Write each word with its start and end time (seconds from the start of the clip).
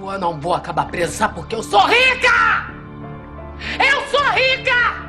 Eu 0.00 0.18
não 0.18 0.40
vou 0.40 0.54
acabar 0.54 0.86
presa, 0.86 1.28
porque 1.28 1.54
eu 1.54 1.62
sou 1.62 1.84
rica! 1.86 2.70
Eu 3.78 4.06
sou 4.08 4.24
rica! 4.30 5.08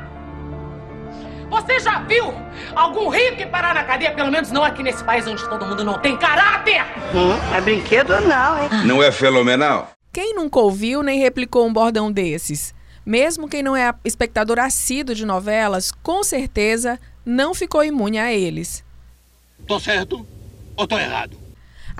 Você 1.49 1.79
já 1.79 1.99
viu 2.01 2.33
algum 2.75 3.09
rico 3.09 3.47
parar 3.49 3.73
na 3.73 3.83
cadeia? 3.83 4.11
Pelo 4.13 4.31
menos 4.31 4.51
não 4.51 4.63
aqui 4.63 4.83
nesse 4.83 5.03
país 5.03 5.25
onde 5.27 5.47
todo 5.47 5.65
mundo 5.65 5.83
não 5.83 5.99
tem 5.99 6.17
caráter! 6.17 6.81
Hum, 7.13 7.55
é 7.55 7.61
brinquedo 7.61 8.19
não, 8.21 8.63
hein? 8.63 8.69
Não 8.85 9.01
é 9.01 9.11
fenomenal? 9.11 9.91
Quem 10.11 10.35
nunca 10.35 10.59
ouviu 10.59 11.03
nem 11.03 11.19
replicou 11.19 11.67
um 11.67 11.73
bordão 11.73 12.11
desses? 12.11 12.73
Mesmo 13.05 13.47
quem 13.47 13.63
não 13.63 13.75
é 13.75 13.93
espectador 14.03 14.59
assíduo 14.59 15.15
de 15.15 15.25
novelas, 15.25 15.91
com 16.03 16.23
certeza 16.23 16.99
não 17.25 17.53
ficou 17.53 17.83
imune 17.83 18.19
a 18.19 18.33
eles. 18.33 18.83
Tô 19.67 19.79
certo 19.79 20.25
ou 20.75 20.87
tô 20.87 20.97
errado? 20.97 21.48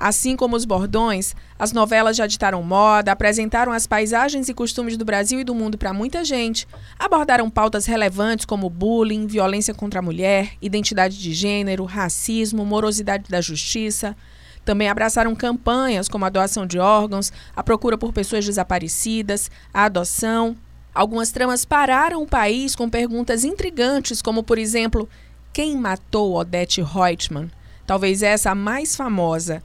Assim 0.00 0.34
como 0.34 0.56
os 0.56 0.64
bordões, 0.64 1.34
as 1.58 1.72
novelas 1.72 2.16
já 2.16 2.26
ditaram 2.26 2.62
moda, 2.62 3.12
apresentaram 3.12 3.70
as 3.70 3.86
paisagens 3.86 4.48
e 4.48 4.54
costumes 4.54 4.96
do 4.96 5.04
Brasil 5.04 5.38
e 5.38 5.44
do 5.44 5.54
mundo 5.54 5.76
para 5.76 5.92
muita 5.92 6.24
gente, 6.24 6.66
abordaram 6.98 7.50
pautas 7.50 7.84
relevantes 7.84 8.46
como 8.46 8.70
bullying, 8.70 9.26
violência 9.26 9.74
contra 9.74 9.98
a 9.98 10.02
mulher, 10.02 10.52
identidade 10.62 11.18
de 11.18 11.34
gênero, 11.34 11.84
racismo, 11.84 12.64
morosidade 12.64 13.28
da 13.28 13.42
justiça. 13.42 14.16
Também 14.64 14.88
abraçaram 14.88 15.36
campanhas 15.36 16.08
como 16.08 16.24
a 16.24 16.30
doação 16.30 16.66
de 16.66 16.78
órgãos, 16.78 17.30
a 17.54 17.62
procura 17.62 17.98
por 17.98 18.10
pessoas 18.10 18.46
desaparecidas, 18.46 19.50
a 19.70 19.84
adoção. 19.84 20.56
Algumas 20.94 21.30
tramas 21.30 21.66
pararam 21.66 22.22
o 22.22 22.26
país 22.26 22.74
com 22.74 22.88
perguntas 22.88 23.44
intrigantes, 23.44 24.22
como, 24.22 24.42
por 24.42 24.56
exemplo, 24.56 25.06
quem 25.52 25.76
matou 25.76 26.36
Odette 26.36 26.80
Reutemann? 26.80 27.50
Talvez 27.86 28.22
essa 28.22 28.52
a 28.52 28.54
mais 28.54 28.96
famosa. 28.96 29.62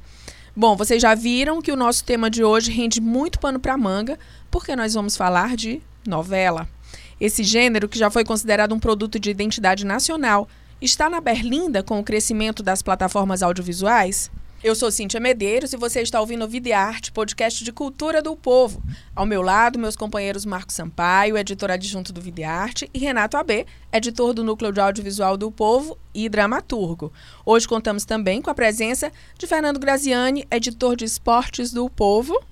Bom, 0.57 0.77
vocês 0.77 1.01
já 1.01 1.13
viram 1.13 1.61
que 1.61 1.69
o 1.69 1.75
nosso 1.75 2.05
tema 2.05 2.29
de 2.29 2.41
hoje 2.41 2.71
rende 2.71 3.01
muito 3.01 3.39
pano 3.39 3.59
para 3.59 3.77
manga, 3.77 4.17
porque 4.49 4.73
nós 4.73 4.93
vamos 4.93 5.17
falar 5.17 5.53
de 5.57 5.81
novela. 6.07 6.65
Esse 7.19 7.43
gênero, 7.43 7.89
que 7.89 7.99
já 7.99 8.09
foi 8.09 8.23
considerado 8.23 8.73
um 8.73 8.79
produto 8.79 9.19
de 9.19 9.29
identidade 9.29 9.85
nacional, 9.85 10.47
está 10.81 11.09
na 11.09 11.19
berlinda 11.19 11.83
com 11.83 11.99
o 11.99 12.03
crescimento 12.05 12.63
das 12.63 12.81
plataformas 12.81 13.43
audiovisuais? 13.43 14.31
Eu 14.65 14.73
sou 14.73 14.89
Cíntia 14.89 15.19
Medeiros 15.19 15.73
e 15.73 15.77
você 15.77 16.01
está 16.01 16.19
ouvindo 16.19 16.43
o 16.43 16.47
Vida 16.47 16.69
e 16.69 16.73
Arte, 16.73 17.11
podcast 17.11 17.63
de 17.63 17.71
cultura 17.71 18.19
do 18.19 18.35
povo. 18.35 18.81
Ao 19.15 19.23
meu 19.23 19.43
lado, 19.43 19.77
meus 19.77 19.95
companheiros 19.95 20.43
Marcos 20.43 20.73
Sampaio, 20.73 21.37
editor 21.37 21.69
adjunto 21.69 22.11
do 22.11 22.19
Vida 22.19 22.41
e 22.41 22.43
Arte, 22.43 22.89
e 22.91 22.97
Renato 22.97 23.37
AB, 23.37 23.67
editor 23.93 24.33
do 24.33 24.43
Núcleo 24.43 24.71
de 24.71 24.81
Audiovisual 24.81 25.37
do 25.37 25.51
Povo 25.51 25.99
e 26.15 26.27
dramaturgo. 26.27 27.13
Hoje 27.45 27.67
contamos 27.67 28.05
também 28.05 28.41
com 28.41 28.49
a 28.49 28.55
presença 28.55 29.11
de 29.37 29.45
Fernando 29.45 29.79
Graziani, 29.79 30.47
editor 30.49 30.95
de 30.95 31.05
esportes 31.05 31.71
do 31.71 31.87
Povo. 31.87 32.43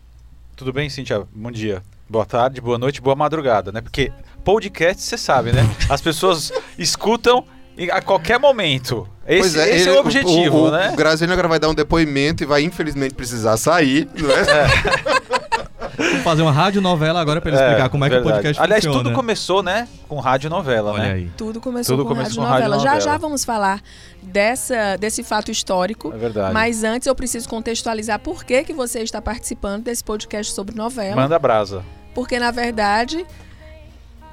Tudo 0.56 0.72
bem, 0.72 0.92
Cíntia? 0.92 1.28
Bom 1.34 1.50
dia. 1.50 1.82
Boa 2.08 2.28
tarde, 2.28 2.62
boa 2.62 2.78
noite, 2.78 3.02
boa 3.02 3.16
madrugada, 3.16 3.72
né? 3.72 3.82
Porque 3.82 4.12
podcast, 4.44 5.02
você 5.02 5.18
sabe, 5.18 5.52
né? 5.52 5.62
As 5.90 6.00
pessoas 6.00 6.52
escutam 6.78 7.44
a 7.92 8.04
qualquer 8.04 8.40
momento. 8.40 9.10
Esse, 9.26 9.60
é, 9.60 9.76
esse 9.76 9.88
ele, 9.88 9.90
é 9.90 9.94
o 9.94 10.00
objetivo, 10.00 10.58
o, 10.58 10.68
o, 10.68 10.72
né? 10.72 10.92
O 10.92 10.96
Graziano 10.96 11.32
agora 11.32 11.48
vai 11.48 11.60
dar 11.60 11.70
um 11.70 11.74
depoimento 11.74 12.44
e 12.44 12.46
vai 12.46 12.62
infelizmente 12.64 13.14
precisar 13.14 13.56
sair, 13.58 14.08
não 14.16 14.30
é? 14.30 14.42
é. 14.42 16.24
fazer 16.24 16.42
uma 16.42 16.52
radionovela 16.52 17.22
agora 17.22 17.40
para 17.40 17.52
ele 17.52 17.60
é, 17.60 17.64
explicar 17.64 17.90
como 17.90 18.04
é 18.04 18.10
verdade. 18.10 18.24
que 18.24 18.30
o 18.30 18.34
podcast 18.34 18.62
Aliás, 18.62 18.84
funciona. 18.84 19.04
tudo 19.04 19.16
começou, 19.16 19.64
né, 19.64 19.88
com 20.08 20.20
radionovela, 20.20 20.92
Olha 20.92 21.04
né? 21.04 21.12
Aí. 21.14 21.32
Tudo 21.38 21.62
começou 21.62 21.96
tudo 21.98 22.08
com 22.08 22.16
começou 22.16 22.44
radionovela. 22.44 22.84
Já 22.84 23.00
já 23.00 23.18
vamos 23.18 23.46
falar 23.46 23.82
dessa, 24.22 24.98
desse 24.98 25.24
fato 25.24 25.52
histórico. 25.52 26.12
É 26.14 26.18
verdade. 26.18 26.54
Mas 26.54 26.84
antes 26.84 27.08
eu 27.08 27.16
preciso 27.16 27.48
contextualizar 27.48 28.20
por 28.20 28.44
que, 28.44 28.64
que 28.64 28.74
você 28.74 29.02
está 29.02 29.22
participando 29.22 29.84
desse 29.84 30.04
podcast 30.04 30.54
sobre 30.54 30.76
novela. 30.76 31.16
Manda 31.16 31.38
brasa. 31.38 31.84
Porque, 32.14 32.40
na 32.40 32.52
verdade, 32.52 33.26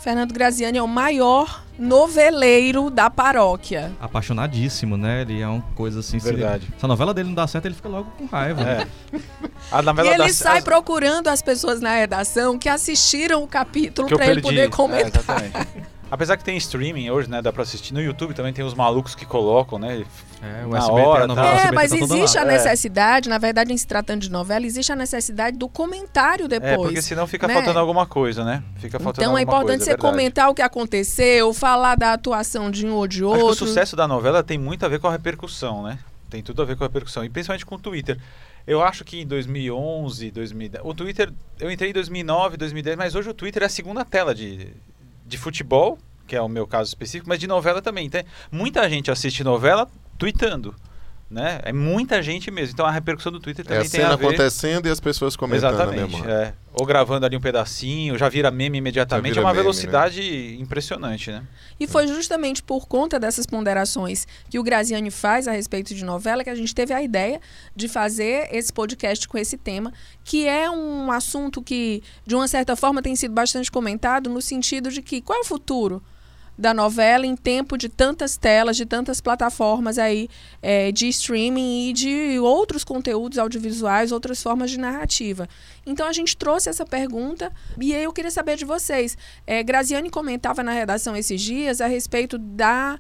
Fernando 0.00 0.32
Graziani 0.32 0.78
é 0.78 0.82
o 0.82 0.88
maior 0.88 1.62
noveleiro 1.78 2.88
da 2.88 3.10
paróquia. 3.10 3.92
Apaixonadíssimo, 4.00 4.96
né? 4.96 5.20
Ele 5.20 5.42
é 5.42 5.46
uma 5.46 5.60
coisa 5.74 6.00
assim. 6.00 6.16
Verdade. 6.16 6.64
Se, 6.64 6.80
se 6.80 6.84
a 6.84 6.88
novela 6.88 7.12
dele 7.12 7.28
não 7.28 7.34
dá 7.34 7.46
certo, 7.46 7.66
ele 7.66 7.74
fica 7.74 7.88
logo 7.88 8.10
com 8.12 8.24
raiva. 8.24 8.62
É. 8.62 8.86
A 9.70 9.82
novela 9.82 10.08
e 10.08 10.14
ele 10.14 10.28
da... 10.28 10.32
sai 10.32 10.62
procurando 10.62 11.28
as 11.28 11.42
pessoas 11.42 11.82
na 11.82 11.94
redação 11.94 12.58
que 12.58 12.68
assistiram 12.68 13.42
o 13.42 13.46
capítulo 13.46 14.08
para 14.08 14.26
ele 14.26 14.40
poder 14.40 14.70
comentar. 14.70 15.22
É, 15.44 15.66
Apesar 16.10 16.36
que 16.38 16.44
tem 16.44 16.56
streaming 16.56 17.10
hoje, 17.10 17.28
né? 17.28 17.42
Dá 17.42 17.52
pra 17.52 17.62
assistir 17.62 17.92
no 17.92 18.00
YouTube 18.00 18.32
também, 18.34 18.52
tem 18.52 18.64
os 18.64 18.74
malucos 18.74 19.14
que 19.14 19.26
colocam, 19.26 19.78
né? 19.78 20.02
É, 20.42 20.66
o 20.66 20.74
SBT, 20.74 21.00
hora, 21.00 21.24
a 21.24 21.26
novela 21.26 21.48
É, 21.48 21.54
SBT 21.54 21.74
mas 21.74 21.90
tá 21.90 21.96
existe 21.96 22.38
a 22.38 22.44
necessidade, 22.44 23.28
é. 23.28 23.30
na 23.30 23.38
verdade, 23.38 23.72
em 23.72 23.76
se 23.76 23.86
tratando 23.86 24.22
de 24.22 24.30
novela, 24.30 24.64
existe 24.64 24.90
a 24.90 24.96
necessidade 24.96 25.58
do 25.58 25.68
comentário 25.68 26.48
depois. 26.48 26.72
É, 26.72 26.76
porque 26.76 27.02
senão 27.02 27.26
fica 27.26 27.46
né? 27.46 27.54
faltando 27.54 27.78
alguma 27.78 28.06
coisa, 28.06 28.42
né? 28.42 28.62
Fica 28.76 28.98
faltando 28.98 29.22
então 29.22 29.36
é 29.36 29.42
importante 29.42 29.78
coisa, 29.78 29.84
você 29.84 29.90
é 29.92 29.96
comentar 29.96 30.48
o 30.48 30.54
que 30.54 30.62
aconteceu, 30.62 31.52
falar 31.52 31.94
da 31.94 32.14
atuação 32.14 32.70
de 32.70 32.86
um 32.86 32.94
ou 32.94 33.06
de 33.06 33.22
outro. 33.22 33.48
Acho 33.48 33.58
que 33.58 33.64
o 33.64 33.66
sucesso 33.66 33.94
da 33.94 34.08
novela 34.08 34.42
tem 34.42 34.56
muito 34.56 34.84
a 34.86 34.88
ver 34.88 34.98
com 34.98 35.08
a 35.08 35.12
repercussão, 35.12 35.82
né? 35.82 35.98
Tem 36.30 36.42
tudo 36.42 36.62
a 36.62 36.64
ver 36.64 36.76
com 36.76 36.84
a 36.84 36.86
repercussão, 36.86 37.22
e 37.24 37.28
principalmente 37.28 37.66
com 37.66 37.74
o 37.74 37.78
Twitter. 37.78 38.18
Eu 38.66 38.82
acho 38.82 39.04
que 39.04 39.20
em 39.20 39.26
2011, 39.26 40.30
2010, 40.30 40.84
o 40.84 40.94
Twitter, 40.94 41.32
eu 41.58 41.70
entrei 41.70 41.90
em 41.90 41.92
2009, 41.92 42.56
2010, 42.56 42.96
mas 42.96 43.14
hoje 43.14 43.28
o 43.28 43.34
Twitter 43.34 43.62
é 43.62 43.66
a 43.66 43.70
segunda 43.70 44.04
tela 44.04 44.34
de, 44.34 44.68
de 45.26 45.36
futebol 45.36 45.98
que 46.30 46.36
é 46.36 46.40
o 46.40 46.48
meu 46.48 46.64
caso 46.64 46.88
específico, 46.88 47.28
mas 47.28 47.40
de 47.40 47.48
novela 47.48 47.82
também. 47.82 48.06
Então, 48.06 48.22
muita 48.52 48.88
gente 48.88 49.10
assiste 49.10 49.42
novela 49.42 49.90
tweetando. 50.20 50.74
Né? 51.30 51.60
É 51.62 51.72
muita 51.72 52.20
gente 52.20 52.50
mesmo. 52.50 52.72
Então 52.74 52.84
a 52.84 52.90
repercussão 52.90 53.30
do 53.30 53.38
Twitter 53.38 53.64
também 53.64 53.84
é 53.84 53.86
a 53.86 53.88
tem 53.88 54.02
a 54.02 54.16
ver... 54.16 54.26
acontecendo 54.26 54.86
e 54.86 54.90
as 54.90 54.98
pessoas 54.98 55.36
comentando. 55.36 55.74
Exatamente. 55.74 56.28
É. 56.28 56.52
Ou 56.74 56.84
gravando 56.84 57.24
ali 57.24 57.36
um 57.36 57.40
pedacinho, 57.40 58.18
já 58.18 58.28
vira 58.28 58.50
meme 58.50 58.78
imediatamente. 58.78 59.34
Vira 59.34 59.40
é 59.40 59.44
uma 59.44 59.52
meme, 59.52 59.62
velocidade 59.62 60.20
né? 60.20 60.60
impressionante, 60.60 61.30
né? 61.30 61.44
E 61.78 61.86
foi 61.86 62.08
justamente 62.08 62.64
por 62.64 62.88
conta 62.88 63.16
dessas 63.16 63.46
ponderações 63.46 64.26
que 64.48 64.58
o 64.58 64.62
Graziani 64.64 65.08
faz 65.08 65.46
a 65.46 65.52
respeito 65.52 65.94
de 65.94 66.04
novela 66.04 66.42
que 66.42 66.50
a 66.50 66.54
gente 66.56 66.74
teve 66.74 66.92
a 66.92 67.00
ideia 67.00 67.40
de 67.76 67.86
fazer 67.86 68.48
esse 68.50 68.72
podcast 68.72 69.28
com 69.28 69.38
esse 69.38 69.56
tema, 69.56 69.92
que 70.24 70.48
é 70.48 70.68
um 70.68 71.12
assunto 71.12 71.62
que, 71.62 72.02
de 72.26 72.34
uma 72.34 72.48
certa 72.48 72.74
forma, 72.74 73.00
tem 73.00 73.14
sido 73.14 73.32
bastante 73.32 73.70
comentado 73.70 74.28
no 74.28 74.42
sentido 74.42 74.90
de 74.90 75.00
que 75.00 75.20
qual 75.20 75.38
é 75.38 75.42
o 75.42 75.44
futuro 75.44 76.02
da 76.60 76.74
novela 76.74 77.26
em 77.26 77.34
tempo 77.34 77.78
de 77.78 77.88
tantas 77.88 78.36
telas, 78.36 78.76
de 78.76 78.84
tantas 78.84 79.18
plataformas 79.18 79.98
aí 79.98 80.28
é, 80.60 80.92
de 80.92 81.08
streaming 81.08 81.88
e 81.88 81.92
de 81.94 82.38
outros 82.38 82.84
conteúdos 82.84 83.38
audiovisuais, 83.38 84.12
outras 84.12 84.42
formas 84.42 84.70
de 84.70 84.78
narrativa. 84.78 85.48
Então 85.86 86.06
a 86.06 86.12
gente 86.12 86.36
trouxe 86.36 86.68
essa 86.68 86.84
pergunta 86.84 87.50
e 87.80 87.94
aí 87.94 88.04
eu 88.04 88.12
queria 88.12 88.30
saber 88.30 88.58
de 88.58 88.66
vocês. 88.66 89.16
É, 89.46 89.62
Graziane 89.62 90.10
comentava 90.10 90.62
na 90.62 90.72
redação 90.72 91.16
esses 91.16 91.40
dias 91.40 91.80
a 91.80 91.86
respeito 91.86 92.36
da 92.36 92.98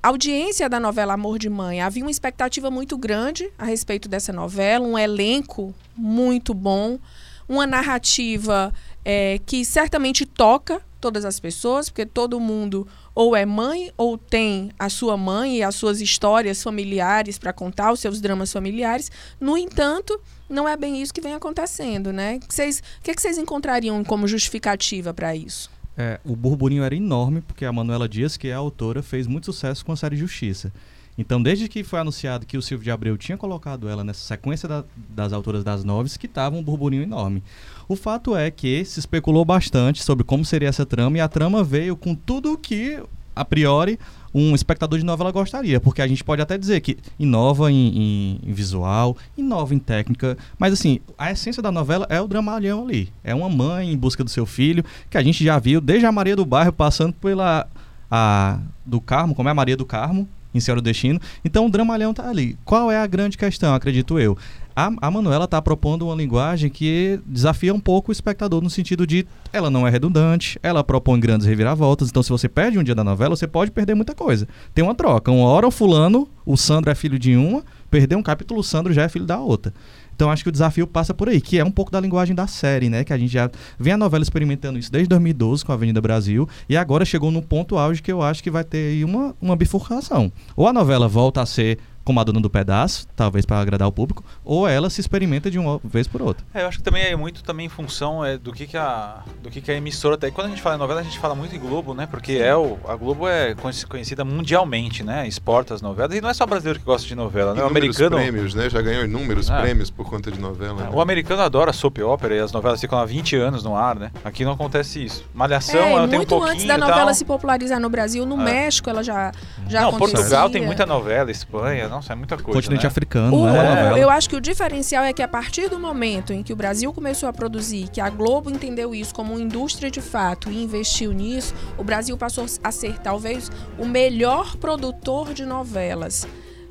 audiência 0.00 0.68
da 0.68 0.78
novela 0.78 1.14
Amor 1.14 1.36
de 1.36 1.50
Mãe. 1.50 1.80
Havia 1.80 2.04
uma 2.04 2.10
expectativa 2.12 2.70
muito 2.70 2.96
grande 2.96 3.50
a 3.58 3.64
respeito 3.64 4.08
dessa 4.08 4.32
novela, 4.32 4.86
um 4.86 4.96
elenco 4.96 5.74
muito 5.96 6.54
bom, 6.54 7.00
uma 7.48 7.66
narrativa 7.66 8.72
é, 9.04 9.38
que 9.44 9.64
certamente 9.64 10.24
toca 10.24 10.80
todas 11.00 11.24
as 11.24 11.38
pessoas, 11.38 11.90
porque 11.90 12.06
todo 12.06 12.40
mundo 12.40 12.88
ou 13.14 13.36
é 13.36 13.44
mãe 13.44 13.92
ou 13.96 14.16
tem 14.16 14.70
a 14.78 14.88
sua 14.88 15.16
mãe 15.16 15.58
e 15.58 15.62
as 15.62 15.74
suas 15.74 16.00
histórias 16.00 16.62
familiares 16.62 17.38
para 17.38 17.52
contar, 17.52 17.92
os 17.92 18.00
seus 18.00 18.20
dramas 18.20 18.50
familiares. 18.50 19.10
No 19.38 19.58
entanto, 19.58 20.18
não 20.48 20.66
é 20.66 20.76
bem 20.76 21.02
isso 21.02 21.12
que 21.12 21.20
vem 21.20 21.34
acontecendo, 21.34 22.12
né? 22.12 22.36
O 22.36 23.02
que, 23.02 23.14
que 23.14 23.20
vocês 23.20 23.36
encontrariam 23.36 24.02
como 24.02 24.26
justificativa 24.26 25.12
para 25.12 25.36
isso? 25.36 25.70
É, 25.96 26.18
o 26.24 26.34
burburinho 26.34 26.82
era 26.82 26.94
enorme, 26.94 27.40
porque 27.40 27.64
a 27.64 27.72
Manuela 27.72 28.08
Dias, 28.08 28.36
que 28.36 28.48
é 28.48 28.54
a 28.54 28.58
autora, 28.58 29.02
fez 29.02 29.26
muito 29.26 29.46
sucesso 29.46 29.84
com 29.84 29.92
a 29.92 29.96
série 29.96 30.16
Justiça. 30.16 30.72
Então, 31.16 31.40
desde 31.40 31.68
que 31.68 31.84
foi 31.84 32.00
anunciado 32.00 32.44
que 32.44 32.58
o 32.58 32.62
Silvio 32.62 32.84
de 32.84 32.90
Abreu 32.90 33.16
tinha 33.16 33.38
colocado 33.38 33.88
ela 33.88 34.02
nessa 34.02 34.20
sequência 34.20 34.68
da, 34.68 34.84
das 34.96 35.32
autoras 35.32 35.62
das 35.62 35.84
noves, 35.84 36.16
que 36.16 36.26
estava 36.26 36.56
um 36.56 36.62
burburinho 36.62 37.04
enorme. 37.04 37.42
O 37.88 37.96
fato 37.96 38.36
é 38.36 38.50
que 38.50 38.84
se 38.84 38.98
especulou 38.98 39.44
bastante 39.44 40.02
sobre 40.02 40.24
como 40.24 40.44
seria 40.44 40.68
essa 40.68 40.86
trama 40.86 41.18
e 41.18 41.20
a 41.20 41.28
trama 41.28 41.62
veio 41.62 41.96
com 41.96 42.14
tudo 42.14 42.52
o 42.52 42.58
que, 42.58 43.02
a 43.34 43.44
priori, 43.44 43.98
um 44.34 44.54
espectador 44.54 44.98
de 44.98 45.04
novela 45.04 45.30
gostaria, 45.30 45.78
porque 45.78 46.02
a 46.02 46.06
gente 46.08 46.24
pode 46.24 46.42
até 46.42 46.58
dizer 46.58 46.80
que 46.80 46.98
inova 47.18 47.70
em, 47.70 47.76
em, 47.76 48.40
em, 48.42 48.52
visual, 48.52 49.16
inova 49.36 49.74
em 49.74 49.78
técnica, 49.78 50.36
mas 50.58 50.72
assim, 50.72 50.98
a 51.16 51.30
essência 51.30 51.62
da 51.62 51.70
novela 51.70 52.04
é 52.10 52.20
o 52.20 52.26
dramalhão 52.26 52.84
ali. 52.84 53.12
É 53.22 53.34
uma 53.34 53.48
mãe 53.48 53.92
em 53.92 53.96
busca 53.96 54.24
do 54.24 54.30
seu 54.30 54.44
filho, 54.44 54.84
que 55.08 55.16
a 55.16 55.22
gente 55.22 55.44
já 55.44 55.58
viu 55.58 55.80
desde 55.80 56.04
a 56.04 56.10
Maria 56.10 56.34
do 56.34 56.44
Bairro 56.44 56.72
passando 56.72 57.12
pela 57.12 57.68
a 58.10 58.58
do 58.84 59.00
Carmo, 59.00 59.34
como 59.34 59.48
é 59.48 59.52
a 59.52 59.54
Maria 59.54 59.76
do 59.76 59.86
Carmo, 59.86 60.28
em 60.54 60.60
Senhor 60.60 60.76
do 60.76 60.82
Destino. 60.82 61.20
Então 61.44 61.66
o 61.66 61.70
dramalhão 61.70 62.14
tá 62.14 62.28
ali. 62.28 62.56
Qual 62.64 62.90
é 62.90 62.98
a 62.98 63.06
grande 63.06 63.36
questão, 63.36 63.74
acredito 63.74 64.18
eu? 64.18 64.36
A, 64.76 64.90
a 65.00 65.10
Manuela 65.10 65.44
está 65.44 65.62
propondo 65.62 66.06
uma 66.06 66.14
linguagem 66.16 66.68
que 66.68 67.20
desafia 67.24 67.72
um 67.72 67.78
pouco 67.78 68.10
o 68.10 68.12
espectador 68.12 68.60
no 68.60 68.68
sentido 68.68 69.06
de 69.06 69.24
ela 69.52 69.70
não 69.70 69.86
é 69.86 69.90
redundante, 69.90 70.58
ela 70.62 70.82
propõe 70.82 71.20
grandes 71.20 71.46
reviravoltas, 71.46 72.08
então 72.08 72.22
se 72.22 72.30
você 72.30 72.48
perde 72.48 72.78
um 72.78 72.82
dia 72.82 72.94
da 72.94 73.04
novela, 73.04 73.36
você 73.36 73.46
pode 73.46 73.70
perder 73.70 73.94
muita 73.94 74.14
coisa. 74.14 74.48
Tem 74.74 74.82
uma 74.82 74.94
troca, 74.94 75.30
uma 75.30 75.46
hora 75.46 75.66
o 75.66 75.70
fulano, 75.70 76.28
o 76.44 76.56
Sandro 76.56 76.90
é 76.90 76.94
filho 76.94 77.18
de 77.18 77.36
uma, 77.36 77.62
perder 77.88 78.16
um 78.16 78.22
capítulo, 78.22 78.60
o 78.60 78.64
Sandro 78.64 78.92
já 78.92 79.02
é 79.02 79.08
filho 79.08 79.24
da 79.24 79.38
outra. 79.38 79.72
Então 80.14 80.30
acho 80.30 80.42
que 80.42 80.48
o 80.48 80.52
desafio 80.52 80.86
passa 80.86 81.12
por 81.12 81.28
aí, 81.28 81.40
que 81.40 81.58
é 81.58 81.64
um 81.64 81.70
pouco 81.70 81.90
da 81.90 82.00
linguagem 82.00 82.34
da 82.34 82.46
série, 82.46 82.88
né? 82.88 83.02
Que 83.02 83.12
a 83.12 83.18
gente 83.18 83.32
já 83.32 83.50
vem 83.78 83.92
a 83.92 83.96
novela 83.96 84.22
experimentando 84.22 84.78
isso 84.78 84.90
desde 84.90 85.08
2012 85.08 85.64
com 85.64 85.72
a 85.72 85.74
Avenida 85.74 86.00
Brasil 86.00 86.48
e 86.68 86.76
agora 86.76 87.04
chegou 87.04 87.30
no 87.30 87.42
ponto 87.42 87.76
auge 87.76 88.00
que 88.00 88.12
eu 88.12 88.22
acho 88.22 88.42
que 88.42 88.50
vai 88.50 88.62
ter 88.62 88.92
aí 88.92 89.04
uma, 89.04 89.34
uma 89.40 89.56
bifurcação. 89.56 90.32
Ou 90.56 90.68
a 90.68 90.72
novela 90.72 91.08
volta 91.08 91.42
a 91.42 91.46
ser 91.46 91.78
como 92.04 92.20
a 92.20 92.24
dona 92.24 92.40
do 92.40 92.50
pedaço, 92.50 93.06
talvez 93.16 93.46
para 93.46 93.58
agradar 93.58 93.88
o 93.88 93.92
público, 93.92 94.22
ou 94.44 94.68
ela 94.68 94.90
se 94.90 95.00
experimenta 95.00 95.50
de 95.50 95.58
uma 95.58 95.80
vez 95.82 96.06
por 96.06 96.20
outra. 96.22 96.44
É, 96.52 96.62
eu 96.62 96.68
acho 96.68 96.78
que 96.78 96.84
também 96.84 97.02
é 97.02 97.16
muito 97.16 97.42
também 97.42 97.66
em 97.66 97.68
função 97.68 98.24
é, 98.24 98.36
do 98.36 98.52
que, 98.52 98.66
que 98.66 98.76
a 98.76 99.22
do 99.42 99.50
que, 99.50 99.60
que 99.60 99.70
a 99.70 99.74
emissora 99.74 100.16
tem. 100.18 100.30
Quando 100.30 100.46
a 100.48 100.50
gente 100.50 100.62
fala 100.62 100.76
em 100.76 100.78
novela, 100.78 101.00
a 101.00 101.02
gente 101.04 101.18
fala 101.18 101.34
muito 101.34 101.54
em 101.56 101.58
Globo, 101.58 101.94
né? 101.94 102.06
Porque 102.06 102.32
é 102.34 102.54
o, 102.54 102.78
a 102.88 102.94
Globo 102.96 103.26
é 103.28 103.54
conheci- 103.54 103.86
conhecida 103.86 104.24
mundialmente, 104.24 105.02
né? 105.02 105.26
Exporta 105.26 105.74
as 105.74 105.80
novelas. 105.82 106.14
E 106.16 106.20
não 106.20 106.28
é 106.28 106.34
só 106.34 106.44
brasileiro 106.46 106.78
que 106.78 106.84
gosta 106.84 107.06
de 107.08 107.14
novela, 107.14 107.54
né? 107.54 107.62
O 107.62 107.66
americano. 107.66 108.16
prêmios, 108.16 108.54
né? 108.54 108.68
Já 108.70 108.80
ganhou 108.82 109.04
inúmeros 109.04 109.50
Ah. 109.50 109.60
prêmios 109.60 109.90
por 109.90 110.08
conta 110.08 110.30
de 110.30 110.38
novela. 110.38 110.82
né? 110.84 110.90
O 110.92 111.00
americano 111.00 111.42
adora 111.42 111.72
soap 111.72 111.98
opera 112.00 112.34
e 112.34 112.38
as 112.40 112.52
novelas 112.52 112.80
ficam 112.80 112.98
há 112.98 113.04
20 113.04 113.36
anos 113.36 113.62
no 113.64 113.74
ar, 113.76 113.96
né? 113.96 114.10
Aqui 114.24 114.44
não 114.44 114.52
acontece 114.52 115.02
isso. 115.04 115.24
Malhação, 115.34 115.80
É, 115.80 115.92
ela 115.92 116.06
tem 116.08 116.14
um 116.14 116.18
muito 116.18 116.28
pouquinho 116.28 116.52
antes 116.52 116.64
da 116.66 116.78
tal. 116.78 116.88
novela 116.88 117.14
se 117.14 117.24
popularizar 117.24 117.80
no 117.80 117.88
Brasil, 117.88 118.26
no 118.26 118.40
É. 118.40 118.44
México 118.44 118.90
ela 118.90 119.02
já 119.02 119.32
já 119.68 119.82
Não, 119.82 119.88
acontecia. 119.90 120.16
Portugal 120.18 120.50
tem 120.50 120.64
muita 120.64 120.84
novela, 120.86 121.30
Espanha, 121.30 121.88
nossa, 121.94 122.12
é 122.12 122.16
muita 122.16 122.36
coisa. 122.36 122.58
Continente 122.58 122.82
né? 122.82 122.86
africano, 122.88 123.36
O- 123.36 123.46
né? 123.46 123.52
novela. 123.52 123.98
eu 123.98 124.10
acho 124.10 124.28
que 124.28 124.36
o 124.36 124.40
diferencial 124.40 125.04
é 125.04 125.12
que 125.12 125.22
a 125.22 125.28
partir 125.28 125.68
do 125.68 125.78
momento 125.78 126.32
em 126.32 126.42
que 126.42 126.52
o 126.52 126.56
Brasil 126.56 126.92
começou 126.92 127.28
a 127.28 127.32
produzir, 127.32 127.88
que 127.88 128.00
a 128.00 128.10
Globo 128.10 128.50
entendeu 128.50 128.94
isso 128.94 129.14
como 129.14 129.32
uma 129.34 129.40
indústria 129.40 129.90
de 129.90 130.00
fato 130.00 130.50
e 130.50 130.62
investiu 130.62 131.12
nisso, 131.12 131.54
o 131.78 131.84
Brasil 131.84 132.16
passou 132.18 132.46
a 132.62 132.72
ser 132.72 132.98
talvez 132.98 133.50
o 133.78 133.86
melhor 133.86 134.56
produtor 134.56 135.32
de 135.32 135.44
novelas. 135.46 136.26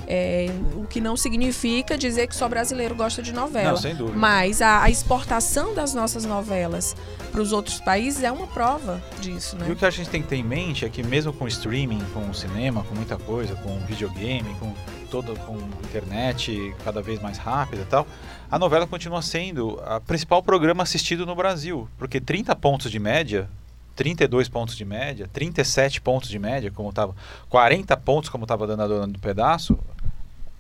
É, 0.08 0.48
o 0.76 0.86
que 0.86 1.00
não 1.00 1.16
significa 1.16 1.98
dizer 1.98 2.28
que 2.28 2.36
só 2.36 2.48
brasileiro 2.50 2.96
gosta 2.96 3.22
de 3.22 3.32
novela. 3.32 3.72
Não, 3.72 3.78
sem 3.78 3.96
dúvida. 3.96 4.18
Mas 4.18 4.62
a, 4.62 4.84
a 4.84 4.90
exportação 4.90 5.74
das 5.74 5.94
nossas 5.94 6.26
novelas 6.26 6.96
para 7.32 7.42
os 7.42 7.52
outros 7.52 7.80
países 7.80 8.24
é 8.24 8.32
uma 8.32 8.48
prova 8.48 9.02
disso, 9.20 9.56
E 9.60 9.64
o 9.64 9.70
né? 9.70 9.76
que 9.76 9.86
a 9.86 9.90
gente 9.90 10.10
tem 10.10 10.22
que 10.22 10.28
ter 10.28 10.36
em 10.36 10.44
mente 10.44 10.86
é 10.86 10.90
que 10.90 11.02
mesmo 11.02 11.34
com 11.34 11.48
streaming, 11.48 12.02
com 12.14 12.34
cinema, 12.34 12.84
com 12.84 12.94
muita 12.96 13.18
coisa, 13.18 13.56
com 13.56 13.78
videogame, 13.86 14.54
com 14.60 14.74
toda 15.10 15.36
com 15.36 15.56
internet 15.84 16.74
cada 16.84 17.00
vez 17.00 17.22
mais 17.22 17.38
rápida 17.38 17.84
e 17.84 17.86
tal, 17.86 18.08
a 18.50 18.58
novela 18.58 18.88
continua 18.88 19.22
sendo 19.22 19.80
a 19.86 20.00
principal 20.00 20.42
programa 20.42 20.82
assistido 20.84 21.26
no 21.26 21.36
Brasil, 21.36 21.88
porque 22.00 22.20
30 22.20 22.56
pontos 22.56 22.90
de 22.90 23.00
média, 23.00 23.48
32 23.96 24.50
pontos 24.50 24.76
de 24.76 24.84
média, 24.84 25.30
37 25.32 26.02
pontos 26.02 26.30
de 26.30 26.40
média, 26.40 26.72
como 26.72 26.92
tava, 26.92 27.16
40 27.50 27.96
pontos 27.98 28.30
como 28.30 28.44
estava 28.44 28.66
dando 28.66 28.84
a 28.84 28.88
dona 28.88 29.08
do 29.08 29.20
pedaço, 29.20 29.78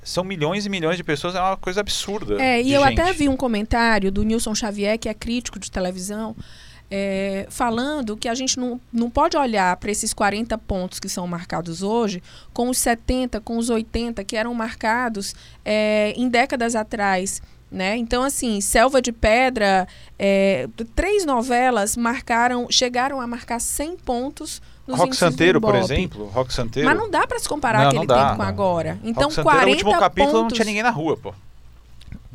são 0.03 0.23
milhões 0.23 0.65
e 0.65 0.69
milhões 0.69 0.97
de 0.97 1.03
pessoas, 1.03 1.35
é 1.35 1.39
uma 1.39 1.57
coisa 1.57 1.79
absurda. 1.79 2.41
É, 2.41 2.61
e 2.61 2.73
eu 2.73 2.83
gente. 2.83 2.99
até 2.99 3.13
vi 3.13 3.29
um 3.29 3.37
comentário 3.37 4.11
do 4.11 4.23
Nilson 4.23 4.53
Xavier, 4.53 4.97
que 4.97 5.09
é 5.09 5.13
crítico 5.13 5.59
de 5.59 5.71
televisão, 5.71 6.35
é, 6.89 7.47
falando 7.49 8.15
que 8.15 8.29
a 8.29 8.35
gente 8.35 8.59
não, 8.59 8.79
não 8.91 9.09
pode 9.09 9.35
olhar 9.35 9.75
para 9.77 9.89
esses 9.89 10.13
40 10.13 10.57
pontos 10.59 10.99
que 10.99 11.09
são 11.09 11.25
marcados 11.25 11.81
hoje 11.81 12.21
com 12.53 12.69
os 12.69 12.77
70, 12.77 13.41
com 13.41 13.57
os 13.57 13.69
80 13.69 14.23
que 14.23 14.35
eram 14.35 14.53
marcados 14.53 15.33
é, 15.65 16.13
em 16.15 16.29
décadas 16.29 16.75
atrás. 16.75 17.41
Né? 17.71 17.97
Então, 17.97 18.21
assim, 18.21 18.61
Selva 18.61 19.01
de 19.01 19.11
Pedra, 19.11 19.87
é, 20.19 20.69
três 20.95 21.25
novelas 21.25 21.97
marcaram, 21.97 22.67
chegaram 22.69 23.19
a 23.19 23.25
marcar 23.25 23.59
100 23.59 23.97
pontos 23.97 24.61
nos 24.87 24.97
Rock 24.99 25.15
Santeiro, 25.15 25.61
por 25.61 25.75
exemplo, 25.75 26.25
Rock 26.27 26.53
Santeiro. 26.53 26.87
Mas 26.89 26.97
não 26.97 27.09
dá 27.09 27.25
para 27.25 27.39
se 27.39 27.47
comparar 27.47 27.79
Não, 27.79 27.87
aquele 27.87 27.99
não 27.99 28.05
dá, 28.05 28.15
tempo 28.15 28.37
com 28.37 28.43
não. 28.43 28.49
agora. 28.49 28.99
Então, 29.03 29.23
Rock 29.23 29.35
Santeiro, 29.35 29.57
40 29.57 29.67
o 29.67 29.71
último 29.71 29.99
capítulo 29.99 30.31
pontos... 30.31 30.43
não 30.43 30.49
tinha 30.49 30.65
ninguém 30.65 30.83
na 30.83 30.89
rua, 30.89 31.17
pô. 31.17 31.33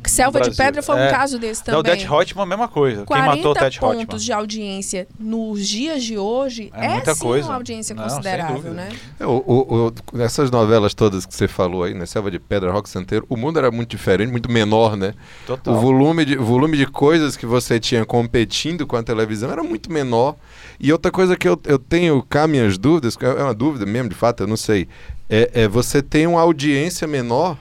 Selva 0.05 0.39
de. 0.41 0.55
Pedra 0.55 0.81
foi 0.81 0.95
um 0.95 0.99
É. 0.99 1.11
caso 1.11 1.37
desse 1.37 1.61
Não, 1.69 1.79
o 1.79 1.83
também. 1.83 1.99
Ted 1.99 2.11
Hotman, 2.11 2.43
a 2.43 2.45
mesma 2.45 2.67
coisa. 2.67 2.97
Quem 2.97 3.05
40 3.05 3.27
matou 3.35 3.51
o 3.51 3.55
pontos 3.55 4.03
Hotman? 4.03 4.17
de 4.19 4.33
audiência 4.33 5.07
nos 5.19 5.67
dias 5.67 6.03
de 6.03 6.17
hoje 6.17 6.71
É 6.73 6.85
é, 6.85 6.89
muita 6.89 7.13
sim 7.13 7.21
coisa. 7.21 7.47
uma 7.47 7.55
audiência 7.55 7.93
Não, 7.95 8.03
considerável, 8.03 8.73
né? 8.73 8.89
É, 9.19 9.25
o- 9.25 9.43
o- 9.45 9.87
o- 10.13 10.21
essas 10.21 10.49
novelas 10.49 10.93
todas 10.93 11.25
que 11.25 11.33
você 11.35 11.47
falou 11.47 11.83
aí, 11.83 11.93
né? 11.93 12.05
Selva 12.05 12.31
de 12.31 12.39
Pedra, 12.39 12.71
Rock 12.71 12.89
Santeiro, 12.89 13.25
o 13.29 13.35
mundo 13.37 13.59
era 13.59 13.69
muito 13.71 13.89
diferente, 13.91 14.31
muito 14.31 14.49
menor, 14.51 14.95
né? 14.95 15.13
Total. 15.45 15.73
O 15.73 15.79
volume, 15.79 16.25
de, 16.25 16.35
volume 16.37 16.77
de 16.77 16.85
coisas 16.85 17.35
que 17.37 17.45
você 17.45 17.79
tinha 17.79 18.05
competindo 18.05 18.87
com 18.87 18.95
a 18.95 19.03
televisão 19.03 19.51
era 19.51 19.63
muito 19.63 19.91
menor. 19.91 20.35
E 20.79 20.91
outra 20.93 21.11
coisa 21.11 21.35
que 21.35 21.47
eu, 21.47 21.59
eu 21.65 21.77
tenho 21.77 22.23
cá 22.23 22.47
minhas 22.47 22.77
dúvidas, 22.77 23.15
que 23.17 23.25
é 23.25 23.29
uma 23.43 23.53
dúvida 23.53 23.85
mesmo, 23.85 24.09
de 24.09 24.15
fato, 24.15 24.43
eu 24.43 24.47
não 24.47 24.57
sei, 24.57 24.87
é, 25.29 25.49
é 25.53 25.67
você 25.67 26.01
tem 26.01 26.25
uma 26.25 26.41
audiência 26.41 27.05
menor, 27.07 27.57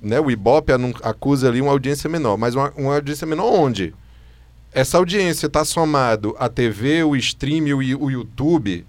né? 0.00 0.20
O 0.20 0.30
Ibope 0.30 0.72
acusa 1.02 1.48
ali 1.48 1.60
uma 1.60 1.72
audiência 1.72 2.08
menor, 2.08 2.36
mas 2.36 2.54
uma, 2.54 2.72
uma 2.76 2.94
audiência 2.94 3.26
menor 3.26 3.46
onde? 3.52 3.94
Essa 4.72 4.98
audiência 4.98 5.46
está 5.46 5.64
somado 5.64 6.36
à 6.38 6.48
TV, 6.48 7.02
o 7.02 7.16
stream 7.16 7.66
e 7.68 7.74
o, 7.94 8.02
o 8.04 8.10
YouTube? 8.10 8.86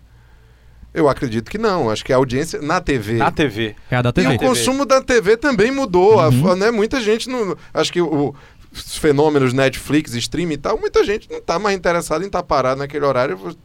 Eu 0.93 1.07
acredito 1.07 1.49
que 1.51 1.57
não. 1.57 1.89
Acho 1.89 2.03
que 2.03 2.11
a 2.11 2.15
audiência 2.17 2.61
na 2.61 2.81
TV. 2.81 3.13
Na 3.13 3.31
TV. 3.31 3.75
É 3.91 3.95
a 3.95 4.01
da 4.01 4.09
E 4.09 4.13
TV. 4.13 4.35
o 4.35 4.39
consumo 4.39 4.85
da 4.85 5.01
TV 5.01 5.37
também 5.37 5.71
mudou. 5.71 6.19
A 6.19 6.29
Uhum. 6.29 6.49
f- 6.51 6.55
né, 6.59 6.71
muita 6.71 6.99
gente 6.99 7.29
não. 7.29 7.55
Acho 7.73 7.93
que 7.93 8.01
o, 8.01 8.33
os 8.71 8.97
fenômenos 8.97 9.53
Netflix, 9.53 10.13
streaming 10.15 10.55
e 10.55 10.57
tal, 10.57 10.79
muita 10.79 11.03
gente 11.03 11.29
não 11.29 11.37
está 11.37 11.59
mais 11.59 11.77
interessada 11.77 12.23
em 12.23 12.27
estar 12.27 12.41
parado 12.43 12.79
naquele 12.79 13.05
horário. 13.05 13.55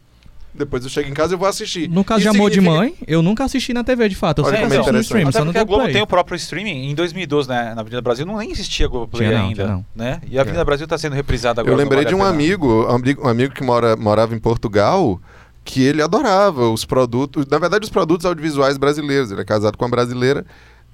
Depois 0.54 0.84
eu 0.84 0.88
chego 0.88 1.08
em 1.10 1.12
casa 1.14 1.34
e 1.34 1.36
vou 1.36 1.48
assistir. 1.48 1.88
No 1.90 2.04
caso 2.04 2.20
Isso 2.20 2.30
de 2.30 2.36
Amor 2.36 2.48
de 2.48 2.56
significa- 2.56 2.80
Mãe, 2.80 2.94
eu 3.08 3.20
nunca 3.22 3.42
assisti 3.44 3.72
na 3.74 3.82
TV 3.82 4.08
de 4.08 4.14
fato. 4.14 4.38
Eu 4.40 4.44
Olha 4.44 4.52
sempre 4.58 4.62
é 4.62 4.66
assisti 4.66 4.78
no 4.78 4.82
interessante. 5.00 5.04
stream, 5.04 5.28
Até 5.28 5.38
só 5.38 5.44
no 5.44 5.52
Globo 5.52 5.66
Globoplay. 5.66 5.92
tem 5.92 6.02
o 6.02 6.06
próprio 6.06 6.36
streaming. 6.36 6.90
Em 6.90 6.94
2012, 6.94 7.48
né, 7.48 7.72
na 7.74 7.80
Avenida 7.80 8.00
Brasil, 8.00 8.24
não 8.24 8.36
nem 8.38 8.52
existia 8.52 8.86
Globoplay 8.86 9.26
Tinha 9.28 9.38
não, 9.40 9.48
ainda. 9.48 9.66
não. 9.66 9.86
Né? 9.96 10.20
E 10.30 10.38
a 10.38 10.42
Avenida 10.42 10.62
É. 10.62 10.64
Brasil 10.64 10.84
está 10.84 10.96
sendo 10.96 11.14
reprisada 11.14 11.60
agora. 11.60 11.74
Eu 11.74 11.76
lembrei 11.76 12.04
de 12.04 12.14
um 12.14 12.18
um 12.18 12.24
amigo, 12.24 12.86
um 13.22 13.28
amigo 13.28 13.52
que 13.52 13.64
mora, 13.64 13.96
morava 13.96 14.34
em 14.34 14.38
Portugal, 14.38 15.20
que 15.64 15.82
ele 15.82 16.00
adorava 16.00 16.68
os 16.70 16.84
produtos, 16.84 17.46
na 17.46 17.58
verdade, 17.58 17.84
os 17.84 17.90
produtos 17.90 18.24
audiovisuais 18.24 18.76
brasileiros. 18.78 19.32
Ele 19.32 19.40
é 19.40 19.44
casado 19.44 19.76
com 19.76 19.84
uma 19.84 19.90
brasileira 19.90 20.46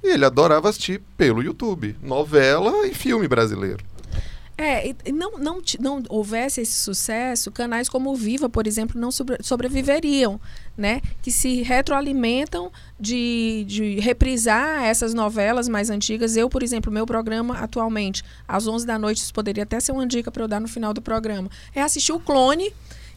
e 0.03 0.09
ele 0.15 0.25
adorava 0.25 0.71
assistir 0.71 1.03
pelo 1.19 1.43
YouTube, 1.43 1.95
novela 2.03 2.87
e 2.87 2.95
filme 2.95 3.29
brasileiro. 3.29 3.85
É, 4.63 4.95
não, 5.11 5.39
não, 5.39 5.63
não 5.79 6.03
houvesse 6.11 6.61
esse 6.61 6.75
sucesso, 6.81 7.51
canais 7.51 7.89
como 7.89 8.11
o 8.11 8.15
Viva, 8.15 8.47
por 8.47 8.67
exemplo, 8.67 9.01
não 9.01 9.11
sobre- 9.11 9.39
sobreviveriam, 9.43 10.39
né? 10.77 11.01
Que 11.23 11.33
se 11.33 11.63
retroalimentam 11.63 12.71
de, 12.99 13.65
de 13.67 14.01
reprisar 14.01 14.85
essas 14.85 15.15
novelas 15.15 15.67
mais 15.67 15.89
antigas. 15.89 16.37
Eu, 16.37 16.51
por 16.51 16.63
exemplo, 16.63 16.93
meu 16.93 17.07
programa 17.07 17.55
atualmente, 17.57 18.23
às 18.47 18.67
11 18.67 18.87
da 18.87 18.99
noite, 18.99 19.23
isso 19.23 19.33
poderia 19.33 19.63
até 19.63 19.81
ser 19.81 19.93
uma 19.93 20.07
dica 20.07 20.31
para 20.31 20.45
eu 20.45 20.49
dar 20.49 20.61
no 20.61 20.69
final 20.69 20.93
do 20.93 21.01
programa, 21.01 21.51
é 21.75 21.81
assistir 21.81 22.13
o 22.13 22.21
Clone, 22.21 22.71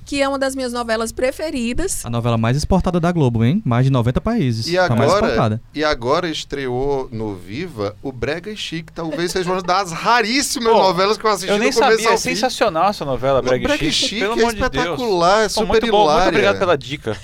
que 0.06 0.22
é 0.22 0.28
uma 0.28 0.40
das 0.40 0.56
minhas 0.56 0.74
novelas 0.74 1.12
preferidas. 1.12 2.06
A 2.06 2.10
novela 2.10 2.38
mais 2.38 2.58
exportada 2.58 3.00
da 3.00 3.12
Globo, 3.12 3.44
hein? 3.44 3.62
Mais 3.66 3.86
de 3.86 3.92
90 3.92 4.22
países. 4.22 4.68
E 4.68 4.76
mais 4.76 4.92
agora, 4.92 5.26
exportada. 5.28 5.62
e 5.74 5.84
agora 5.84 6.30
estreou 6.30 7.08
no 7.12 7.36
Viva 7.36 7.96
o 8.02 8.12
Brega 8.12 8.52
e 8.52 8.58
Chique. 8.58 8.92
Talvez 8.92 9.32
seja 9.32 9.52
uma 9.52 9.62
das 9.62 9.92
raríssimas 9.92 10.74
Pô, 10.74 10.80
novelas 10.80 11.18
que 11.18 11.26
eu 11.26 11.32
assisti 11.32 11.52
Eu 11.52 11.58
nem 11.58 11.72
sabia, 11.72 12.10
é 12.10 12.18
sensacional 12.18 12.90
essa 12.90 13.06
novela, 13.06 13.42
Brega, 13.42 13.68
Brega 13.68 13.86
e 13.86 13.92
Chic. 13.92 14.10
Chic 14.10 14.20
Pelo 14.20 14.34
é 14.34 14.42
amor 14.42 14.54
de 14.54 14.60
Deus. 14.60 14.74
espetacular, 14.74 15.40
é 15.40 15.44
Pô, 15.44 15.50
super 15.50 15.68
muito 15.68 15.92
bom, 15.92 16.12
muito 16.12 16.28
obrigado 16.28 16.60
pela 16.60 16.78
dica. 16.78 17.18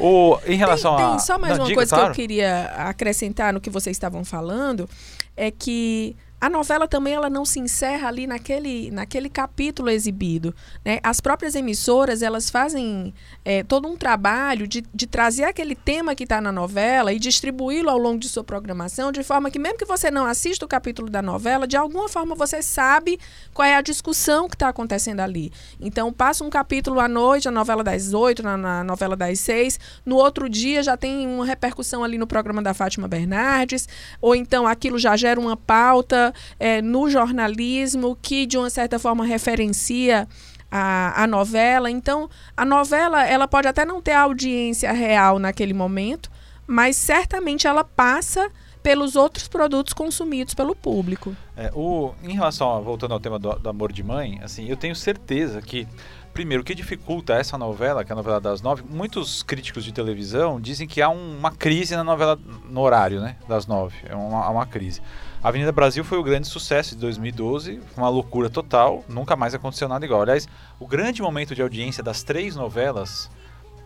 o, 0.00 0.38
em 0.46 0.56
relação 0.56 0.96
tem, 0.96 1.04
a. 1.04 1.10
tem 1.10 1.18
só 1.20 1.38
mais 1.38 1.58
uma 1.58 1.64
diga, 1.64 1.76
coisa 1.76 1.94
claro. 1.94 2.06
que 2.06 2.10
eu 2.20 2.26
queria 2.26 2.64
acrescentar 2.76 3.52
no 3.52 3.60
que 3.60 3.70
vocês 3.70 3.96
estavam 3.96 4.24
falando 4.24 4.88
é 5.36 5.50
que 5.50 6.16
a 6.40 6.48
novela 6.48 6.88
também 6.88 7.12
ela 7.12 7.28
não 7.28 7.44
se 7.44 7.60
encerra 7.60 8.08
ali 8.08 8.26
naquele, 8.26 8.90
naquele 8.90 9.28
capítulo 9.28 9.90
exibido. 9.90 10.54
Né? 10.82 10.98
As 11.02 11.20
próprias 11.20 11.54
emissoras 11.54 12.22
elas 12.22 12.48
fazem 12.48 13.12
é, 13.44 13.62
todo 13.62 13.86
um 13.86 13.96
trabalho 13.96 14.66
de, 14.66 14.82
de 14.94 15.06
trazer 15.06 15.44
aquele 15.44 15.74
tema 15.74 16.14
que 16.14 16.22
está 16.22 16.40
na 16.40 16.50
novela 16.50 17.12
e 17.12 17.18
distribuí-lo 17.18 17.90
ao 17.90 17.98
longo 17.98 18.18
de 18.18 18.28
sua 18.28 18.42
programação, 18.42 19.12
de 19.12 19.22
forma 19.22 19.50
que 19.50 19.58
mesmo 19.58 19.76
que 19.76 19.84
você 19.84 20.10
não 20.10 20.24
assista 20.24 20.64
o 20.64 20.68
capítulo 20.68 21.10
da 21.10 21.20
novela, 21.20 21.66
de 21.66 21.76
alguma 21.76 22.08
forma 22.08 22.34
você 22.34 22.62
sabe 22.62 23.18
qual 23.52 23.68
é 23.68 23.76
a 23.76 23.82
discussão 23.82 24.48
que 24.48 24.54
está 24.54 24.68
acontecendo 24.68 25.20
ali. 25.20 25.52
Então 25.78 26.10
passa 26.10 26.42
um 26.42 26.48
capítulo 26.48 27.00
à 27.00 27.08
noite, 27.08 27.48
a 27.48 27.50
novela 27.50 27.84
das 27.84 28.14
oito, 28.14 28.42
na, 28.42 28.56
na 28.56 28.82
novela 28.82 29.14
das 29.14 29.38
seis, 29.40 29.78
no 30.06 30.16
outro 30.16 30.48
dia 30.48 30.82
já 30.82 30.96
tem 30.96 31.26
uma 31.26 31.44
repercussão 31.44 32.02
ali 32.02 32.16
no 32.16 32.26
programa 32.26 32.62
da 32.62 32.72
Fátima 32.72 33.06
Bernardes, 33.06 33.86
ou 34.22 34.34
então 34.34 34.66
aquilo 34.66 34.98
já 34.98 35.14
gera 35.16 35.38
uma 35.38 35.56
pauta 35.56 36.29
é, 36.58 36.80
no 36.82 37.08
jornalismo 37.08 38.16
que 38.20 38.46
de 38.46 38.56
uma 38.58 38.70
certa 38.70 38.98
forma 38.98 39.24
referencia 39.24 40.28
a, 40.70 41.24
a 41.24 41.26
novela. 41.26 41.90
Então, 41.90 42.28
a 42.56 42.64
novela 42.64 43.26
ela 43.26 43.48
pode 43.48 43.66
até 43.66 43.84
não 43.84 44.00
ter 44.00 44.12
audiência 44.12 44.92
real 44.92 45.38
naquele 45.38 45.74
momento, 45.74 46.30
mas 46.66 46.96
certamente 46.96 47.66
ela 47.66 47.84
passa 47.84 48.50
pelos 48.82 49.14
outros 49.14 49.46
produtos 49.46 49.92
consumidos 49.92 50.54
pelo 50.54 50.74
público. 50.74 51.36
É, 51.56 51.70
o, 51.74 52.14
em 52.22 52.32
relação, 52.32 52.70
a, 52.74 52.80
voltando 52.80 53.12
ao 53.12 53.20
tema 53.20 53.38
do, 53.38 53.52
do 53.58 53.68
amor 53.68 53.92
de 53.92 54.02
mãe, 54.02 54.40
assim, 54.42 54.66
eu 54.66 54.76
tenho 54.76 54.96
certeza 54.96 55.60
que 55.60 55.86
Primeiro, 56.32 56.62
o 56.62 56.64
que 56.64 56.74
dificulta 56.74 57.34
essa 57.34 57.58
novela, 57.58 58.04
que 58.04 58.12
é 58.12 58.14
a 58.14 58.16
novela 58.16 58.40
das 58.40 58.62
nove, 58.62 58.84
muitos 58.88 59.42
críticos 59.42 59.84
de 59.84 59.92
televisão 59.92 60.60
dizem 60.60 60.86
que 60.86 61.02
há 61.02 61.08
um, 61.08 61.36
uma 61.36 61.50
crise 61.50 61.96
na 61.96 62.04
novela 62.04 62.38
no 62.68 62.80
horário, 62.80 63.20
né? 63.20 63.36
Das 63.48 63.66
nove. 63.66 63.96
É 64.04 64.14
uma, 64.14 64.48
uma 64.48 64.64
crise. 64.64 65.02
A 65.42 65.48
Avenida 65.48 65.72
Brasil 65.72 66.04
foi 66.04 66.18
o 66.18 66.22
grande 66.22 66.46
sucesso 66.46 66.94
de 66.94 67.00
2012, 67.00 67.80
uma 67.96 68.08
loucura 68.10 68.50
total, 68.50 69.02
nunca 69.08 69.34
mais 69.36 69.54
aconteceu 69.54 69.88
nada 69.88 70.04
igual. 70.04 70.20
Aliás, 70.22 70.46
o 70.78 70.86
grande 70.86 71.22
momento 71.22 71.54
de 71.54 71.62
audiência 71.62 72.02
das 72.02 72.22
três 72.22 72.54
novelas 72.54 73.30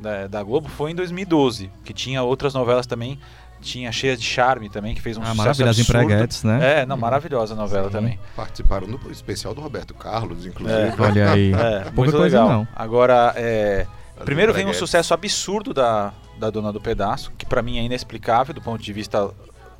da, 0.00 0.26
da 0.26 0.42
Globo 0.42 0.68
foi 0.68 0.90
em 0.90 0.94
2012, 0.96 1.70
que 1.84 1.92
tinha 1.94 2.23
outras 2.23 2.54
novelas 2.54 2.87
também 2.87 3.18
tinha 3.61 3.90
Cheia 3.92 4.16
de 4.16 4.23
Charme 4.23 4.68
também, 4.68 4.94
que 4.94 5.00
fez 5.00 5.16
um 5.16 5.23
Ah, 5.23 5.26
sucesso 5.26 5.38
maravilhosa 5.38 5.80
absurdo. 5.80 6.02
Empreguetes, 6.02 6.44
né? 6.44 6.80
É, 6.80 6.87
não, 6.87 6.96
maravilhosa 6.99 7.54
a 7.54 7.56
novela 7.56 7.87
Sim. 7.87 7.92
também. 7.92 8.20
Participaram 8.37 8.87
do 8.87 9.11
especial 9.11 9.54
do 9.54 9.61
Roberto 9.62 9.94
Carlos, 9.94 10.44
inclusive. 10.44 10.80
É. 10.80 10.94
Olha 10.99 11.32
aí. 11.32 11.52
É, 11.54 11.78
Pouca 11.84 11.92
muito 11.92 12.12
coisa 12.12 12.42
legal. 12.42 12.49
não. 12.49 12.68
Agora, 12.76 13.32
é, 13.37 13.87
primeiro 14.25 14.52
vem 14.52 14.66
um 14.66 14.75
sucesso 14.75 15.14
absurdo 15.14 15.73
da, 15.73 16.12
da 16.38 16.50
Dona 16.50 16.73
do 16.73 16.80
Pedaço, 16.80 17.32
que 17.38 17.46
pra 17.46 17.62
mim 17.62 17.78
é 17.78 17.82
inexplicável 17.82 18.52
do 18.52 18.61
ponto 18.61 18.82
de 18.82 18.92
vista 18.92 19.30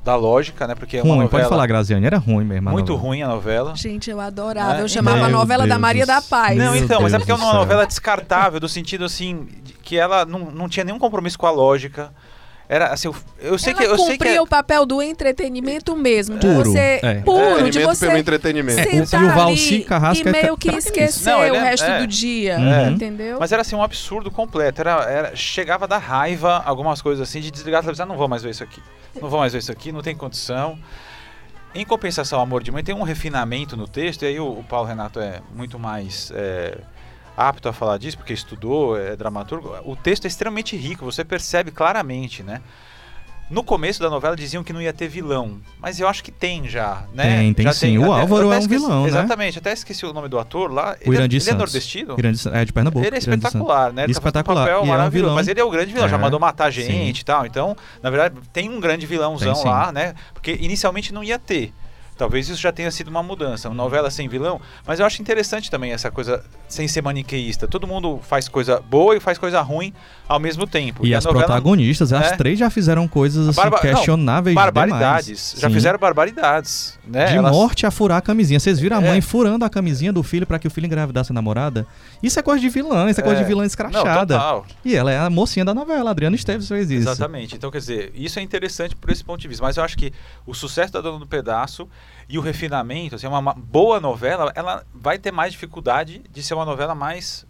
da 0.05 0.15
lógica, 0.15 0.67
né? 0.67 0.75
Porque 0.75 0.97
é 0.97 1.01
uma 1.01 1.15
Ruim, 1.15 1.23
novela 1.23 1.29
pode 1.43 1.49
falar, 1.49 1.65
Graziane, 1.65 2.05
era 2.05 2.19
ruim 2.19 2.45
mesmo. 2.45 2.69
a 2.69 2.71
muito 2.71 2.91
novela. 2.91 3.07
ruim 3.09 3.21
a 3.23 3.27
novela. 3.27 3.75
Gente, 3.75 4.11
eu 4.11 4.21
adorava. 4.21 4.77
É, 4.77 4.81
Eu 4.83 4.87
chamava 4.87 5.17
a 5.17 5.21
meu 5.21 5.31
novela 5.31 5.63
da 5.63 5.69
Deus 5.69 5.81
Maria 5.81 6.05
do 6.05 6.07
da. 6.07 6.21
Paz. 6.21 6.55
Não, 6.55 6.75
então, 6.75 7.01
mas 7.01 7.11
é 7.11 7.17
Deus 7.17 7.27
porque 7.27 7.31
é 7.31 7.35
uma 7.43 7.53
novela 7.55 7.87
descartável, 7.87 8.59
do 8.59 8.69
sentido 8.69 9.03
assim, 9.03 9.47
de 9.63 9.73
que 9.73 9.97
ela 9.97 10.23
não, 10.23 10.51
não 10.51 10.69
tinha 10.69 10.83
nenhum 10.83 10.99
compromisso 10.99 11.39
com 11.39 11.47
a 11.47 11.51
lógica. 11.51 12.13
Era 12.67 12.87
assim, 12.87 13.07
eu, 13.07 13.15
eu 13.39 13.57
sei 13.59 13.73
Ela 13.73 13.79
que 13.81 13.85
eu 13.87 13.95
sei 13.97 14.05
que 14.05 14.11
cumpria 14.13 14.35
é- 14.37 14.41
o 14.41 14.47
papel 14.47 14.85
do 14.87 15.01
entretenimento 15.01 15.95
mesmo. 15.95 16.39
De 16.39 16.47
Puro, 16.47 16.71
você. 16.71 16.99
é. 17.03 17.13
Puro, 17.21 17.39
de 17.39 17.51
Entretenimento 17.69 17.95
você. 17.95 18.05
pelo 18.07 18.17
entretenimento. 18.17 18.79
É, 18.79 18.83
o- 19.01 19.05
sentar 19.05 19.21
e 19.21 19.25
o 19.25 19.35
Valci 19.35 19.79
Carrasco 19.81 20.27
e 20.27 20.29
é 20.29 20.31
meio 20.31 20.57
que 20.57 20.69
esquecer 20.71 21.29
Não, 21.29 21.43
ele 21.43 21.51
o 21.57 21.61
é- 21.61 21.63
resto 21.69 21.85
é. 21.85 21.99
do 21.99 22.07
dia, 22.07 22.53
É. 22.59 22.89
entendeu? 22.89 23.37
Mas 23.39 23.51
era 23.51 23.61
assim 23.61 23.75
um 23.75 23.83
absurdo 23.83 24.31
completo. 24.31 24.81
Era, 24.81 24.91
era- 25.03 25.35
chegava 25.35 25.87
da 25.87 25.97
raiva, 25.99 26.63
algumas 26.65 27.01
coisas 27.01 27.27
assim, 27.29 27.39
de 27.39 27.51
desligar 27.51 27.79
a 27.79 27.83
televisão. 27.83 28.05
Não 28.07 28.17
vou 28.17 28.27
mais 28.27 28.41
ver 28.41 28.49
isso 28.49 28.63
aqui. 28.63 28.81
Não 29.21 29.29
vou 29.29 29.39
mais 29.39 29.53
ver 29.53 29.59
isso 29.59 29.71
aqui, 29.71 29.91
não 29.91 30.01
tem 30.01 30.15
condição. 30.15 30.77
Em 31.73 31.85
compensação, 31.85 32.39
Amor 32.41 32.63
de 32.63 32.71
Mãe 32.71 32.83
tem 32.83 32.95
um 32.95 33.03
refinamento 33.03 33.75
no 33.75 33.85
texto, 33.87 34.23
e 34.23 34.27
aí 34.27 34.39
o, 34.39 34.47
o 34.47 34.63
Paulo 34.63 34.87
Renato 34.87 35.19
é 35.19 35.41
muito 35.53 35.77
mais 35.77 36.31
é, 36.33 36.77
apto 37.37 37.67
a 37.69 37.73
falar 37.73 37.97
disso, 37.97 38.17
porque 38.17 38.33
estudou, 38.33 38.97
é 38.97 39.15
dramaturgo. 39.15 39.75
O 39.83 39.95
texto 39.95 40.25
é 40.25 40.27
extremamente 40.27 40.75
rico, 40.75 41.03
você 41.05 41.23
percebe 41.23 41.71
claramente, 41.71 42.41
né? 42.43 42.61
No 43.47 43.63
começo 43.63 43.99
da 44.01 44.09
novela 44.09 44.35
diziam 44.35 44.63
que 44.63 44.73
não 44.73 44.81
ia 44.81 44.91
ter 44.91 45.07
vilão, 45.07 45.59
mas 45.79 45.99
eu 45.99 46.07
acho 46.07 46.23
que 46.23 46.31
tem 46.31 46.67
já, 46.67 47.03
né? 47.13 47.37
Tem, 47.41 47.53
tem 47.53 47.63
já 47.65 47.73
sim. 47.73 47.95
O 47.99 48.11
até- 48.11 48.21
Álvaro 48.21 48.51
é 48.51 48.55
um 48.55 48.59
esqueci- 48.59 48.79
vilão, 48.81 49.03
né? 49.03 49.07
Exatamente, 49.09 49.59
até 49.59 49.71
esqueci 49.71 50.03
o 50.03 50.11
nome 50.11 50.27
do 50.27 50.39
ator 50.39 50.71
lá. 50.71 50.95
O 51.05 51.09
ele, 51.09 51.15
é- 51.15 51.19
Irandir 51.19 51.41
ele 51.43 51.49
é 51.51 51.53
nordestino? 51.53 52.15
Grande, 52.15 52.41
é 52.51 52.65
de 52.65 52.73
Pernambuco. 52.73 53.05
Ele 53.05 53.15
é 53.15 53.19
espetacular, 53.19 53.93
né? 53.93 54.05
Ele 54.05 54.13
tá 54.15 54.19
fazendo 54.19 54.35
um 54.35 54.39
Espetacular. 54.39 54.61
papel 54.65 54.77
E 54.77 54.89
é 54.89 55.27
um. 55.27 55.35
Mas 55.35 55.47
ele 55.47 55.59
é 55.59 55.63
o 55.63 55.69
grande 55.69 55.93
vilão, 55.93 56.09
já 56.09 56.15
É. 56.15 56.19
mandou 56.19 56.39
matar 56.39 56.73
Sim. 56.73 56.81
gente 56.81 57.19
e 57.19 57.23
tal. 57.25 57.45
Então, 57.45 57.77
na 58.01 58.09
verdade, 58.09 58.35
tem 58.51 58.67
um 58.67 58.79
grande 58.79 59.05
vilãozão 59.05 59.53
Tem, 59.53 59.61
sim. 59.61 59.67
lá, 59.69 59.91
né? 59.91 60.15
Porque 60.33 60.57
inicialmente 60.59 61.13
não 61.13 61.23
ia 61.23 61.37
ter. 61.37 61.71
Talvez 62.17 62.47
isso 62.49 62.61
já 62.61 62.71
tenha 62.71 62.89
sido 62.91 63.09
uma 63.09 63.21
mudança, 63.21 63.67
uma 63.67 63.75
novela 63.75 64.09
sem 64.09 64.27
vilão. 64.29 64.61
Mas 64.87 64.99
eu 64.99 65.05
acho 65.05 65.21
interessante 65.21 65.69
também 65.69 65.91
essa 65.91 66.09
coisa 66.09 66.43
sem 66.67 66.87
ser 66.87 67.01
maniqueísta. 67.01 67.67
Todo 67.67 67.85
mundo 67.85 68.19
faz 68.23 68.47
coisa 68.47 68.79
boa 68.79 69.15
e 69.17 69.19
faz 69.19 69.37
coisa 69.37 69.61
ruim 69.61 69.93
ao 70.27 70.39
mesmo 70.39 70.65
tempo. 70.65 71.05
E 71.05 71.13
a 71.13 71.17
as 71.17 71.25
novela- 71.25 71.45
protagonistas, 71.45 72.13
as 72.13 72.31
É. 72.31 72.35
três 72.37 72.57
já 72.57 72.69
fizeram 72.69 73.07
coisas 73.07 73.47
assim, 73.49 73.55
Barba- 73.61 73.77
não, 73.77 73.81
questionáveis 73.81 74.55
barbaridades. 74.55 75.25
demais. 75.27 75.55
Já 75.61 75.67
Sim. 75.67 75.73
fizeram 75.73 75.99
barbaridades. 75.99 76.97
Né? 77.05 77.25
De 77.25 77.35
Elas- 77.37 77.51
morte 77.51 77.85
a 77.85 77.91
furar 77.91 78.17
a 78.17 78.21
camisinha. 78.21 78.59
Vocês 78.59 78.79
viram 78.79 78.97
a 78.97 79.01
É. 79.03 79.07
mãe 79.09 79.21
furando 79.21 79.63
a 79.65 79.69
camisinha 79.69 80.11
do 80.11 80.23
filho 80.23 80.47
pra 80.47 80.57
que 80.57 80.67
o 80.67 80.71
filho 80.71 80.85
engravidasse 80.85 81.31
a 81.31 81.35
namorada? 81.35 81.85
Isso 82.23 82.39
é 82.39 82.41
coisa 82.43 82.59
de 82.61 82.69
vilã, 82.69 83.09
isso 83.09 83.19
é, 83.19 83.23
coisa 83.23 83.39
É. 83.39 83.43
de 83.43 83.47
vilã 83.47 83.61
Não, 83.61 83.67
escrachada. 83.67 84.35
total. 84.35 84.65
e 84.83 84.95
ela 84.95 85.11
é 85.11 85.17
a 85.19 85.29
mocinha 85.29 85.63
da 85.65 85.73
novela, 85.73 86.11
Adriana 86.11 86.35
Esteves 86.35 86.67
fez 86.67 86.89
isso. 86.89 87.09
Exatamente. 87.09 87.55
Então, 87.55 87.69
quer 87.69 87.77
dizer, 87.79 88.11
isso 88.15 88.39
é 88.39 88.41
interessante 88.41 88.95
por 88.95 89.09
esse 89.11 89.23
ponto 89.23 89.39
de 89.39 89.47
vista. 89.47 89.63
Mas 89.63 89.77
eu 89.77 89.83
acho 89.83 89.97
que 89.97 90.11
o 90.45 90.53
sucesso 90.53 90.93
da 90.93 91.01
Dona 91.01 91.19
do 91.19 91.27
Pedaço 91.27 91.87
e 92.27 92.37
o 92.37 92.41
refinamento, 92.41 93.15
assim, 93.15 93.27
uma, 93.27 93.39
uma 93.39 93.53
boa 93.53 93.99
novela, 93.99 94.51
ela 94.55 94.85
vai 94.93 95.17
ter 95.17 95.31
mais 95.31 95.53
dificuldade 95.53 96.23
de 96.29 96.43
ser 96.43 96.53
uma 96.53 96.65
novela 96.65 96.95
mais 96.95 97.45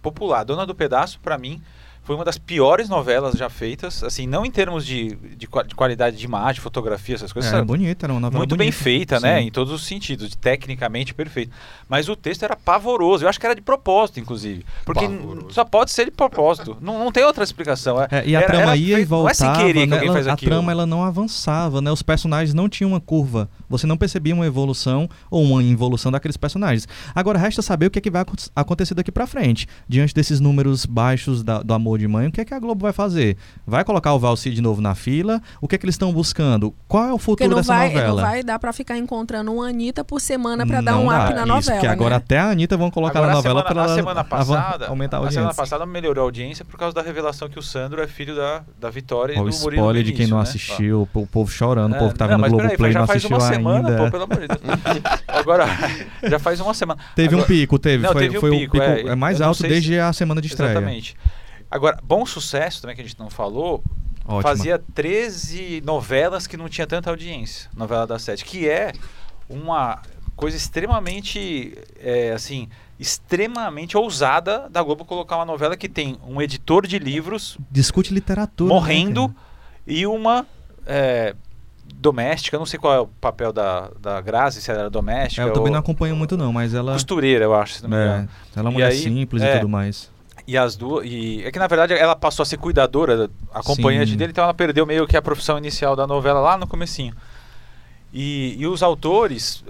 popular. 0.00 0.44
Dona 0.44 0.64
do 0.64 0.74
Pedaço, 0.74 1.20
pra 1.20 1.36
mim, 1.36 1.62
foi 2.10 2.16
uma 2.16 2.24
das 2.24 2.38
piores 2.38 2.88
novelas 2.88 3.34
já 3.38 3.48
feitas, 3.48 4.02
assim, 4.02 4.26
não 4.26 4.44
em 4.44 4.50
termos 4.50 4.84
de, 4.84 5.14
de, 5.14 5.46
de 5.66 5.74
qualidade 5.76 6.16
de 6.16 6.24
imagem, 6.24 6.60
fotografia, 6.60 7.14
essas 7.14 7.32
coisas. 7.32 7.48
Era 7.52 7.58
sabe? 7.60 7.68
bonita, 7.68 8.04
era 8.06 8.12
uma 8.12 8.18
novela 8.18 8.38
muito 8.40 8.56
bem 8.56 8.66
bonita. 8.66 8.82
feita, 8.82 9.20
né? 9.20 9.38
Sim. 9.40 9.46
Em 9.46 9.50
todos 9.52 9.72
os 9.72 9.86
sentidos, 9.86 10.28
de- 10.30 10.36
tecnicamente 10.36 11.14
perfeito. 11.14 11.52
Mas 11.88 12.08
o 12.08 12.16
texto 12.16 12.42
era 12.42 12.56
pavoroso. 12.56 13.24
Eu 13.24 13.28
acho 13.28 13.38
que 13.38 13.46
era 13.46 13.54
de 13.54 13.62
propósito, 13.62 14.18
inclusive. 14.18 14.66
Porque 14.84 15.06
Pavoroso. 15.08 15.46
só 15.52 15.64
pode 15.64 15.92
ser 15.92 16.06
de 16.06 16.10
propósito. 16.10 16.76
não, 16.80 16.98
não 16.98 17.12
tem 17.12 17.22
outra 17.22 17.44
explicação. 17.44 18.02
É, 18.02 18.26
e 18.26 18.34
a 18.34 18.40
Era- 18.40 18.46
trama 18.48 18.62
era 18.64 18.76
ia 18.76 18.82
e 18.82 18.86
feito- 18.96 19.10
Não 19.10 19.18
é 19.18 19.22
voltava, 19.22 19.34
sem 19.34 19.52
querer 19.66 19.80
que 19.82 19.86
né? 19.86 19.94
alguém 19.96 20.08
Ela- 20.08 20.16
faz 20.16 20.26
a 20.26 20.32
aquilo. 20.32 20.50
trama 20.50 20.72
ela 20.72 20.86
não 20.86 21.04
avançava, 21.04 21.80
né? 21.80 21.92
Os 21.92 22.02
personagens 22.02 22.52
não 22.52 22.68
tinham 22.68 22.90
uma 22.90 23.00
curva. 23.00 23.48
Você 23.68 23.86
não 23.86 23.96
percebia 23.96 24.34
uma 24.34 24.46
evolução 24.46 25.08
ou 25.30 25.44
uma 25.44 25.62
involução 25.62 26.10
daqueles 26.10 26.36
personagens. 26.36 26.88
Agora 27.14 27.38
resta 27.38 27.62
saber 27.62 27.86
o 27.86 27.90
que, 27.92 28.00
é 28.00 28.02
que 28.02 28.10
vai 28.10 28.22
acon- 28.22 28.34
acontecer 28.56 28.94
daqui 28.94 29.12
pra 29.12 29.28
frente. 29.28 29.68
Diante 29.88 30.12
desses 30.12 30.40
números 30.40 30.84
baixos 30.84 31.44
da- 31.44 31.62
do 31.62 31.72
amor 31.72 31.99
de 32.00 32.08
mãe, 32.08 32.26
o 32.26 32.32
que 32.32 32.40
é 32.40 32.44
que 32.44 32.52
a 32.54 32.58
Globo 32.58 32.82
vai 32.82 32.92
fazer? 32.92 33.36
Vai 33.66 33.84
colocar 33.84 34.12
o 34.14 34.18
Valci 34.18 34.50
de 34.50 34.60
novo 34.60 34.80
na 34.80 34.94
fila? 34.94 35.40
O 35.60 35.68
que 35.68 35.74
é 35.74 35.78
que 35.78 35.84
eles 35.84 35.94
estão 35.94 36.12
buscando? 36.12 36.74
Qual 36.88 37.04
é 37.08 37.12
o 37.12 37.18
futuro 37.18 37.48
não 37.50 37.56
dessa 37.58 37.72
vai, 37.74 37.88
novela? 37.88 38.22
não 38.22 38.28
vai 38.30 38.42
dar 38.42 38.58
pra 38.58 38.72
ficar 38.72 38.96
encontrando 38.98 39.52
uma 39.52 39.68
Anitta 39.68 40.02
por 40.04 40.20
semana 40.20 40.66
pra 40.66 40.80
dar 40.80 40.92
Não 40.92 41.04
um 41.04 41.08
dá. 41.08 41.24
up 41.26 41.34
na 41.34 41.40
Isso, 41.42 41.46
novela. 41.48 41.72
porque 41.74 41.86
agora 41.86 42.10
né? 42.10 42.16
até 42.16 42.38
a 42.38 42.50
Anitta 42.50 42.76
vão 42.76 42.90
colocar 42.90 43.18
Agora, 43.20 43.26
na 43.26 43.32
a 43.32 43.36
novela 43.36 43.60
semana, 43.60 43.74
pra 43.74 43.80
a 43.80 43.84
ela 43.86 43.94
semana 43.94 44.24
passada, 44.24 44.86
aumentar 44.88 45.16
a 45.16 45.18
a 45.18 45.22
audiência. 45.22 45.40
semana 45.40 45.54
passada 45.54 45.86
melhorou 45.86 46.22
a 46.22 46.26
audiência 46.26 46.64
por 46.64 46.78
causa 46.78 46.94
da 46.94 47.02
revelação 47.02 47.48
que 47.48 47.58
o 47.58 47.62
Sandro 47.62 48.02
é 48.02 48.06
filho 48.06 48.34
da, 48.34 48.62
da 48.80 48.90
Vitória 48.90 49.34
e 49.34 49.36
Ó, 49.38 49.42
o 49.42 49.44
do 49.50 49.56
Murilo 49.58 49.74
spoiler 49.82 50.02
de 50.02 50.12
quem 50.12 50.26
não 50.26 50.38
né? 50.38 50.42
assistiu, 50.42 51.08
o 51.14 51.26
povo 51.26 51.50
chorando, 51.50 51.94
o 51.94 51.98
povo 51.98 52.12
que 52.12 52.18
tá 52.18 52.24
É, 52.24 52.28
vendo 52.28 52.38
não, 52.40 52.48
o 52.48 52.50
mas 52.50 52.52
peraí, 52.52 52.66
Globoplay 52.68 52.90
e 52.90 52.94
já 52.94 53.00
não 53.00 53.06
faz 53.06 53.16
assistiu 53.18 53.36
uma 53.36 53.46
semana, 53.48 53.88
ainda. 53.90 54.04
pô, 54.04 54.10
pelo 54.10 54.22
amor 54.24 54.40
de 54.40 54.48
Deus. 54.48 54.60
Agora, 55.28 55.66
já 56.24 56.38
faz 56.38 56.60
uma 56.60 56.74
semana. 56.74 57.00
Teve 57.14 57.34
um 57.34 57.38
Agora- 57.38 57.46
pico, 57.48 57.78
teve. 57.78 58.02
Não, 58.04 58.12
foi 58.12 58.22
teve 58.22 58.38
um 58.38 58.40
foi 58.40 58.50
pico, 58.50 58.76
o 58.76 58.80
pico 58.80 58.84
é, 58.84 59.12
é, 59.12 59.14
mais 59.14 59.40
alto 59.40 59.62
desde 59.62 59.94
se- 59.94 59.98
a 60.00 60.12
semana 60.12 60.40
de 60.40 60.48
estreia. 60.48 60.70
Exatamente. 60.72 61.16
Agora, 61.70 61.98
bom 62.02 62.26
sucesso 62.26 62.80
também 62.80 62.96
que 62.96 63.02
a 63.02 63.04
gente 63.04 63.18
não 63.18 63.30
falou, 63.30 63.82
Ótimo. 64.24 64.42
fazia 64.42 64.78
13 64.94 65.82
novelas 65.84 66.46
que 66.46 66.56
não 66.56 66.68
tinha 66.68 66.86
tanta 66.86 67.10
audiência, 67.10 67.70
novela 67.76 68.06
das 68.06 68.22
sete, 68.22 68.44
que 68.44 68.68
é 68.68 68.92
uma 69.48 70.00
coisa 70.34 70.56
extremamente, 70.56 71.76
é, 72.00 72.32
assim, 72.32 72.68
extremamente 72.98 73.96
ousada 73.96 74.68
da 74.70 74.82
Globo 74.82 75.04
colocar 75.04 75.36
uma 75.36 75.44
novela 75.44 75.76
que 75.76 75.88
tem 75.88 76.18
um 76.26 76.40
editor 76.40 76.86
de 76.86 76.98
livros 76.98 77.58
Discute 77.70 78.12
literatura. 78.12 78.72
morrendo 78.72 79.28
né, 79.28 79.34
e 79.86 80.06
uma 80.06 80.46
é, 80.86 81.34
doméstica, 81.94 82.58
não 82.58 82.66
sei 82.66 82.78
qual 82.78 82.94
é 82.94 83.00
o 83.00 83.06
papel 83.06 83.52
da, 83.52 83.90
da 84.00 84.20
Grazi, 84.20 84.62
se 84.62 84.70
ela 84.70 84.80
era 84.80 84.90
doméstica? 84.90 85.42
É, 85.42 85.44
eu 85.44 85.52
também 85.52 85.68
ou 85.68 85.72
não 85.72 85.80
acompanho 85.80 86.16
muito 86.16 86.36
não, 86.36 86.52
mas 86.52 86.74
ela 86.74 86.92
costureira, 86.94 87.44
eu 87.44 87.54
acho, 87.54 87.74
se 87.74 87.82
não 87.82 87.90
me 87.90 87.96
é, 87.96 88.08
ela 88.08 88.28
é 88.56 88.60
uma 88.60 88.70
mulher 88.70 88.90
aí, 88.90 88.98
simples 88.98 89.42
é, 89.42 89.56
e 89.56 89.58
tudo 89.58 89.68
mais. 89.68 90.10
E 90.46 90.56
as 90.58 90.76
duas. 90.76 91.04
E 91.06 91.42
é 91.44 91.50
que 91.50 91.58
na 91.58 91.66
verdade 91.66 91.94
ela 91.94 92.16
passou 92.16 92.42
a 92.42 92.46
ser 92.46 92.56
cuidadora, 92.56 93.30
acompanhante 93.52 94.12
Sim. 94.12 94.16
dele, 94.16 94.32
então 94.32 94.44
ela 94.44 94.54
perdeu 94.54 94.84
meio 94.86 95.06
que 95.06 95.16
a 95.16 95.22
profissão 95.22 95.56
inicial 95.58 95.94
da 95.96 96.06
novela 96.06 96.40
lá 96.40 96.56
no 96.56 96.66
comecinho. 96.66 97.14
E, 98.12 98.56
e 98.58 98.66
os 98.66 98.82
autores 98.82 99.62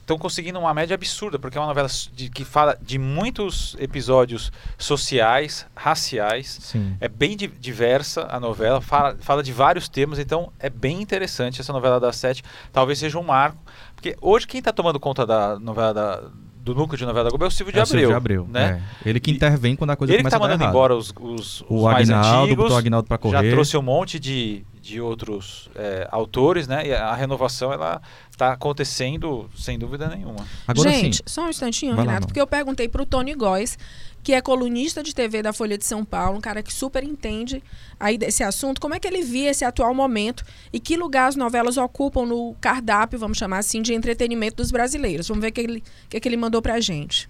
estão 0.00 0.16
conseguindo 0.16 0.56
uma 0.58 0.72
média 0.72 0.94
absurda, 0.94 1.36
porque 1.36 1.58
é 1.58 1.60
uma 1.60 1.66
novela 1.66 1.88
de- 2.12 2.28
que 2.30 2.44
fala 2.44 2.78
de 2.80 2.96
muitos 2.96 3.74
episódios 3.80 4.52
sociais, 4.78 5.66
raciais. 5.74 6.58
Sim. 6.62 6.96
É 7.00 7.08
bem 7.08 7.36
di- 7.36 7.48
diversa 7.48 8.28
a 8.30 8.38
novela, 8.38 8.80
fala, 8.80 9.16
fala 9.20 9.42
de 9.42 9.52
vários 9.52 9.88
temas, 9.88 10.20
então 10.20 10.52
é 10.60 10.70
bem 10.70 11.02
interessante 11.02 11.60
essa 11.60 11.72
novela 11.72 11.98
das 11.98 12.14
sete. 12.16 12.44
Talvez 12.72 13.00
seja 13.00 13.18
um 13.18 13.22
marco. 13.24 13.58
Porque 13.96 14.16
hoje 14.20 14.46
quem 14.46 14.60
está 14.60 14.72
tomando 14.72 15.00
conta 15.00 15.26
da 15.26 15.58
novela 15.58 15.92
da- 15.92 16.22
do 16.62 16.74
núcleo 16.74 16.96
de 16.96 17.04
novela 17.04 17.24
da 17.24 17.30
Globo 17.30 17.44
é 17.44 17.48
o 17.48 17.50
Silvio 17.50 17.72
de 17.72 17.78
É 17.78 17.82
o 17.82 17.84
Abreu. 17.84 17.98
Silvio 17.98 18.08
de 18.08 18.14
Abreu, 18.14 18.46
né? 18.48 18.82
é. 19.04 19.08
Ele 19.10 19.18
que 19.20 19.30
E- 19.30 19.34
intervém 19.34 19.74
quando 19.74 19.90
a 19.90 19.96
coisa 19.96 20.12
Ele 20.12 20.18
que 20.18 20.22
começa 20.22 20.38
tá 20.38 20.44
a 20.44 20.46
dar 20.46 20.52
mandando 20.54 20.62
errado. 20.64 20.72
embora 20.74 20.96
os, 20.96 21.12
os, 21.20 21.60
os 21.62 21.64
O 21.68 21.82
mais 21.82 22.08
Agnaldo, 22.08 22.42
antigos. 22.44 22.56
botou 22.64 22.76
o 22.76 22.78
Agnaldo 22.78 23.08
Já 23.10 23.18
correr. 23.18 23.50
trouxe 23.50 23.76
um 23.76 23.82
monte 23.82 24.20
de, 24.20 24.64
de 24.80 25.00
outros 25.00 25.68
é, 25.74 26.06
autores, 26.12 26.68
né? 26.68 26.86
E 26.86 26.94
a, 26.94 27.12
renovação 27.14 27.72
ela 27.72 28.00
está 28.30 28.52
acontecendo 28.52 29.48
sem 29.56 29.78
dúvida 29.78 30.08
nenhuma. 30.08 30.46
Agora 30.66 30.90
Gente, 30.90 31.16
sim. 31.16 31.22
só 31.26 31.46
um 31.46 31.48
instantinho, 31.48 31.94
Vai 31.96 32.04
lá, 32.04 32.12
Renato, 32.12 32.20
não. 32.22 32.28
porque 32.28 32.40
eu 32.40 32.46
perguntei 32.46 32.88
pro 32.88 33.04
Tony 33.04 33.34
Góes, 33.34 33.76
que 34.22 34.32
é 34.32 34.40
colunista 34.40 35.02
de 35.02 35.14
TV 35.14 35.42
da 35.42 35.52
Folha 35.52 35.76
de 35.76 35.84
São 35.84 36.04
Paulo, 36.04 36.38
um 36.38 36.40
cara 36.40 36.62
que 36.62 36.72
super 36.72 37.02
entende 37.02 37.62
aí 37.98 38.16
desse 38.16 38.44
assunto, 38.44 38.80
como 38.80 38.94
é 38.94 39.00
que 39.00 39.06
ele 39.06 39.22
via 39.22 39.50
esse 39.50 39.64
atual 39.64 39.92
momento 39.94 40.44
e 40.72 40.78
que 40.78 40.96
lugar 40.96 41.26
as 41.26 41.36
novelas 41.36 41.76
ocupam 41.76 42.24
no 42.24 42.54
cardápio, 42.60 43.18
vamos 43.18 43.38
chamar 43.38 43.58
assim, 43.58 43.82
de 43.82 43.92
entretenimento 43.92 44.56
dos 44.56 44.70
brasileiros. 44.70 45.26
Vamos 45.28 45.42
ver 45.42 45.48
o 45.48 45.52
que 45.52 45.60
ele, 45.60 45.82
que, 46.08 46.20
que 46.20 46.28
ele 46.28 46.36
mandou 46.36 46.62
pra 46.62 46.78
gente. 46.80 47.28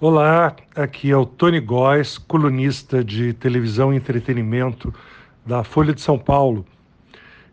Olá, 0.00 0.54
aqui 0.76 1.10
é 1.10 1.16
o 1.16 1.26
Tony 1.26 1.58
Góes, 1.58 2.18
colunista 2.18 3.02
de 3.02 3.32
televisão 3.32 3.92
e 3.92 3.96
entretenimento 3.96 4.94
da 5.44 5.64
Folha 5.64 5.92
de 5.92 6.00
São 6.00 6.16
Paulo. 6.16 6.64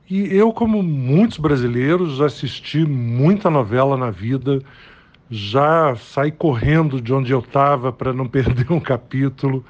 E 0.08 0.32
eu, 0.36 0.54
como 0.54 0.84
muitos 0.84 1.40
brasileiros, 1.40 2.22
assisti 2.22 2.86
muita 2.86 3.50
novela 3.50 3.98
na 3.98 4.12
vida, 4.12 4.62
já 5.30 5.96
saí 5.96 6.32
correndo 6.32 7.02
de 7.02 7.14
onde 7.14 7.32
eu 7.32 7.40
estava 7.40 7.92
para 7.92 8.14
não 8.14 8.28
perder 8.30 8.72
um 8.72 8.80
capítulo. 8.80 9.66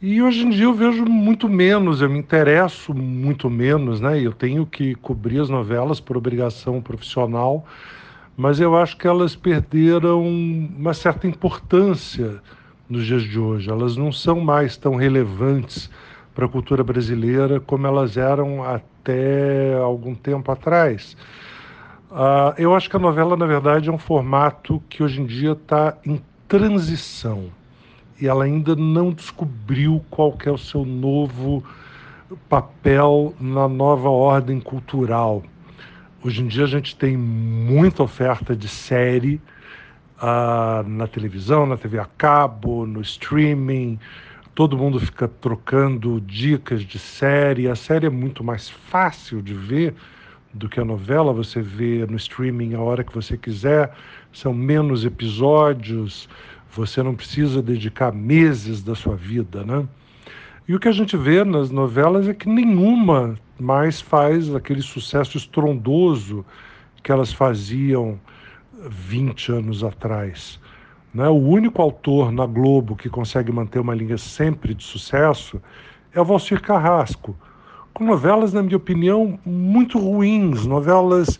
E 0.00 0.20
hoje 0.20 0.44
em 0.44 0.50
dia 0.50 0.64
eu 0.64 0.74
vejo 0.74 1.04
muito 1.04 1.48
menos, 1.48 2.02
eu 2.02 2.10
me 2.10 2.18
interesso 2.18 2.92
muito 2.92 3.48
menos, 3.48 4.00
né? 4.00 4.20
Eu 4.20 4.32
tenho 4.32 4.66
que 4.66 4.96
cobrir 4.96 5.40
as 5.40 5.48
novelas 5.48 6.00
por 6.00 6.16
obrigação 6.16 6.80
profissional, 6.80 7.64
mas 8.36 8.58
eu 8.58 8.76
acho 8.76 8.96
que 8.96 9.06
elas 9.06 9.36
perderam 9.36 10.26
uma 10.26 10.92
certa 10.92 11.28
importância 11.28 12.40
nos 12.88 13.06
dias 13.06 13.22
de 13.22 13.38
hoje. 13.38 13.70
Elas 13.70 13.96
não 13.96 14.10
são 14.10 14.40
mais 14.40 14.76
tão 14.76 14.96
relevantes 14.96 15.88
para 16.34 16.46
a 16.46 16.48
cultura 16.48 16.82
brasileira 16.82 17.60
como 17.60 17.86
elas 17.86 18.16
eram 18.16 18.64
até 18.64 19.74
algum 19.76 20.14
tempo 20.14 20.50
atrás. 20.50 21.16
Uh, 22.12 22.52
eu 22.58 22.74
acho 22.74 22.90
que 22.90 22.96
a 22.96 22.98
novela, 22.98 23.38
na 23.38 23.46
verdade, 23.46 23.88
é 23.88 23.92
um 23.92 23.96
formato 23.96 24.82
que 24.90 25.02
hoje 25.02 25.18
em 25.18 25.24
dia 25.24 25.52
está 25.52 25.96
em 26.04 26.20
transição 26.46 27.50
e 28.20 28.28
ela 28.28 28.44
ainda 28.44 28.76
não 28.76 29.12
descobriu 29.12 30.04
qual 30.10 30.36
é 30.44 30.50
o 30.50 30.58
seu 30.58 30.84
novo 30.84 31.64
papel 32.50 33.34
na 33.40 33.66
nova 33.66 34.10
ordem 34.10 34.60
cultural. 34.60 35.42
Hoje 36.22 36.42
em 36.42 36.48
dia 36.48 36.64
a 36.64 36.68
gente 36.68 36.94
tem 36.94 37.16
muita 37.16 38.02
oferta 38.02 38.54
de 38.54 38.68
série 38.68 39.40
uh, 40.18 40.86
na 40.86 41.06
televisão, 41.06 41.64
na 41.64 41.78
TV 41.78 41.98
a 41.98 42.04
cabo, 42.04 42.84
no 42.84 43.00
streaming. 43.00 43.98
Todo 44.54 44.76
mundo 44.76 45.00
fica 45.00 45.26
trocando 45.26 46.20
dicas 46.20 46.82
de 46.82 46.98
série. 46.98 47.68
A 47.68 47.74
série 47.74 48.04
é 48.04 48.10
muito 48.10 48.44
mais 48.44 48.68
fácil 48.68 49.40
de 49.40 49.54
ver 49.54 49.94
do 50.52 50.68
que 50.68 50.80
a 50.80 50.84
novela. 50.84 51.32
Você 51.32 51.60
vê 51.60 52.06
no 52.06 52.16
streaming 52.16 52.74
a 52.74 52.80
hora 52.80 53.04
que 53.04 53.14
você 53.14 53.36
quiser. 53.36 53.92
São 54.32 54.52
menos 54.52 55.04
episódios. 55.04 56.28
Você 56.70 57.02
não 57.02 57.14
precisa 57.14 57.62
dedicar 57.62 58.12
meses 58.12 58.82
da 58.82 58.94
sua 58.94 59.14
vida, 59.16 59.64
né? 59.64 59.86
E 60.66 60.74
o 60.74 60.80
que 60.80 60.88
a 60.88 60.92
gente 60.92 61.16
vê 61.16 61.44
nas 61.44 61.70
novelas 61.70 62.28
é 62.28 62.34
que 62.34 62.48
nenhuma 62.48 63.36
mais 63.58 64.00
faz 64.00 64.54
aquele 64.54 64.80
sucesso 64.80 65.36
estrondoso 65.36 66.44
que 67.02 67.10
elas 67.10 67.32
faziam 67.32 68.18
20 68.88 69.52
anos 69.52 69.84
atrás. 69.84 70.60
Né? 71.12 71.28
O 71.28 71.36
único 71.36 71.82
autor 71.82 72.32
na 72.32 72.46
Globo 72.46 72.96
que 72.96 73.10
consegue 73.10 73.52
manter 73.52 73.80
uma 73.80 73.94
linha 73.94 74.16
sempre 74.16 74.74
de 74.74 74.84
sucesso 74.84 75.60
é 76.14 76.20
o 76.20 76.24
Valcir 76.24 76.60
Carrasco, 76.60 77.36
com 77.92 78.04
novelas, 78.04 78.52
na 78.52 78.62
minha 78.62 78.76
opinião, 78.76 79.38
muito 79.44 79.98
ruins, 79.98 80.66
novelas 80.66 81.38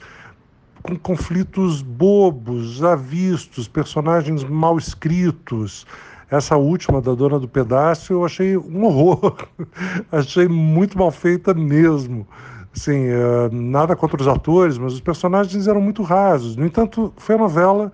com 0.83 0.97
conflitos 0.97 1.81
bobos, 1.81 2.83
avistos, 2.83 3.69
personagens 3.69 4.43
mal 4.45 4.77
escritos. 4.77 5.87
Essa 6.31 6.57
última 6.57 7.01
da 7.01 7.15
Dona 7.15 7.39
do 7.39 7.47
Pedaço 7.47 8.13
eu 8.13 8.25
achei 8.25 8.57
um 8.57 8.85
horror, 8.85 9.37
achei 10.11 10.49
muito 10.49 10.99
mal 10.99 11.11
feita 11.11 11.55
mesmo. 11.55 12.27
Assim, 12.75 13.09
nada 13.53 13.95
contra 13.95 14.21
os 14.21 14.27
atores, 14.27 14.79
mas 14.79 14.95
os 14.95 15.01
personagens 15.01 15.69
eram 15.69 15.81
muito 15.81 16.03
rasos. 16.03 16.57
No 16.57 16.65
entanto, 16.65 17.13
foi 17.19 17.35
a 17.35 17.39
novela 17.39 17.93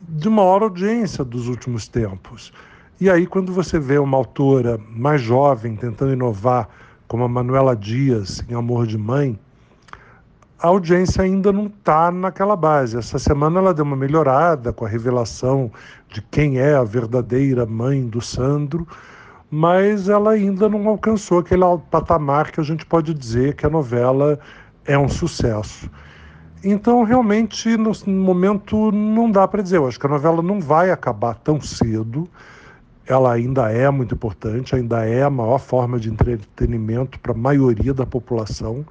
de 0.00 0.28
maior 0.30 0.62
audiência 0.62 1.22
dos 1.22 1.46
últimos 1.46 1.88
tempos. 1.88 2.52
E 3.00 3.10
aí, 3.10 3.26
quando 3.26 3.52
você 3.52 3.78
vê 3.78 3.98
uma 3.98 4.16
autora 4.16 4.80
mais 4.88 5.20
jovem 5.20 5.76
tentando 5.76 6.12
inovar, 6.12 6.68
como 7.08 7.24
a 7.24 7.28
Manuela 7.28 7.76
Dias 7.76 8.44
em 8.48 8.54
Amor 8.54 8.86
de 8.86 8.98
Mãe, 8.98 9.38
a 10.58 10.68
audiência 10.68 11.22
ainda 11.22 11.52
não 11.52 11.66
está 11.66 12.10
naquela 12.10 12.56
base. 12.56 12.96
Essa 12.96 13.18
semana 13.18 13.58
ela 13.58 13.74
deu 13.74 13.84
uma 13.84 13.96
melhorada 13.96 14.72
com 14.72 14.86
a 14.86 14.88
revelação 14.88 15.70
de 16.08 16.22
quem 16.22 16.58
é 16.58 16.74
a 16.74 16.82
verdadeira 16.82 17.66
mãe 17.66 18.06
do 18.06 18.20
Sandro, 18.20 18.88
mas 19.50 20.08
ela 20.08 20.30
ainda 20.30 20.68
não 20.68 20.88
alcançou 20.88 21.40
aquele 21.40 21.64
patamar 21.90 22.50
que 22.50 22.60
a 22.60 22.64
gente 22.64 22.86
pode 22.86 23.12
dizer 23.12 23.54
que 23.56 23.66
a 23.66 23.70
novela 23.70 24.38
é 24.86 24.98
um 24.98 25.08
sucesso. 25.08 25.90
Então, 26.64 27.02
realmente, 27.02 27.76
no 27.76 27.92
momento 28.06 28.90
não 28.90 29.30
dá 29.30 29.46
para 29.46 29.62
dizer. 29.62 29.76
Eu 29.76 29.86
acho 29.86 30.00
que 30.00 30.06
a 30.06 30.10
novela 30.10 30.40
não 30.42 30.60
vai 30.60 30.90
acabar 30.90 31.34
tão 31.34 31.60
cedo. 31.60 32.26
Ela 33.06 33.32
ainda 33.32 33.70
é 33.70 33.88
muito 33.90 34.14
importante, 34.14 34.74
ainda 34.74 35.04
é 35.04 35.22
a 35.22 35.30
maior 35.30 35.58
forma 35.58 35.98
de 35.98 36.10
entretenimento 36.10 37.18
para 37.20 37.32
a 37.32 37.36
maioria 37.36 37.92
da 37.92 38.06
população, 38.06 38.84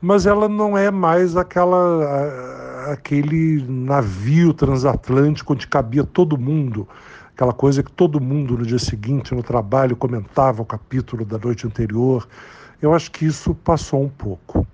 mas 0.00 0.26
ela 0.26 0.48
não 0.48 0.78
é 0.78 0.90
mais 0.90 1.36
aquela 1.36 2.60
aquele 2.90 3.64
navio 3.68 4.52
transatlântico 4.52 5.52
onde 5.52 5.68
cabia 5.68 6.04
todo 6.04 6.36
mundo, 6.36 6.88
aquela 7.34 7.52
coisa 7.52 7.82
que 7.82 7.92
todo 7.92 8.20
mundo 8.20 8.58
no 8.58 8.66
dia 8.66 8.78
seguinte 8.78 9.34
no 9.34 9.42
trabalho 9.42 9.96
comentava 9.96 10.62
o 10.62 10.66
capítulo 10.66 11.24
da 11.24 11.38
noite 11.38 11.66
anterior. 11.66 12.26
Eu 12.80 12.92
acho 12.92 13.10
que 13.10 13.24
isso 13.24 13.54
passou 13.54 14.02
um 14.02 14.08
pouco. 14.08 14.66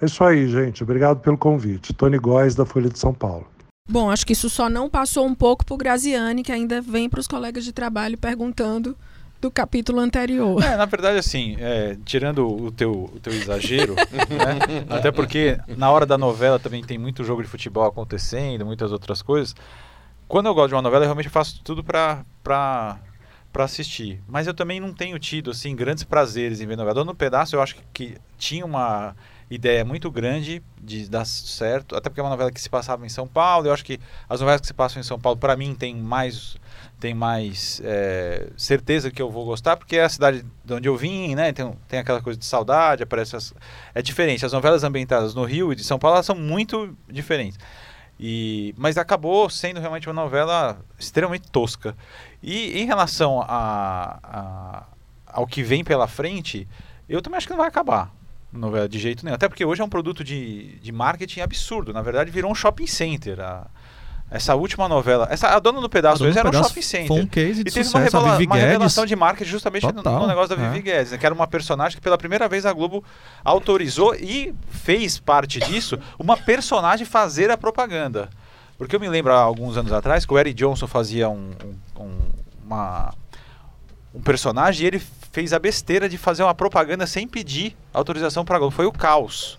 É 0.00 0.06
isso 0.06 0.24
aí, 0.24 0.48
gente. 0.48 0.82
Obrigado 0.82 1.20
pelo 1.20 1.36
convite. 1.36 1.92
Tony 1.92 2.18
Góes, 2.18 2.54
da 2.54 2.64
Folha 2.64 2.88
de 2.88 2.98
São 2.98 3.12
Paulo. 3.12 3.46
Bom, 3.86 4.10
acho 4.10 4.26
que 4.26 4.32
isso 4.32 4.48
só 4.48 4.70
não 4.70 4.88
passou 4.88 5.26
um 5.26 5.34
pouco 5.34 5.64
para 5.64 5.74
o 5.74 5.76
Graziani, 5.76 6.42
que 6.42 6.50
ainda 6.50 6.80
vem 6.80 7.08
para 7.08 7.20
os 7.20 7.26
colegas 7.26 7.64
de 7.64 7.72
trabalho 7.72 8.16
perguntando 8.16 8.96
do 9.42 9.50
capítulo 9.50 10.00
anterior. 10.00 10.62
É, 10.64 10.74
na 10.74 10.86
verdade, 10.86 11.18
assim, 11.18 11.54
é, 11.58 11.94
tirando 12.02 12.48
o 12.48 12.72
teu, 12.72 13.10
o 13.14 13.20
teu 13.20 13.30
exagero, 13.34 13.94
né? 14.08 14.86
até 14.88 15.12
porque 15.12 15.58
na 15.76 15.90
hora 15.90 16.06
da 16.06 16.16
novela 16.16 16.58
também 16.58 16.82
tem 16.82 16.96
muito 16.96 17.22
jogo 17.24 17.42
de 17.42 17.48
futebol 17.48 17.84
acontecendo, 17.84 18.64
muitas 18.64 18.90
outras 18.90 19.20
coisas. 19.20 19.54
Quando 20.26 20.46
eu 20.46 20.54
gosto 20.54 20.68
de 20.68 20.74
uma 20.76 20.82
novela, 20.82 21.04
eu 21.04 21.08
realmente 21.08 21.28
faço 21.28 21.60
tudo 21.62 21.84
para 21.84 22.24
para 22.42 22.98
assistir. 23.64 24.22
Mas 24.26 24.46
eu 24.46 24.54
também 24.54 24.80
não 24.80 24.94
tenho 24.94 25.18
tido 25.18 25.50
assim 25.50 25.76
grandes 25.76 26.04
prazeres 26.04 26.62
em 26.62 26.66
ver 26.66 26.76
novela. 26.76 27.04
No 27.04 27.14
pedaço 27.14 27.54
eu 27.54 27.60
acho 27.60 27.76
que, 27.76 27.82
que 27.92 28.16
tinha 28.38 28.64
uma 28.64 29.14
ideia 29.50 29.84
muito 29.84 30.10
grande 30.10 30.62
de 30.80 31.08
dar 31.08 31.24
certo, 31.24 31.96
até 31.96 32.08
porque 32.08 32.20
é 32.20 32.22
uma 32.22 32.30
novela 32.30 32.50
que 32.50 32.60
se 32.60 32.68
passava 32.68 33.04
em 33.04 33.08
São 33.08 33.26
Paulo. 33.26 33.66
Eu 33.66 33.72
acho 33.72 33.84
que 33.84 34.00
as 34.28 34.40
novelas 34.40 34.60
que 34.60 34.66
se 34.66 34.74
passam 34.74 35.00
em 35.00 35.04
São 35.04 35.18
Paulo, 35.18 35.38
para 35.38 35.56
mim, 35.56 35.74
tem 35.74 35.94
mais 35.94 36.56
tem 36.98 37.12
mais 37.12 37.82
é, 37.84 38.48
certeza 38.56 39.10
que 39.10 39.20
eu 39.20 39.30
vou 39.30 39.44
gostar, 39.44 39.76
porque 39.76 39.96
é 39.96 40.04
a 40.04 40.08
cidade 40.08 40.44
de 40.64 40.72
onde 40.72 40.88
eu 40.88 40.96
vim, 40.96 41.34
né? 41.34 41.52
Tem, 41.52 41.70
tem 41.86 41.98
aquela 41.98 42.22
coisa 42.22 42.38
de 42.38 42.46
saudade, 42.46 43.02
aparece 43.02 43.36
as, 43.36 43.52
é 43.94 44.00
diferente. 44.00 44.46
As 44.46 44.52
novelas 44.52 44.84
ambientadas 44.84 45.34
no 45.34 45.44
Rio 45.44 45.72
e 45.72 45.76
de 45.76 45.84
São 45.84 45.98
Paulo 45.98 46.22
são 46.22 46.34
muito 46.34 46.96
diferentes. 47.06 47.58
E, 48.18 48.74
mas 48.78 48.96
acabou 48.96 49.50
sendo 49.50 49.80
realmente 49.80 50.08
uma 50.08 50.14
novela 50.14 50.78
extremamente 50.98 51.50
tosca. 51.50 51.94
E 52.42 52.80
em 52.80 52.86
relação 52.86 53.42
a, 53.42 54.18
a, 54.22 54.84
ao 55.26 55.46
que 55.46 55.62
vem 55.62 55.84
pela 55.84 56.06
frente, 56.06 56.66
eu 57.06 57.20
também 57.20 57.36
acho 57.36 57.46
que 57.46 57.52
não 57.52 57.58
vai 57.58 57.68
acabar 57.68 58.10
novela 58.58 58.88
de 58.88 58.98
jeito 58.98 59.24
nenhum. 59.24 59.34
Até 59.34 59.48
porque 59.48 59.64
hoje 59.64 59.80
é 59.80 59.84
um 59.84 59.88
produto 59.88 60.24
de, 60.24 60.78
de 60.78 60.92
marketing 60.92 61.40
absurdo. 61.40 61.92
Na 61.92 62.02
verdade, 62.02 62.30
virou 62.30 62.50
um 62.50 62.54
shopping 62.54 62.86
center. 62.86 63.40
A, 63.40 63.66
essa 64.30 64.54
última 64.54 64.88
novela. 64.88 65.28
Essa, 65.30 65.48
a 65.48 65.58
Dona 65.58 65.80
do 65.80 65.88
Pedaço 65.88 66.24
Dona 66.24 66.40
era 66.40 66.48
um 66.48 66.52
shopping 66.52 66.82
center. 66.82 67.06
Foi 67.06 67.20
um 67.20 67.26
case 67.26 67.62
de 67.62 67.70
e 67.70 67.72
teve 67.72 67.84
sucesso, 67.84 68.16
uma, 68.16 68.36
revela 68.36 68.46
uma 68.46 68.56
revelação 68.56 69.06
de 69.06 69.14
marketing 69.14 69.50
justamente 69.50 69.86
no, 69.86 70.02
no, 70.02 70.26
negócio 70.26 70.56
da 70.56 70.56
Vivi 70.56 70.78
é. 70.78 70.82
Guedes, 70.82 71.12
né, 71.12 71.18
que 71.18 71.26
era 71.26 71.34
uma 71.34 71.46
personagem 71.46 71.96
que 71.96 72.02
pela 72.02 72.18
primeira 72.18 72.48
vez 72.48 72.66
a 72.66 72.72
Globo 72.72 73.04
autorizou 73.44 74.14
e 74.14 74.54
fez 74.70 75.18
parte 75.18 75.60
disso 75.60 75.98
uma 76.18 76.36
personagem 76.36 77.06
fazer 77.06 77.50
a 77.50 77.56
propaganda. 77.56 78.28
Porque 78.76 78.96
eu 78.96 79.00
me 79.00 79.08
lembro 79.08 79.32
há 79.32 79.38
alguns 79.38 79.76
anos 79.76 79.92
atrás 79.92 80.26
que 80.26 80.34
o 80.34 80.38
Eric 80.38 80.54
Johnson 80.54 80.88
fazia 80.88 81.28
um, 81.28 81.52
um, 81.96 82.18
uma, 82.64 83.14
um 84.12 84.20
personagem 84.20 84.84
e 84.84 84.86
ele 84.88 85.02
fez 85.34 85.52
a 85.52 85.58
besteira 85.58 86.08
de 86.08 86.16
fazer 86.16 86.44
uma 86.44 86.54
propaganda 86.54 87.08
sem 87.08 87.26
pedir 87.26 87.76
autorização 87.92 88.44
para 88.44 88.54
a 88.54 88.58
Globo. 88.60 88.72
Foi 88.72 88.86
o 88.86 88.92
caos 88.92 89.58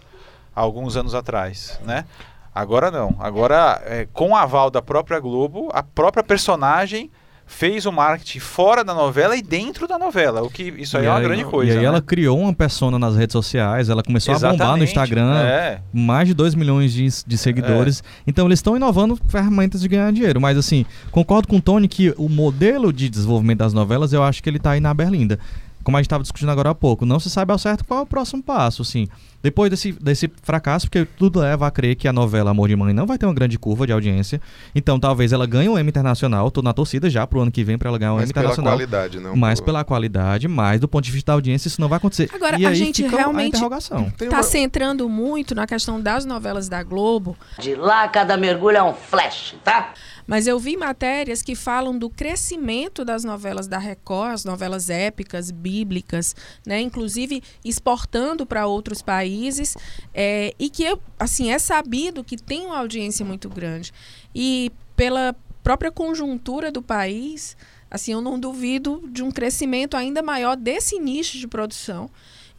há 0.56 0.62
alguns 0.62 0.96
anos 0.96 1.14
atrás, 1.14 1.78
né? 1.86 2.06
Agora 2.54 2.90
não. 2.90 3.14
Agora, 3.20 3.82
é, 3.86 4.08
com 4.14 4.30
o 4.30 4.36
aval 4.38 4.72
da 4.72 4.82
própria 4.82 5.20
Globo, 5.20 5.70
a 5.74 5.84
própria 5.84 6.24
personagem 6.24 7.12
fez 7.46 7.86
o 7.86 7.92
marketing 7.92 8.40
fora 8.40 8.84
da 8.86 8.94
novela 8.94 9.36
e 9.36 9.42
dentro 9.42 9.86
da 9.86 10.00
novela. 10.00 10.42
O 10.42 10.50
que 10.50 10.64
isso 10.78 10.98
aí 10.98 11.06
é 11.06 11.10
uma 11.10 11.20
grande 11.20 11.44
coisa. 11.44 11.74
E 11.74 11.76
aí 11.76 11.82
né? 11.82 11.86
ela 11.86 12.02
criou 12.02 12.40
uma 12.40 12.54
persona 12.54 12.98
nas 12.98 13.18
redes 13.18 13.34
sociais, 13.34 13.90
ela 13.90 14.02
começou 14.02 14.34
a 14.34 14.38
bombar 14.38 14.52
no 14.52 14.56
Exatamente, 14.56 14.90
Instagram, 14.90 15.38
é. 15.38 15.82
mais 15.94 16.28
de 16.28 16.34
2 16.34 16.56
milhões 16.56 16.94
de, 16.94 17.06
de 17.28 17.38
seguidores. 17.38 18.02
Então 18.26 18.46
eles 18.46 18.60
estão 18.60 18.78
inovando 18.78 19.20
ferramentas 19.28 19.82
de 19.82 19.90
ganhar 19.90 20.12
dinheiro. 20.14 20.40
Mas 20.40 20.58
assim, 20.58 20.86
concordo 21.12 21.50
com 21.50 21.58
o 21.58 21.62
Tony 21.62 21.90
que 21.90 22.14
o 22.18 22.30
modelo 22.30 22.94
de 22.94 23.10
desenvolvimento 23.10 23.60
das 23.60 23.74
novelas, 23.74 24.14
eu 24.14 24.24
acho 24.24 24.42
que 24.42 24.50
ele 24.50 24.60
tá 24.60 24.72
aí 24.72 24.80
na 24.80 24.94
berlinda. 24.94 25.38
Como 25.86 25.96
a 25.96 26.02
gente 26.02 26.08
estava 26.08 26.22
discutindo 26.24 26.50
agora 26.52 26.72
há 26.72 26.76
pouco, 26.76 27.06
não 27.06 27.20
se 27.20 27.30
sabe 27.30 27.54
ao 27.54 27.58
certo 27.58 27.86
qual 27.86 28.02
é 28.02 28.04
o 28.04 28.06
próximo 28.06 28.44
passo, 28.44 28.82
assim. 28.82 29.08
Depois 29.42 29.70
desse, 29.70 29.92
desse 29.92 30.30
fracasso, 30.42 30.88
porque 30.90 31.06
tudo 31.06 31.40
leva 31.40 31.68
a 31.68 31.72
crer 31.72 31.96
que 31.96 32.08
a 32.08 32.12
novela 32.14 32.50
Amor 32.50 32.68
de 32.68 32.76
Mãe 32.76 32.92
não 32.96 33.06
vai 33.06 33.16
ter 33.16 33.28
uma 33.28 33.34
grande 33.34 33.60
curva 33.60 33.86
de 33.86 33.94
audiência. 33.94 34.42
Então 34.74 35.00
talvez 35.00 35.32
ela 35.32 35.46
ganhe 35.46 35.70
um 35.70 35.78
M 35.78 35.88
internacional. 35.88 36.50
Tô 36.50 36.64
na 36.64 36.74
torcida 36.74 37.08
já 37.12 37.28
pro 37.28 37.40
ano 37.42 37.52
que 37.52 37.64
vem 37.64 37.78
para 37.78 37.88
ela 37.90 37.98
ganhar 38.00 38.14
um 38.14 38.16
Mas 38.16 38.24
M 38.30 38.34
pela 38.34 38.46
internacional. 38.46 38.74
qualidade, 38.74 39.20
não 39.20 39.36
mais 39.36 39.60
por- 39.60 39.66
pela 39.68 39.84
qualidade, 39.84 40.48
mas 40.48 40.82
do 40.82 40.88
ponto 40.88 41.04
de 41.06 41.12
vista 41.12 41.28
da 41.32 41.34
audiência 41.36 41.68
isso 41.68 41.80
não 41.80 41.88
vai 41.88 41.98
acontecer. 41.98 42.28
Agora, 42.34 42.60
e 42.60 42.66
a 42.66 42.70
aí 42.70 42.76
gente 42.76 43.04
fica 43.04 43.18
realmente- 43.18 43.56
a 43.64 43.78
Está 43.78 44.38
uma- 44.38 44.42
centrando 44.44 45.08
muito 45.08 45.54
na 45.54 45.68
questão 45.68 46.02
das 46.02 46.26
novelas 46.26 46.68
da 46.68 46.82
Globo, 46.82 47.38
De 47.60 47.76
lá, 47.76 48.08
cada 48.08 48.36
mergulho 48.38 48.78
é 48.78 48.84
um 48.84 48.94
flash, 48.94 49.54
tá? 49.64 49.94
Mas 50.28 50.48
eu 50.48 50.60
vi 50.60 50.76
matérias 50.76 51.42
que 51.42 51.56
falam 51.56 51.98
do 51.98 52.10
crescimento 52.10 53.06
das 53.06 53.24
novelas 53.24 53.68
da 53.68 53.78
Record, 53.78 54.34
as 54.34 54.46
novelas 54.46 54.90
épicas, 54.90 55.52
bíblicas, 55.52 56.36
né? 56.66 56.80
inclusive 56.80 57.44
exportando 57.64 58.46
para 58.46 58.68
outros 58.68 59.02
países, 59.02 59.76
é, 60.14 60.54
e 60.58 60.70
que 60.70 60.98
assim 61.20 61.52
é 61.52 61.60
sabido 61.60 62.24
que 62.24 62.38
tem 62.38 62.66
uma 62.66 62.80
audiência 62.80 63.26
muito 63.26 63.50
grande. 63.50 63.94
E 64.34 64.72
pela 64.96 65.36
própria 65.64 65.92
conjuntura 65.92 66.72
do 66.72 66.82
país, 66.82 67.58
assim, 67.90 68.14
eu 68.14 68.22
não 68.22 68.40
duvido 68.40 69.04
de 69.12 69.24
um 69.24 69.32
crescimento 69.32 69.98
ainda 69.98 70.22
maior 70.22 70.56
desse 70.56 71.00
nicho 71.00 71.38
de 71.38 71.48
produção, 71.48 72.10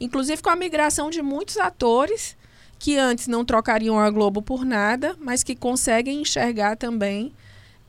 inclusive 0.01 0.43
com 0.43 0.51
a 0.51 0.57
migração 0.57 1.11
de 1.11 1.23
muitos 1.23 1.57
atores 1.57 2.37
que 2.79 2.99
antes 2.99 3.27
não 3.27 3.45
trocariam 3.45 3.99
a 3.99 4.11
Globo 4.11 4.43
por 4.43 4.65
nada, 4.65 5.17
mas 5.19 5.43
que 5.43 5.55
conseguem 5.55 6.21
enxergar 6.21 6.77
também 6.77 7.33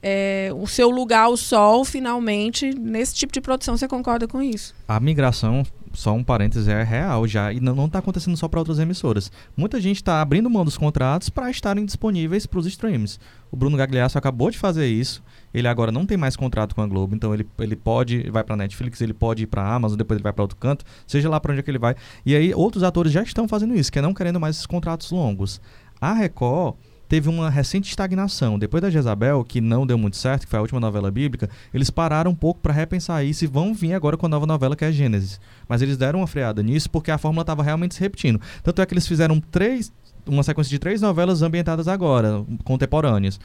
é, 0.01 0.51
o 0.55 0.67
seu 0.67 0.89
lugar 0.89 1.25
ao 1.25 1.37
sol, 1.37 1.83
finalmente, 1.83 2.71
nesse 2.71 3.15
tipo 3.15 3.33
de 3.33 3.41
produção. 3.41 3.77
Você 3.77 3.87
concorda 3.87 4.27
com 4.27 4.41
isso? 4.41 4.73
A 4.87 4.99
migração, 4.99 5.63
só 5.93 6.13
um 6.13 6.23
parênteses, 6.23 6.67
é 6.67 6.83
real 6.83 7.27
já 7.27 7.51
e 7.51 7.59
não, 7.59 7.75
não 7.75 7.89
tá 7.89 7.99
acontecendo 7.99 8.37
só 8.37 8.47
para 8.47 8.59
outras 8.59 8.79
emissoras. 8.79 9.31
Muita 9.55 9.81
gente 9.81 9.97
está 9.97 10.21
abrindo 10.21 10.49
mão 10.49 10.63
dos 10.63 10.77
contratos 10.77 11.29
para 11.29 11.49
estarem 11.49 11.85
disponíveis 11.85 12.45
para 12.45 12.59
os 12.59 12.67
streams. 12.67 13.19
O 13.51 13.57
Bruno 13.57 13.77
Gagliasso 13.77 14.17
acabou 14.17 14.51
de 14.51 14.57
fazer 14.57 14.87
isso. 14.87 15.23
Ele 15.53 15.67
agora 15.67 15.91
não 15.91 16.05
tem 16.05 16.17
mais 16.17 16.35
contrato 16.35 16.75
com 16.75 16.81
a 16.81 16.87
Globo, 16.87 17.15
então 17.15 17.33
ele, 17.33 17.47
ele 17.57 17.75
pode 17.75 18.29
vai 18.29 18.43
para 18.43 18.55
Netflix, 18.55 19.01
ele 19.01 19.13
pode 19.13 19.43
ir 19.43 19.47
para 19.47 19.73
Amazon, 19.73 19.97
depois 19.97 20.17
ele 20.17 20.23
vai 20.23 20.33
para 20.33 20.43
outro 20.43 20.57
canto, 20.57 20.85
seja 21.07 21.29
lá 21.29 21.39
para 21.39 21.51
onde 21.51 21.61
é 21.61 21.63
que 21.63 21.71
ele 21.71 21.79
vai. 21.79 21.95
E 22.25 22.35
aí 22.35 22.53
outros 22.53 22.83
atores 22.83 23.11
já 23.11 23.23
estão 23.23 23.47
fazendo 23.47 23.73
isso, 23.73 23.91
que 23.91 23.97
é 23.97 24.01
não 24.01 24.13
querendo 24.13 24.39
mais 24.39 24.57
esses 24.57 24.67
contratos 24.67 25.09
longos. 25.09 25.59
A 25.99 26.13
Record 26.13 26.75
teve 27.07 27.29
uma 27.29 27.49
recente 27.49 27.89
estagnação. 27.89 28.59
Depois 28.59 28.81
da 28.81 28.89
Jezabel, 28.89 29.43
que 29.43 29.61
não 29.61 29.85
deu 29.85 29.97
muito 29.97 30.17
certo, 30.17 30.43
que 30.43 30.49
foi 30.49 30.59
a 30.59 30.61
última 30.61 30.79
novela 30.79 31.09
bíblica, 31.09 31.49
eles 31.73 31.89
pararam 31.89 32.31
um 32.31 32.35
pouco 32.35 32.59
para 32.59 32.73
repensar 32.73 33.23
isso 33.23 33.43
e 33.43 33.47
vão 33.47 33.73
vir 33.73 33.93
agora 33.93 34.17
com 34.17 34.25
a 34.25 34.29
nova 34.29 34.45
novela 34.45 34.75
que 34.75 34.85
é 34.85 34.91
Gênesis. 34.91 35.39
Mas 35.67 35.81
eles 35.81 35.97
deram 35.97 36.19
uma 36.19 36.27
freada 36.27 36.61
nisso 36.61 36.89
porque 36.89 37.11
a 37.11 37.17
fórmula 37.17 37.43
estava 37.43 37.63
realmente 37.63 37.95
se 37.95 38.01
repetindo. 38.01 38.41
Tanto 38.63 38.81
é 38.81 38.85
que 38.85 38.93
eles 38.93 39.07
fizeram 39.07 39.39
três 39.39 39.91
uma 40.27 40.43
sequência 40.43 40.69
de 40.69 40.79
três 40.79 41.01
novelas 41.01 41.41
ambientadas 41.41 41.87
agora, 41.87 42.43
contemporâneas. 42.63 43.39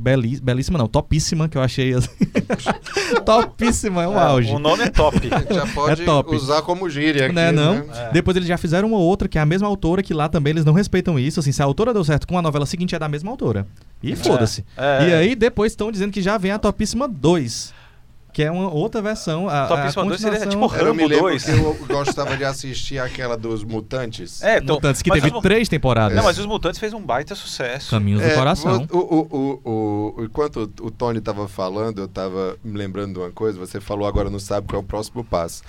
Beli- 0.00 0.40
belíssima 0.40 0.78
não, 0.78 0.86
topíssima, 0.86 1.48
que 1.48 1.58
eu 1.58 1.62
achei 1.62 1.92
assim. 1.92 2.08
topíssima, 3.24 4.02
é 4.04 4.08
o 4.08 4.18
auge. 4.18 4.52
O 4.54 4.58
nome 4.58 4.84
é 4.84 4.88
top. 4.90 5.18
Já 5.50 5.66
pode 5.74 6.02
É 6.02 6.04
top. 6.04 6.34
usar 6.36 6.62
como 6.62 6.88
gíria 6.88 7.26
aqui, 7.26 7.34
Né, 7.34 7.50
não? 7.52 7.74
né? 7.84 8.10
Depois 8.12 8.36
eles 8.36 8.48
já 8.48 8.56
fizeram 8.56 8.88
uma 8.88 8.98
outra, 8.98 9.28
que 9.28 9.38
é 9.38 9.40
a 9.40 9.46
mesma 9.46 9.66
autora, 9.66 10.02
que 10.02 10.14
lá 10.14 10.28
também 10.28 10.52
eles 10.52 10.64
não 10.64 10.72
respeitam 10.72 11.18
isso. 11.18 11.40
Assim, 11.40 11.52
se 11.52 11.60
a 11.62 11.64
autora 11.64 11.92
deu 11.92 12.04
certo 12.04 12.26
com 12.26 12.38
a 12.38 12.42
novela 12.42 12.64
seguinte, 12.66 12.94
é 12.94 12.98
da 12.98 13.08
mesma 13.08 13.30
autora. 13.30 13.66
E 14.02 14.14
foda-se. 14.14 14.64
é. 14.76 15.08
E 15.08 15.12
aí 15.14 15.34
depois 15.34 15.72
estão 15.72 15.90
dizendo 15.90 16.12
que 16.12 16.22
já 16.22 16.38
vem 16.38 16.52
a 16.52 16.58
Topíssima 16.58 17.08
2. 17.08 17.74
Que 18.38 18.44
é 18.44 18.52
uma 18.52 18.72
outra 18.72 19.02
versão. 19.02 19.48
A, 19.48 19.66
Topíssima 19.66 20.04
a 20.04 20.06
2 20.06 20.20
seria 20.20 20.38
continuação- 20.38 20.68
tipo 20.68 20.80
Eu 20.86 20.94
me 20.94 21.02
Rambo 21.02 21.08
lembro 21.12 21.28
2. 21.30 21.44
que 21.44 21.50
eu 21.50 21.74
gostava 21.88 22.36
de 22.36 22.44
assistir 22.44 23.00
aquela 23.00 23.36
dos 23.36 23.64
Mutantes. 23.64 24.40
É, 24.44 24.58
então, 24.58 24.76
Mutantes, 24.76 25.02
que 25.02 25.10
teve 25.10 25.28
os 25.34 25.42
três 25.42 25.68
temporadas. 25.68 26.16
Não, 26.16 26.22
mas 26.22 26.38
os 26.38 26.46
Mutantes 26.46 26.78
fez 26.78 26.92
um 26.94 27.02
baita 27.02 27.34
sucesso. 27.34 27.90
Caminhos 27.90 28.20
do 28.22 28.28
É, 28.28 28.34
Coração. 28.36 28.86
O, 28.92 28.96
o, 28.96 29.00
o, 29.00 29.60
o, 29.64 30.14
o- 30.20 30.24
enquanto 30.24 30.72
o 30.80 30.88
Tony 30.88 31.18
estava 31.18 31.48
falando, 31.48 31.98
eu 31.98 32.04
estava 32.04 32.56
me 32.62 32.78
lembrando 32.78 33.14
de 33.14 33.18
uma 33.18 33.30
coisa. 33.32 33.58
Você 33.58 33.80
falou 33.80 34.06
agora 34.06 34.30
não 34.30 34.38
sabe 34.38 34.68
qual 34.68 34.80
é 34.80 34.84
o 34.84 34.86
próximo 34.86 35.24
passo. 35.24 35.64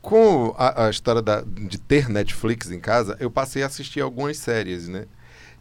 Com 0.00 0.52
a, 0.58 0.86
a 0.86 0.90
história 0.90 1.22
da- 1.22 1.42
de 1.46 1.78
ter 1.78 2.08
Netflix 2.08 2.68
em 2.72 2.80
casa, 2.80 3.16
eu 3.20 3.30
passei 3.30 3.62
a 3.62 3.66
assistir 3.66 4.00
algumas 4.00 4.36
séries, 4.38 4.88
né? 4.88 5.04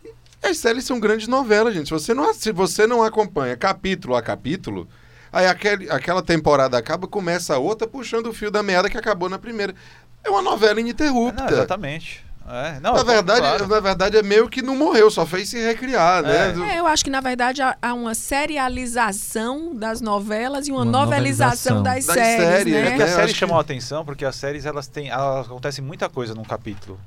E 0.03 0.09
As 0.47 0.57
séries 0.57 0.85
são 0.85 0.99
grandes 0.99 1.27
novelas, 1.27 1.71
gente. 1.75 1.85
Se 1.85 1.91
você 1.93 2.15
não, 2.15 2.33
se 2.33 2.51
você 2.51 2.87
não 2.87 3.03
acompanha 3.03 3.55
capítulo 3.55 4.15
a 4.15 4.23
capítulo, 4.23 4.87
aí 5.31 5.45
aquele, 5.47 5.89
aquela 5.89 6.21
temporada 6.21 6.77
acaba, 6.77 7.07
começa 7.07 7.55
a 7.55 7.57
outra 7.57 7.87
puxando 7.87 8.27
o 8.27 8.33
fio 8.33 8.51
da 8.51 8.61
meada 8.63 8.89
que 8.89 8.97
acabou 8.97 9.29
na 9.29 9.39
primeira. 9.39 9.73
É 10.23 10.29
uma 10.29 10.41
novela 10.41 10.79
ininterrupta. 10.79 11.43
Não, 11.43 11.49
exatamente. 11.51 12.25
É, 12.49 12.79
não, 12.81 12.93
na, 12.95 13.03
verdade, 13.03 13.39
claro. 13.39 13.67
na 13.67 13.79
verdade, 13.79 14.17
é 14.17 14.23
meio 14.23 14.49
que 14.49 14.61
não 14.63 14.75
morreu, 14.75 15.09
só 15.11 15.25
fez 15.25 15.47
se 15.47 15.59
recriar, 15.63 16.23
né? 16.23 16.53
É. 16.69 16.73
É, 16.75 16.79
eu 16.79 16.87
acho 16.87 17.03
que, 17.03 17.09
na 17.09 17.21
verdade, 17.21 17.61
há, 17.61 17.77
há 17.81 17.93
uma 17.93 18.13
serialização 18.15 19.75
das 19.75 20.01
novelas 20.01 20.67
e 20.67 20.71
uma, 20.71 20.81
Uma 20.81 20.91
novelização, 21.05 21.77
novelização. 21.77 21.83
das, 21.83 22.05
Das 22.05 22.15
séries, 22.15 22.45
séries, 22.47 22.73
É 22.75 22.81
né? 22.83 22.95
que 22.95 23.01
a 23.03 23.05
né? 23.05 23.11
série 23.11 23.23
Acho 23.25 23.33
que- 23.33 23.39
chamou 23.39 23.57
a 23.57 23.61
atenção 23.61 24.03
porque 24.03 24.25
as 24.25 24.35
séries 24.35 24.65
elas 24.65 24.87
têm, 24.87 25.09
elas 25.09 25.45
acontece 25.45 25.81
muita 25.81 26.09
coisa 26.09 26.33
num 26.33 26.43
capítulo, 26.43 26.99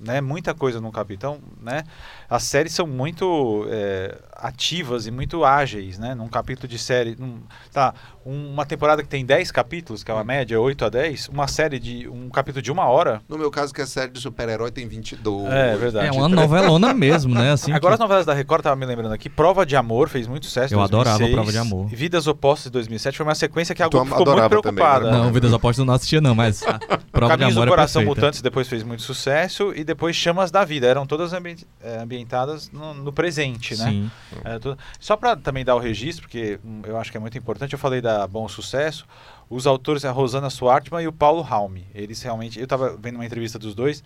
né? 0.00 0.20
Muita 0.20 0.54
coisa 0.54 0.80
capítulo, 0.90 1.32
Então, 1.34 1.40
né? 1.60 1.84
As 2.28 2.44
séries 2.44 2.72
são 2.72 2.86
muito 2.86 3.66
é, 3.68 4.18
ativas 4.32 5.06
e 5.06 5.10
muito 5.10 5.44
ágeis, 5.44 5.98
né? 5.98 6.14
Num 6.14 6.28
capítulo 6.28 6.66
de 6.68 6.78
série, 6.78 7.16
num- 7.18 7.42
tá? 7.72 7.94
Um- 8.24 8.52
uma 8.52 8.66
temporada 8.66 9.02
que 9.02 9.08
tem 9.08 9.24
10 9.24 9.50
capítulos, 9.50 10.04
que 10.04 10.10
é 10.10 10.14
uma 10.14 10.22
média 10.24 10.60
8 10.60 10.84
a 10.84 10.88
10, 10.88 11.28
uma 11.28 11.48
série 11.48 11.78
de 11.78 12.08
um 12.08 12.28
capítulo 12.28 12.62
de 12.62 12.70
uma 12.70 12.84
hora. 12.86 13.22
No 13.28 13.38
meu 13.38 13.50
caso, 13.50 13.72
que 13.72 13.80
é 13.80 13.86
série 13.86 14.10
de 14.12 14.20
super-herói, 14.20 14.70
tem 14.70 14.86
22. 14.86 15.50
É 15.52 15.76
verdade. 15.76 16.06
É 16.08 16.10
uma 16.12 16.28
novelona 16.28 16.92
mesmo, 16.92 17.34
né? 17.34 17.52
Assim, 17.52 17.72
Agora 17.72 17.94
as 17.94 17.98
que- 17.98 18.02
novelas 18.04 18.26
da 18.26 18.34
Record, 18.34 18.62
tava 18.62 18.76
me 18.76 18.84
lembrando 18.86 19.12
aqui, 19.12 19.28
Prova 19.28 19.64
de 19.64 19.74
Amor 19.76 20.08
fez 20.08 20.26
muito 20.26 20.46
sucesso. 20.46 20.74
Eu 20.74 20.80
adorava 20.80 21.18
2006, 21.18 21.34
Prova 21.34 21.52
de 21.52 21.58
Amor. 21.58 21.86
Vidas 21.88 22.26
Opostas 22.26 22.64
de 22.64 22.70
2007 22.72 23.16
foi 23.16 23.24
uma 23.26 23.34
sequência 23.34 23.74
que 23.74 23.82
a 23.82 23.88
Globo 23.88 24.06
ficou 24.06 24.18
muito 24.18 24.30
adorava 24.30 24.62
também, 24.62 24.74
preocupada. 24.74 25.10
né? 25.10 25.18
Não, 25.18 25.32
Vidas 25.32 25.52
Opostas 25.52 25.78
eu 25.78 25.84
não 25.86 25.94
assistia, 25.94 26.20
não, 26.20 26.34
mas 26.34 26.62
a 26.62 26.78
prova 27.10 27.32
de 27.34 27.38
Caminhos 27.38 27.56
amor 27.56 27.66
do 27.66 27.68
é 27.68 27.76
Coração 27.76 28.00
perfeita. 28.02 28.20
Mutantes 28.20 28.42
depois 28.42 28.68
fez 28.68 28.82
muito 28.82 29.02
sucesso 29.02 29.72
e 29.74 29.82
depois 29.84 30.14
Chamas 30.16 30.50
da 30.50 30.64
Vida. 30.64 30.86
Eram 30.86 31.06
todas 31.06 31.32
ambi- 31.32 31.66
eh, 31.82 31.98
ambientadas 32.02 32.70
no, 32.70 32.92
no 32.94 33.12
presente, 33.12 33.76
né? 33.78 33.84
Sim. 33.90 34.10
É, 34.44 34.58
tudo- 34.58 34.76
Só 34.98 35.16
para 35.16 35.36
também 35.36 35.64
dar 35.64 35.74
o 35.74 35.78
registro, 35.78 36.22
porque 36.22 36.58
hum, 36.64 36.82
eu 36.86 36.96
acho 36.98 37.10
que 37.10 37.16
é 37.16 37.20
muito 37.20 37.36
importante, 37.38 37.72
eu 37.72 37.78
falei 37.78 38.00
da 38.00 38.19
Bom 38.26 38.48
Sucesso, 38.48 39.06
os 39.48 39.66
autores, 39.66 40.04
a 40.04 40.10
Rosana 40.10 40.48
Swartman 40.48 41.02
e 41.02 41.08
o 41.08 41.12
Paulo 41.12 41.42
Raume, 41.42 41.86
eles 41.94 42.22
realmente, 42.22 42.58
eu 42.58 42.64
estava 42.64 42.96
vendo 42.96 43.16
uma 43.16 43.26
entrevista 43.26 43.58
dos 43.58 43.74
dois, 43.74 44.02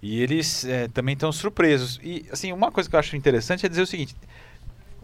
e 0.00 0.22
eles 0.22 0.64
eh, 0.64 0.88
também 0.88 1.14
estão 1.14 1.32
surpresos. 1.32 1.98
E, 2.02 2.26
assim, 2.30 2.52
uma 2.52 2.70
coisa 2.70 2.88
que 2.88 2.94
eu 2.94 3.00
acho 3.00 3.16
interessante 3.16 3.66
é 3.66 3.68
dizer 3.68 3.82
o 3.82 3.86
seguinte, 3.86 4.14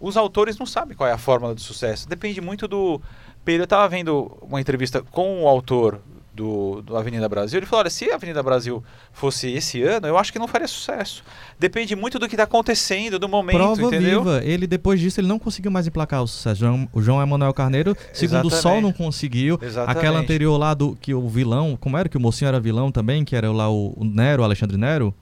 os 0.00 0.16
autores 0.16 0.58
não 0.58 0.66
sabem 0.66 0.96
qual 0.96 1.08
é 1.08 1.12
a 1.12 1.18
fórmula 1.18 1.54
do 1.54 1.60
sucesso, 1.60 2.08
depende 2.08 2.40
muito 2.40 2.68
do. 2.68 3.00
Eu 3.46 3.64
estava 3.64 3.88
vendo 3.88 4.38
uma 4.40 4.60
entrevista 4.60 5.02
com 5.02 5.42
o 5.42 5.48
autor 5.48 6.00
do, 6.34 6.82
do 6.82 6.96
Avenida 6.96 7.28
Brasil, 7.28 7.58
ele 7.58 7.66
falou, 7.66 7.80
olha, 7.82 7.90
se 7.90 8.10
a 8.10 8.16
Avenida 8.16 8.42
Brasil 8.42 8.82
fosse 9.12 9.50
esse 9.52 9.82
ano, 9.82 10.08
eu 10.08 10.18
acho 10.18 10.32
que 10.32 10.38
não 10.38 10.48
faria 10.48 10.66
sucesso. 10.66 11.22
Depende 11.58 11.94
muito 11.94 12.18
do 12.18 12.26
que 12.26 12.34
está 12.34 12.42
acontecendo, 12.42 13.18
do 13.18 13.28
momento, 13.28 13.56
Prova 13.56 13.82
entendeu? 13.82 14.22
viva. 14.24 14.44
Ele, 14.44 14.66
depois 14.66 14.98
disso, 14.98 15.20
ele 15.20 15.28
não 15.28 15.38
conseguiu 15.38 15.70
mais 15.70 15.86
emplacar 15.86 16.22
o 16.22 16.26
sucesso. 16.26 16.60
João, 16.60 16.88
o 16.92 17.00
João 17.00 17.22
Emanuel 17.22 17.54
Carneiro, 17.54 17.96
segundo 18.12 18.46
o 18.46 18.50
Sol, 18.50 18.58
Exatamente. 18.58 18.82
não 18.82 18.92
conseguiu. 18.92 19.58
Exatamente. 19.62 19.98
Aquela 19.98 20.18
anterior 20.18 20.56
lá 20.58 20.74
do 20.74 20.96
que 20.96 21.14
o 21.14 21.28
vilão, 21.28 21.78
como 21.80 21.96
era 21.96 22.08
que 22.08 22.16
o 22.16 22.20
mocinho 22.20 22.48
era 22.48 22.58
vilão 22.58 22.90
também, 22.90 23.24
que 23.24 23.36
era 23.36 23.50
lá 23.52 23.70
o, 23.70 23.94
o 23.96 24.04
Nero, 24.04 24.42
o 24.42 24.44
Alexandre 24.44 24.76
Nero? 24.76 25.14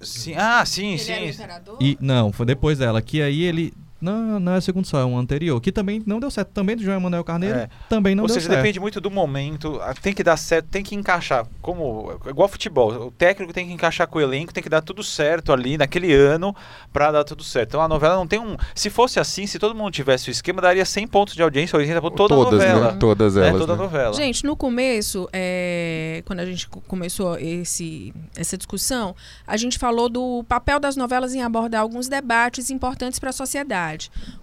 Sim, 0.00 0.34
ah, 0.36 0.64
sim, 0.64 0.94
Ele 0.94 1.10
era 1.10 1.20
o 1.20 1.26
sim. 1.26 1.30
imperador? 1.30 1.76
E 1.80 1.98
não, 2.00 2.32
foi 2.32 2.46
depois 2.46 2.78
dela, 2.78 3.00
que 3.02 3.20
aí 3.22 3.42
ele 3.42 3.72
não, 4.02 4.40
não 4.40 4.54
é 4.54 4.60
segundo 4.60 4.86
Sol, 4.86 5.00
é 5.00 5.04
um 5.04 5.16
anterior, 5.18 5.60
que 5.60 5.70
também 5.72 6.02
não 6.06 6.18
deu 6.20 6.30
certo, 6.30 6.48
também 6.48 6.76
do 6.76 6.82
João 6.82 6.96
Emanuel 6.96 7.24
Carneiro, 7.24 7.58
É. 7.58 7.68
também 7.88 8.14
não 8.14 8.24
Ou 8.24 8.26
deu 8.28 8.34
seja, 8.34 8.48
certo. 8.48 8.58
depende 8.60 8.80
muito 8.80 9.00
do 9.00 9.10
momento, 9.10 9.78
ah, 9.82 9.94
tem 9.94 10.12
que 10.12 10.22
dar 10.22 10.36
certo, 10.36 10.66
tem 10.66 10.82
que 10.82 10.94
encaixar, 10.94 11.46
como 11.60 12.18
igual 12.26 12.48
futebol, 12.48 12.90
o 13.06 13.10
técnico 13.10 13.52
tem 13.52 13.66
que 13.66 13.72
encaixar 13.72 14.06
com 14.08 14.18
o 14.18 14.20
elenco, 14.20 14.52
tem 14.52 14.62
que 14.62 14.68
dar 14.68 14.82
tudo 14.82 15.02
certo 15.02 15.52
ali 15.52 15.78
naquele 15.78 16.12
ano 16.12 16.54
pra 16.92 17.10
dar 17.12 17.24
tudo 17.24 17.42
certo. 17.44 17.68
Então 17.70 17.80
a 17.82 17.88
novela 17.88 18.16
não 18.16 18.26
tem 18.26 18.38
um, 18.40 18.56
se 18.74 18.90
fosse 18.90 19.20
assim, 19.20 19.46
se 19.46 19.58
todo 19.58 19.74
mundo 19.74 19.90
tivesse 19.92 20.28
o 20.28 20.32
esquema, 20.32 20.60
daria 20.60 20.84
100 20.84 21.06
pontos 21.06 21.34
de 21.34 21.42
audiência, 21.42 21.76
80 21.78 22.00
por 22.00 22.10
toda 22.10 22.34
Todas, 22.34 22.60
a 22.60 22.66
novela. 22.72 22.92
né? 22.92 22.96
Todas 22.98 23.34
né? 23.36 23.48
elas. 23.48 23.60
Toda 23.60 23.72
a 23.72 23.76
né? 23.76 23.82
novela. 23.82 24.12
Gente, 24.14 24.44
no 24.44 24.56
começo, 24.56 25.28
é, 25.32 26.22
quando 26.26 26.40
a 26.40 26.46
gente 26.46 26.68
co- 26.68 26.80
começou 26.88 27.38
esse, 27.38 28.12
essa 28.36 28.56
discussão, 28.56 29.14
a 29.46 29.56
gente 29.56 29.78
falou 29.78 30.08
do 30.08 30.44
papel 30.48 30.80
das 30.80 30.96
novelas 30.96 31.34
em 31.34 31.42
abordar 31.42 31.80
alguns 31.82 32.08
debates 32.08 32.70
importantes 32.70 33.18
para 33.18 33.30
a 33.30 33.32
sociedade. 33.32 33.91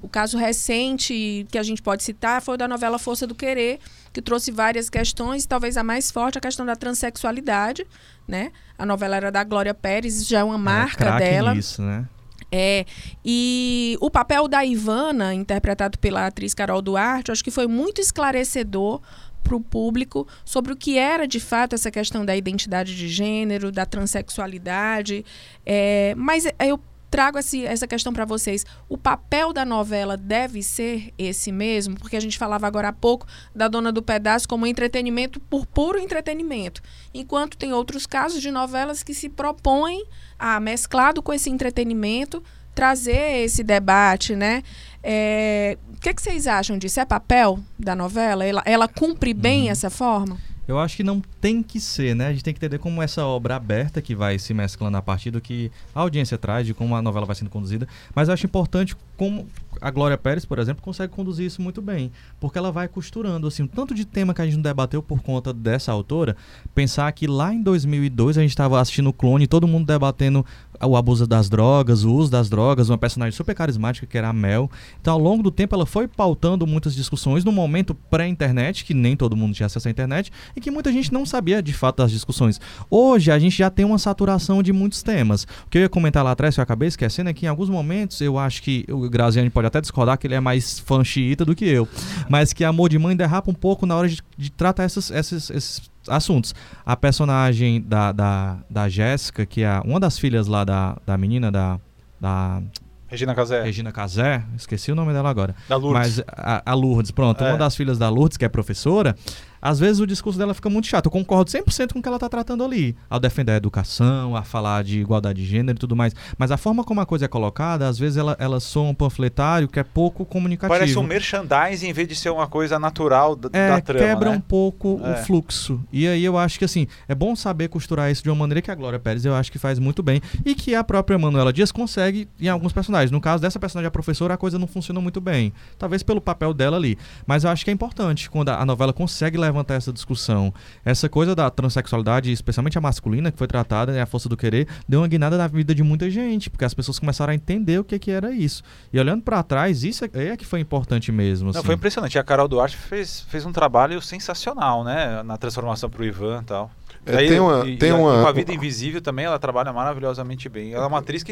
O 0.01 0.07
caso 0.07 0.38
recente 0.38 1.45
que 1.51 1.57
a 1.57 1.63
gente 1.63 1.81
pode 1.81 2.03
citar 2.03 2.41
foi 2.41 2.55
o 2.55 2.57
da 2.57 2.67
novela 2.67 2.99
Força 2.99 3.25
do 3.25 3.35
Querer, 3.35 3.79
que 4.12 4.21
trouxe 4.21 4.51
várias 4.51 4.89
questões, 4.89 5.45
talvez 5.45 5.77
a 5.77 5.83
mais 5.83 6.12
forte, 6.12 6.38
a 6.38 6.41
questão 6.41 6.65
da 6.65 6.75
transexualidade. 6.75 7.85
Né? 8.27 8.51
A 8.77 8.85
novela 8.85 9.15
era 9.15 9.31
da 9.31 9.43
Glória 9.43 9.73
Pérez, 9.73 10.21
isso 10.21 10.29
já 10.29 10.39
é 10.39 10.43
uma 10.43 10.57
marca 10.57 10.97
craque 10.97 11.23
dela. 11.23 11.53
nisso, 11.53 11.81
né? 11.81 12.07
É, 12.51 12.85
e 13.23 13.95
o 14.01 14.09
papel 14.09 14.47
da 14.47 14.65
Ivana, 14.65 15.33
interpretado 15.33 15.99
pela 15.99 16.25
atriz 16.25 16.53
Carol 16.53 16.81
Duarte, 16.81 17.31
acho 17.31 17.43
que 17.43 17.51
foi 17.51 17.67
muito 17.67 18.01
esclarecedor 18.01 19.01
para 19.43 19.55
o 19.55 19.62
público 19.62 20.27
sobre 20.43 20.73
o 20.73 20.75
que 20.75 20.97
era 20.97 21.27
de 21.27 21.39
fato 21.39 21.73
essa 21.73 21.89
questão 21.89 22.25
da 22.25 22.35
identidade 22.35 22.95
de 22.95 23.07
gênero, 23.07 23.71
da 23.71 23.85
transexualidade. 23.85 25.23
É, 25.65 26.13
mas 26.15 26.45
eu 26.59 26.79
trago 27.09 27.37
esse, 27.39 27.65
essa 27.65 27.87
questão 27.87 28.13
para 28.13 28.25
vocês. 28.25 28.65
O 28.87 28.97
papel 28.97 29.51
da 29.51 29.65
novela 29.65 30.15
deve 30.15 30.61
ser 30.61 31.13
esse 31.17 31.51
mesmo? 31.51 31.97
Porque 31.97 32.15
a 32.15 32.19
gente 32.19 32.37
falava 32.37 32.67
agora 32.67 32.89
há 32.89 32.93
pouco 32.93 33.25
da 33.55 33.67
Dona 33.67 33.91
do 33.91 34.01
Pedaço 34.01 34.47
como 34.47 34.67
entretenimento 34.67 35.39
por 35.39 35.65
puro 35.65 35.99
entretenimento. 35.99 36.81
Enquanto 37.13 37.57
tem 37.57 37.73
outros 37.73 38.05
casos 38.05 38.41
de 38.41 38.51
novelas 38.51 39.03
que 39.03 39.13
se 39.13 39.29
propõem 39.29 40.05
a, 40.37 40.59
mesclado 40.59 41.21
com 41.21 41.33
esse 41.33 41.49
entretenimento, 41.49 42.43
trazer 42.73 43.43
esse 43.43 43.63
debate, 43.63 44.35
né? 44.35 44.63
É, 45.03 45.77
o 45.93 45.99
que, 45.99 46.13
que, 46.13 46.21
vocês 46.21 46.47
acham 46.47 46.77
disso? 46.77 46.99
É 46.99 47.05
papel 47.05 47.59
da 47.77 47.95
novela? 47.95 48.45
Ela, 48.45 48.61
ela 48.65 48.87
cumpre 48.87 49.33
bem 49.33 49.63
uhum. 49.63 49.71
essa 49.71 49.89
forma? 49.89 50.37
Eu 50.69 50.77
acho 50.77 50.97
que 50.97 51.03
não 51.03 51.19
tem 51.41 51.63
que 51.63 51.79
ser, 51.79 52.15
né? 52.15 52.27
A 52.27 52.32
gente 52.32 52.43
tem 52.43 52.53
que 52.53 52.60
entender 52.60 52.77
como 52.77 53.01
essa 53.01 53.25
obra 53.25 53.55
aberta 53.55 54.03
que 54.03 54.13
vai 54.13 54.38
se 54.38 54.53
mesclando 54.53 54.97
a 54.97 55.01
partir 55.01 55.32
do 55.32 55.41
que 55.41 55.71
a 55.95 56.01
audiência 56.01 56.38
traz, 56.38 56.67
de 56.67 56.75
como 56.75 56.95
a 56.95 57.01
novela 57.01 57.25
vai 57.25 57.36
sendo 57.36 57.49
conduzida. 57.49 57.88
Mas 58.13 58.27
eu 58.27 58.36
acho 58.36 58.45
importante 58.45 58.95
como 59.17 59.47
a 59.82 59.89
Glória 59.89 60.17
Pérez, 60.17 60.45
por 60.45 60.60
exemplo, 60.60 60.84
consegue 60.84 61.12
conduzir 61.12 61.47
isso 61.47 61.60
muito 61.60 61.82
bem. 61.82 62.12
Porque 62.39 62.58
ela 62.58 62.71
vai 62.71 62.88
costurando, 62.88 63.47
assim, 63.47 63.63
um 63.63 63.67
tanto 63.67 63.95
de 63.95 64.05
tema 64.05 64.32
que 64.32 64.41
a 64.41 64.45
gente 64.45 64.55
não 64.55 64.62
debateu 64.62 65.01
por 65.01 65.21
conta 65.21 65.51
dessa 65.51 65.91
autora. 65.91 66.38
Pensar 66.75 67.12
que 67.13 67.25
lá 67.25 67.51
em 67.51 67.63
2002 67.63 68.38
a 68.38 68.41
gente 68.41 68.51
estava 68.51 68.79
assistindo 68.79 69.10
o 69.10 69.13
Clone, 69.13 69.47
todo 69.47 69.67
mundo 69.67 69.88
debatendo 69.88 70.45
o 70.82 70.95
abuso 70.95 71.25
das 71.25 71.49
drogas, 71.49 72.03
o 72.03 72.13
uso 72.13 72.29
das 72.32 72.49
drogas, 72.49 72.89
uma 72.89 72.97
personagem 72.97 73.36
super 73.36 73.55
carismática 73.55 74.05
que 74.05 74.17
era 74.17 74.29
a 74.29 74.34
Mel. 74.34 74.69
Então, 75.01 75.13
ao 75.13 75.19
longo 75.19 75.41
do 75.41 75.51
tempo, 75.51 75.75
ela 75.75 75.86
foi 75.86 76.08
pautando 76.08 76.67
muitas 76.67 76.93
discussões 76.93 77.43
no 77.43 77.51
momento 77.51 77.95
pré-internet, 77.95 78.86
que 78.86 78.93
nem 78.93 79.17
todo 79.17 79.36
mundo 79.36 79.53
tinha 79.53 79.65
acesso 79.65 79.88
à 79.88 79.91
internet, 79.91 80.32
e 80.59 80.61
que 80.61 80.69
muita 80.69 80.91
gente 80.91 81.11
não 81.11 81.25
sabia 81.25 81.63
de 81.63 81.73
fato 81.73 81.97
das 81.97 82.11
discussões. 82.11 82.61
Hoje, 82.89 83.31
a 83.31 83.39
gente 83.39 83.57
já 83.57 83.69
tem 83.69 83.85
uma 83.85 83.97
saturação 83.97 84.61
de 84.61 84.71
muitos 84.71 85.01
temas. 85.01 85.43
O 85.65 85.69
que 85.69 85.77
eu 85.77 85.81
ia 85.81 85.89
comentar 85.89 86.23
lá 86.23 86.31
atrás, 86.31 86.53
que 86.53 86.61
eu 86.61 86.63
acabei 86.63 86.87
esquecendo, 86.87 87.29
é 87.29 87.33
que 87.33 87.45
em 87.45 87.49
alguns 87.49 87.69
momentos 87.69 88.21
eu 88.21 88.37
acho 88.37 88.61
que 88.61 88.85
o 88.89 89.09
Graziani 89.09 89.49
pode 89.49 89.67
até 89.67 89.81
discordar 89.81 90.17
que 90.17 90.27
ele 90.27 90.35
é 90.35 90.39
mais 90.39 90.79
fã 90.79 91.03
xiita 91.03 91.43
do 91.43 91.55
que 91.55 91.65
eu, 91.65 91.87
mas 92.29 92.53
que 92.53 92.63
Amor 92.63 92.89
de 92.89 92.99
Mãe 92.99 93.15
derrapa 93.15 93.49
um 93.49 93.53
pouco 93.53 93.85
na 93.85 93.95
hora 93.95 94.07
de, 94.07 94.21
de 94.37 94.51
tratar 94.51 94.83
essas, 94.83 95.09
esses, 95.09 95.49
esses 95.49 95.89
assuntos. 96.07 96.53
A 96.85 96.95
personagem 96.95 97.81
da, 97.81 98.11
da, 98.11 98.57
da 98.69 98.89
Jéssica, 98.89 99.45
que 99.45 99.63
é 99.63 99.79
uma 99.85 99.99
das 99.99 100.19
filhas 100.19 100.47
lá 100.47 100.63
da, 100.63 100.97
da 101.05 101.17
menina 101.17 101.51
da. 101.51 101.79
da 102.19 102.61
Regina 103.07 103.33
Casé. 103.33 103.63
Regina 103.63 103.91
Casé, 103.91 104.43
esqueci 104.55 104.91
o 104.91 104.95
nome 104.95 105.13
dela 105.13 105.29
agora. 105.29 105.55
Da 105.67 105.75
Lourdes. 105.77 106.17
Mas 106.17 106.23
a, 106.27 106.61
a 106.63 106.73
Lourdes, 106.75 107.09
pronto, 107.09 107.43
é. 107.43 107.49
uma 107.49 107.57
das 107.57 107.75
filhas 107.75 107.97
da 107.97 108.07
Lourdes, 108.07 108.37
que 108.37 108.45
é 108.45 108.49
professora, 108.49 109.15
às 109.61 109.79
vezes 109.79 109.99
o 109.99 110.07
discurso 110.07 110.37
dela 110.37 110.53
fica 110.53 110.69
muito 110.69 110.87
chato. 110.87 111.05
Eu 111.05 111.11
concordo 111.11 111.51
100% 111.51 111.93
com 111.93 111.99
o 111.99 112.01
que 112.01 112.07
ela 112.07 112.17
está 112.17 112.29
tratando 112.29 112.63
ali. 112.63 112.95
Ao 113.09 113.19
defender 113.19 113.53
a 113.53 113.55
educação, 113.55 114.35
a 114.35 114.43
falar 114.43 114.83
de 114.83 114.99
igualdade 114.99 115.41
de 115.41 115.47
gênero 115.47 115.77
e 115.77 115.79
tudo 115.79 115.95
mais. 115.95 116.13
Mas 116.37 116.51
a 116.51 116.57
forma 116.57 116.83
como 116.83 117.01
a 117.01 117.05
coisa 117.05 117.25
é 117.25 117.27
colocada, 117.27 117.87
às 117.87 117.97
vezes 117.97 118.17
ela, 118.17 118.35
ela 118.39 118.59
soa 118.59 118.89
um 118.89 118.93
panfletário 118.93 119.67
que 119.67 119.79
é 119.79 119.83
pouco 119.83 120.25
comunicativo. 120.25 120.77
Parece 120.77 120.97
um 120.97 121.03
merchandising 121.03 121.87
em 121.87 121.93
vez 121.93 122.07
de 122.07 122.15
ser 122.15 122.29
uma 122.29 122.47
coisa 122.47 122.79
natural 122.79 123.35
da, 123.35 123.49
é, 123.53 123.69
da 123.69 123.81
trama, 123.81 124.05
quebra 124.05 124.29
né? 124.31 124.37
um 124.37 124.41
pouco 124.41 124.99
é. 125.03 125.11
o 125.11 125.15
fluxo. 125.25 125.81
E 125.91 126.07
aí 126.07 126.23
eu 126.23 126.37
acho 126.37 126.57
que 126.57 126.65
assim, 126.65 126.87
é 127.07 127.15
bom 127.15 127.35
saber 127.35 127.67
costurar 127.67 128.11
isso 128.11 128.23
de 128.23 128.29
uma 128.29 128.35
maneira 128.35 128.61
que 128.61 128.71
a 128.71 128.75
Glória 128.75 128.99
Pérez 128.99 129.25
eu 129.25 129.35
acho 129.35 129.51
que 129.51 129.59
faz 129.59 129.79
muito 129.79 130.01
bem. 130.01 130.21
E 130.45 130.55
que 130.55 130.75
a 130.75 130.83
própria 130.83 131.17
Manuela 131.17 131.53
Dias 131.53 131.71
consegue 131.71 132.27
em 132.39 132.47
alguns 132.47 132.73
personagens. 132.73 133.11
No 133.11 133.21
caso 133.21 133.41
dessa 133.41 133.59
personagem, 133.59 133.87
a 133.87 133.91
professora, 133.91 134.33
a 134.33 134.37
coisa 134.37 134.57
não 134.57 134.67
funciona 134.67 134.99
muito 135.01 135.21
bem. 135.21 135.53
Talvez 135.77 136.03
pelo 136.03 136.21
papel 136.21 136.53
dela 136.53 136.77
ali. 136.77 136.97
Mas 137.25 137.43
eu 137.43 137.49
acho 137.49 137.63
que 137.63 137.71
é 137.71 137.73
importante 137.73 138.29
quando 138.29 138.49
a 138.49 138.65
novela 138.65 138.93
consegue 138.93 139.37
levantar 139.49 139.75
essa 139.75 139.91
discussão 139.91 140.53
essa 140.83 141.09
coisa 141.09 141.35
da 141.35 141.49
transexualidade, 141.49 142.31
especialmente 142.31 142.77
a 142.77 142.81
masculina, 142.81 143.31
que 143.31 143.38
foi 143.38 143.47
tratada, 143.47 143.91
né, 143.91 144.01
a 144.01 144.05
força 144.05 144.29
do 144.29 144.38
querer, 144.38 144.67
deu 144.88 145.01
uma 145.01 145.07
guinada 145.07 145.38
na 145.38 145.47
vida 145.47 145.73
de 145.73 145.83
muita 145.83 146.09
gente, 146.09 146.49
porque 146.49 146.65
as 146.65 146.73
pessoas 146.73 146.99
começaram 146.99 147.31
a 147.31 147.35
entender 147.35 147.79
o 147.79 147.83
que, 147.83 147.97
que 147.99 148.12
era 148.12 148.31
isso. 148.31 148.63
E 148.91 148.99
olhando 148.99 149.21
para 149.21 149.41
trás, 149.43 149.83
isso 149.83 150.05
é, 150.05 150.27
é, 150.27 150.38
que 150.38 150.45
foi 150.45 150.59
importante 150.59 151.12
mesmo. 151.12 151.49
Assim. 151.49 151.57
Não, 151.57 151.63
foi 151.63 151.75
impressionante. 151.75 152.17
A 152.17 152.23
Carol 152.23 152.47
Duarte 152.47 152.77
fez, 152.77 153.21
fez 153.29 153.45
um 153.45 153.51
trabalho 153.51 154.01
sensacional, 154.01 154.83
né? 154.83 155.21
Na 155.23 155.38
transformação 155.38 155.89
pro 155.89 156.05
Ivan 156.05 156.41
e 156.41 156.45
tal. 156.45 156.71
É, 157.05 157.12
Daí, 157.13 157.27
tem 157.29 157.39
uma, 157.39 157.67
e, 157.67 157.77
tem 157.77 157.89
e, 157.89 157.93
uma... 157.93 158.21
com 158.21 158.27
a 158.27 158.31
vida 158.31 158.53
invisível 158.53 159.01
também, 159.01 159.25
ela 159.25 159.39
trabalha 159.39 159.71
maravilhosamente 159.71 160.49
bem. 160.49 160.73
Ela 160.73 160.85
é 160.85 160.88
uma 160.88 160.99
atriz 160.99 161.23
que 161.23 161.31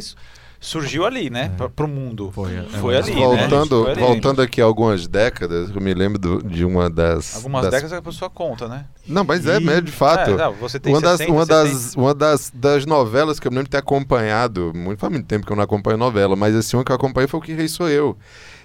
surgiu 0.59 1.05
ali, 1.05 1.29
né? 1.29 1.51
É. 1.59 1.67
Para 1.67 1.85
o 1.85 1.87
mundo. 1.87 2.31
Foi, 2.31 2.55
é, 2.55 2.63
foi 2.63 2.97
ali, 2.97 3.11
voltando, 3.13 3.79
né? 3.79 3.83
Foi 3.83 3.91
ali. 3.91 4.01
Voltando 4.01 4.41
aqui 4.41 4.61
algumas 4.61 5.07
décadas, 5.07 5.69
eu 5.73 5.81
me 5.81 5.93
lembro 5.93 6.19
do, 6.19 6.43
de 6.43 6.65
uma 6.65 6.89
das... 6.89 7.35
Algumas 7.35 7.63
das... 7.63 7.71
décadas 7.71 7.93
a 7.93 8.01
pessoa 8.01 8.29
conta, 8.29 8.67
né? 8.67 8.85
Não, 9.07 9.23
mas 9.23 9.45
e... 9.45 9.51
é 9.51 9.59
mesmo, 9.59 9.83
de 9.83 9.91
fato. 9.91 10.31
É, 10.31 10.35
não, 10.35 10.53
você 10.53 10.79
tem 10.79 10.93
uma 10.93 11.01
60, 11.01 11.17
das, 11.17 11.29
uma, 11.29 11.45
das, 11.45 11.95
uma 11.95 12.13
das, 12.13 12.51
das 12.53 12.85
novelas 12.85 13.39
que 13.39 13.47
eu 13.47 13.51
me 13.51 13.57
lembro 13.57 13.67
de 13.67 13.71
ter 13.71 13.77
acompanhado, 13.77 14.71
muito, 14.75 14.99
faz 14.99 15.11
muito 15.11 15.25
tempo 15.25 15.45
que 15.45 15.51
eu 15.51 15.55
não 15.55 15.63
acompanho 15.63 15.97
novela, 15.97 16.35
mas 16.35 16.55
assim, 16.55 16.77
uma 16.77 16.83
que 16.83 16.91
eu 16.91 16.95
acompanhei 16.95 17.27
foi 17.27 17.39
o 17.39 17.43
Que 17.43 17.53
Rei 17.53 17.67
Sou 17.67 17.89
Eu. 17.89 18.17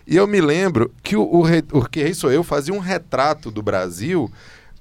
E 0.06 0.16
eu 0.16 0.26
me 0.26 0.40
lembro 0.40 0.92
que 1.02 1.16
o, 1.16 1.22
o, 1.22 1.42
o 1.72 1.88
Que 1.88 2.02
Rei 2.02 2.14
Sou 2.14 2.32
Eu 2.32 2.42
fazia 2.42 2.74
um 2.74 2.80
retrato 2.80 3.50
do 3.50 3.62
Brasil 3.62 4.30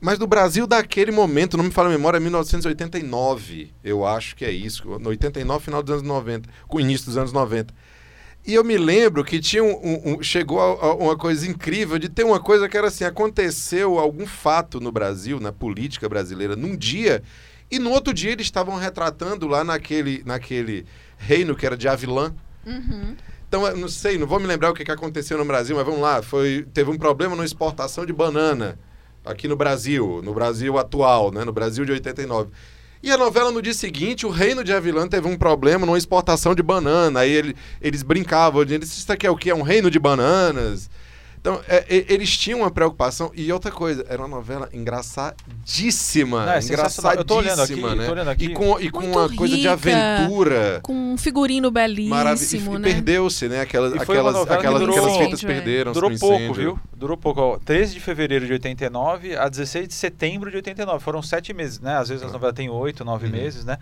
mas 0.02 0.18
do 0.18 0.26
Brasil 0.26 0.66
daquele 0.66 1.12
momento, 1.12 1.56
não 1.56 1.64
me 1.64 1.70
fala 1.70 1.88
a 1.88 1.92
memória, 1.92 2.20
1989, 2.20 3.72
eu 3.84 4.04
acho 4.04 4.36
que 4.36 4.44
é 4.44 4.50
isso. 4.50 4.98
No 5.00 5.10
89, 5.10 5.64
final 5.64 5.84
dos 5.84 5.92
anos 5.92 6.04
90, 6.04 6.50
com 6.68 6.78
o 6.78 6.82
início 6.82 7.06
dos 7.06 7.18
anos 7.18 7.32
90. 7.32 7.72
E 8.44 8.56
eu 8.56 8.64
me 8.64 8.80
lembro 8.80 9.24
que 9.24 9.40
tinha 9.40 9.64
um, 9.64 9.74
um, 9.74 10.14
um 10.14 10.24
chegou 10.24 10.60
a, 10.60 10.88
a 10.88 10.96
uma 10.96 11.16
coisa 11.16 11.48
incrível 11.48 12.00
de 12.00 12.10
ter 12.10 12.24
uma 12.24 12.40
coisa 12.40 12.68
que 12.68 12.76
era 12.76 12.88
assim, 12.88 13.04
aconteceu 13.04 14.00
algum 14.00 14.26
fato 14.26 14.80
no 14.80 14.92
Brasil, 14.92 15.40
na 15.40 15.52
política 15.52 16.10
brasileira, 16.10 16.56
num 16.56 16.76
dia, 16.76 17.22
e 17.70 17.78
no 17.78 17.92
outro 17.92 18.12
dia 18.12 18.32
eles 18.32 18.48
estavam 18.48 18.78
retratando 18.78 19.48
lá 19.48 19.64
naquele, 19.64 20.24
naquele 20.26 20.84
reino 21.16 21.56
que 21.56 21.64
era 21.64 21.78
de 21.78 21.88
Avilã. 21.88 22.34
Uhum. 22.66 23.16
Então, 23.48 23.68
eu 23.68 23.78
não 23.78 23.88
sei, 23.88 24.18
não 24.18 24.26
vou 24.26 24.40
me 24.40 24.48
lembrar 24.48 24.72
o 24.72 24.74
que, 24.74 24.84
que 24.84 24.92
aconteceu 24.92 25.38
no 25.38 25.46
Brasil, 25.46 25.76
mas 25.76 25.86
vamos 25.86 26.02
lá, 26.02 26.24
foi, 26.24 26.66
teve 26.74 26.90
um 26.90 26.98
problema 26.98 27.36
na 27.36 27.46
exportação 27.46 28.04
de 28.04 28.14
banana 28.14 28.80
aqui 29.26 29.48
no 29.48 29.56
Brasil, 29.56 30.22
no 30.24 30.34
Brasil 30.34 30.78
atual, 30.78 31.32
né, 31.32 31.44
no 31.44 31.52
Brasil 31.52 31.86
de 31.86 31.92
89. 31.92 32.50
E 33.04 33.10
a 33.10 33.18
novela 33.18 33.52
no 33.52 33.62
dia 33.62 33.74
seguinte, 33.74 34.28
o 34.28 34.30
Reino 34.30 34.64
de 34.64 34.72
Avilã 34.72 35.08
teve 35.08 35.28
um 35.28 35.36
problema 35.36 35.86
numa 35.86 35.98
exportação 35.98 36.54
de 36.54 36.62
banana. 36.62 37.22
Aí 37.22 37.32
ele, 37.32 37.56
eles 37.82 38.04
brincavam, 38.04 38.62
eles 38.62 38.96
isso 38.96 39.12
aqui 39.12 39.26
é 39.26 39.32
o 39.32 39.36
que? 39.36 39.50
É 39.50 39.56
um 39.56 39.64
reino 39.64 39.90
de 39.90 39.98
bananas? 39.98 40.88
Então, 41.42 41.60
é, 41.68 41.78
é, 41.90 42.06
eles 42.08 42.38
tinham 42.38 42.60
uma 42.60 42.70
preocupação. 42.70 43.32
E 43.34 43.52
outra 43.52 43.72
coisa, 43.72 44.06
era 44.08 44.22
uma 44.22 44.28
novela 44.28 44.70
engraçadíssima. 44.72 46.46
Não, 46.46 46.54
é 46.54 46.60
engraçadíssima, 46.60 47.16
eu 47.16 47.26
tô 47.26 47.38
olhando 47.38 47.62
aqui, 47.64 47.82
né? 47.82 48.06
tô 48.06 48.12
olhando 48.12 48.30
aqui. 48.30 48.46
E 48.46 48.54
com, 48.54 48.80
e 48.80 48.92
com 48.92 49.00
uma 49.00 49.24
rica, 49.24 49.36
coisa 49.38 49.58
de 49.58 49.68
aventura. 49.68 50.80
Com 50.84 50.94
um 51.14 51.18
figurino 51.18 51.72
belíssimo, 51.72 52.78
né? 52.78 52.90
E 52.90 52.94
perdeu-se, 52.94 53.50
né? 53.50 53.62
Aquelas, 53.62 53.94
aquelas, 53.94 54.36
aquelas, 54.36 54.80
durou, 54.80 54.96
aquelas 54.96 55.18
fitas 55.18 55.44
perderam. 55.44 55.94
Durou 55.94 56.12
pouco, 56.16 56.54
viu? 56.54 56.80
Durou 56.94 57.18
pouco. 57.18 57.42
Ó, 57.42 57.58
13 57.58 57.96
de 57.96 58.00
fevereiro 58.00 58.46
de 58.46 58.54
89 58.54 59.36
a 59.36 59.50
16 59.50 59.88
de 59.88 59.96
setembro 59.96 60.52
de 60.52 60.58
89. 60.58 61.04
Foram 61.04 61.24
sete 61.24 61.56
meses, 61.56 61.80
né? 61.80 61.98
Às 61.98 62.10
vezes 62.10 62.24
a 62.24 62.32
novela 62.32 62.54
tem 62.54 62.70
oito, 62.70 63.04
nove 63.04 63.26
uhum. 63.26 63.32
meses, 63.32 63.66
né? 63.66 63.80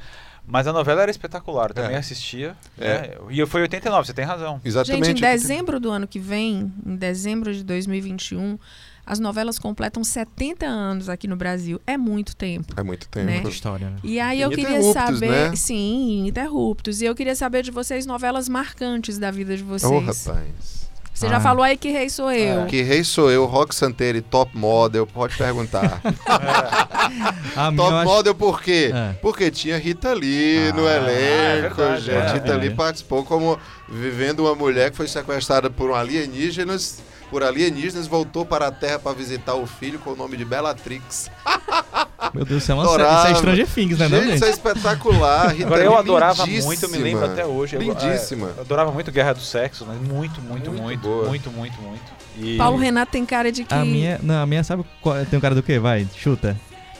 Mas 0.49 0.65
a 0.65 0.73
novela 0.73 1.03
era 1.03 1.11
espetacular, 1.11 1.71
também 1.71 1.95
é. 1.95 1.99
assistia. 1.99 2.57
É. 2.77 3.01
Né? 3.01 3.09
E 3.29 3.45
foi 3.45 3.61
89, 3.61 4.07
você 4.07 4.13
tem 4.13 4.25
razão. 4.25 4.59
Exatamente. 4.65 5.05
Gente, 5.05 5.17
em 5.19 5.21
dezembro 5.21 5.79
do 5.79 5.91
ano 5.91 6.07
que 6.07 6.17
vem, 6.17 6.73
em 6.83 6.95
dezembro 6.95 7.53
de 7.53 7.63
2021, 7.63 8.57
as 9.05 9.19
novelas 9.19 9.59
completam 9.59 10.03
70 10.03 10.65
anos 10.65 11.07
aqui 11.07 11.27
no 11.27 11.35
Brasil. 11.35 11.79
É 11.85 11.97
muito 11.97 12.35
tempo. 12.35 12.73
É 12.75 12.81
muito 12.81 13.07
tempo. 13.09 13.27
Né? 13.27 13.43
história, 13.43 13.91
né? 13.91 13.97
E 14.03 14.19
aí 14.19 14.41
eu 14.41 14.49
queria 14.49 14.81
saber. 14.91 15.29
Né? 15.29 15.55
Sim, 15.55 16.27
interruptos. 16.27 16.99
E 17.01 17.05
eu 17.05 17.13
queria 17.13 17.35
saber 17.35 17.61
de 17.61 17.69
vocês 17.69 18.07
novelas 18.07 18.49
marcantes 18.49 19.19
da 19.19 19.29
vida 19.29 19.55
de 19.55 19.63
vocês. 19.63 19.91
Oh, 19.91 19.99
rapaz. 19.99 20.88
Você 21.19 21.25
ah. 21.25 21.31
já 21.31 21.41
falou 21.41 21.63
aí 21.63 21.75
que 21.75 21.91
rei 21.91 22.09
sou 22.09 22.31
eu. 22.31 22.61
É. 22.61 22.65
Que 22.65 22.81
rei 22.81 23.03
sou 23.03 23.29
eu, 23.29 23.45
Rock 23.45 23.75
Santeiro 23.75 24.17
e 24.17 24.21
Top 24.21 24.57
Model, 24.57 25.05
pode 25.05 25.35
perguntar. 25.35 25.99
é. 26.07 27.75
Top 27.75 27.93
acho... 27.93 28.05
Model 28.05 28.33
por 28.33 28.61
quê? 28.61 28.89
É. 28.93 29.13
Porque 29.21 29.51
tinha 29.51 29.77
Rita 29.77 30.13
Lee 30.13 30.69
ah, 30.69 30.73
no 30.73 30.87
elenco, 30.87 31.81
é 31.81 31.97
gente. 31.97 32.15
É. 32.15 32.33
Rita 32.35 32.55
Lee 32.55 32.69
participou 32.69 33.25
como 33.25 33.59
vivendo 33.89 34.45
uma 34.45 34.55
mulher 34.55 34.91
que 34.91 34.95
foi 34.95 35.09
sequestrada 35.09 35.69
por 35.69 35.89
um 35.89 35.95
alienígenas 35.95 37.01
por 37.29 37.43
alienígenas, 37.43 38.07
voltou 38.07 38.43
para 38.43 38.67
a 38.67 38.71
Terra 38.71 38.97
para 38.97 39.13
visitar 39.13 39.53
o 39.53 39.67
filho 39.67 39.99
com 39.99 40.13
o 40.13 40.15
nome 40.15 40.35
de 40.35 40.45
Bellatrix. 40.45 41.29
Meu 42.33 42.45
Deus, 42.45 42.63
isso 42.63 42.71
é, 42.71 42.75
uma 42.75 42.83
isso 42.83 42.99
é 42.99 43.35
Stranger 43.35 43.67
Things, 43.67 43.97
né? 43.97 44.09
Gente, 44.09 44.25
não, 44.25 44.35
isso 44.35 44.45
é 44.45 44.49
espetacular. 44.49 45.49
Rita 45.53 45.65
Agora, 45.65 45.83
eu 45.83 45.97
adorava 45.97 46.45
muito, 46.45 46.83
eu 46.83 46.89
me 46.89 46.97
lembro 46.97 47.25
até 47.25 47.45
hoje. 47.45 47.77
Lindíssima. 47.77 48.47
Eu, 48.47 48.53
é, 48.53 48.57
eu 48.57 48.61
adorava 48.61 48.91
muito 48.91 49.11
Guerra 49.11 49.33
do 49.33 49.41
Sexo, 49.41 49.85
né? 49.85 49.95
Muito, 49.95 50.41
muito, 50.41 50.71
muito, 50.71 50.81
muito, 50.81 51.09
muito, 51.27 51.51
muito, 51.51 51.81
muito. 51.81 52.19
E... 52.37 52.57
Paulo 52.57 52.77
Renato 52.77 53.11
tem 53.11 53.25
cara 53.25 53.51
de 53.51 53.63
que... 53.63 53.73
A 53.73 53.83
minha, 53.83 54.19
não, 54.21 54.43
a 54.43 54.45
minha 54.45 54.63
sabe 54.63 54.85
qual, 55.01 55.25
tem 55.25 55.37
um 55.37 55.41
cara 55.41 55.55
do 55.55 55.63
quê? 55.63 55.79
Vai, 55.79 56.07
chuta. 56.15 56.55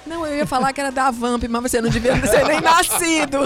Não, 0.06 0.26
eu 0.26 0.38
ia 0.38 0.46
falar 0.48 0.74
que 0.74 0.82
era 0.82 0.92
da 0.92 1.12
Vamp, 1.12 1.44
mas 1.50 1.62
você 1.64 1.82
não 1.82 1.90
devia 1.90 2.16
ser 2.26 2.46
nem 2.48 2.62
nascido. 2.62 3.38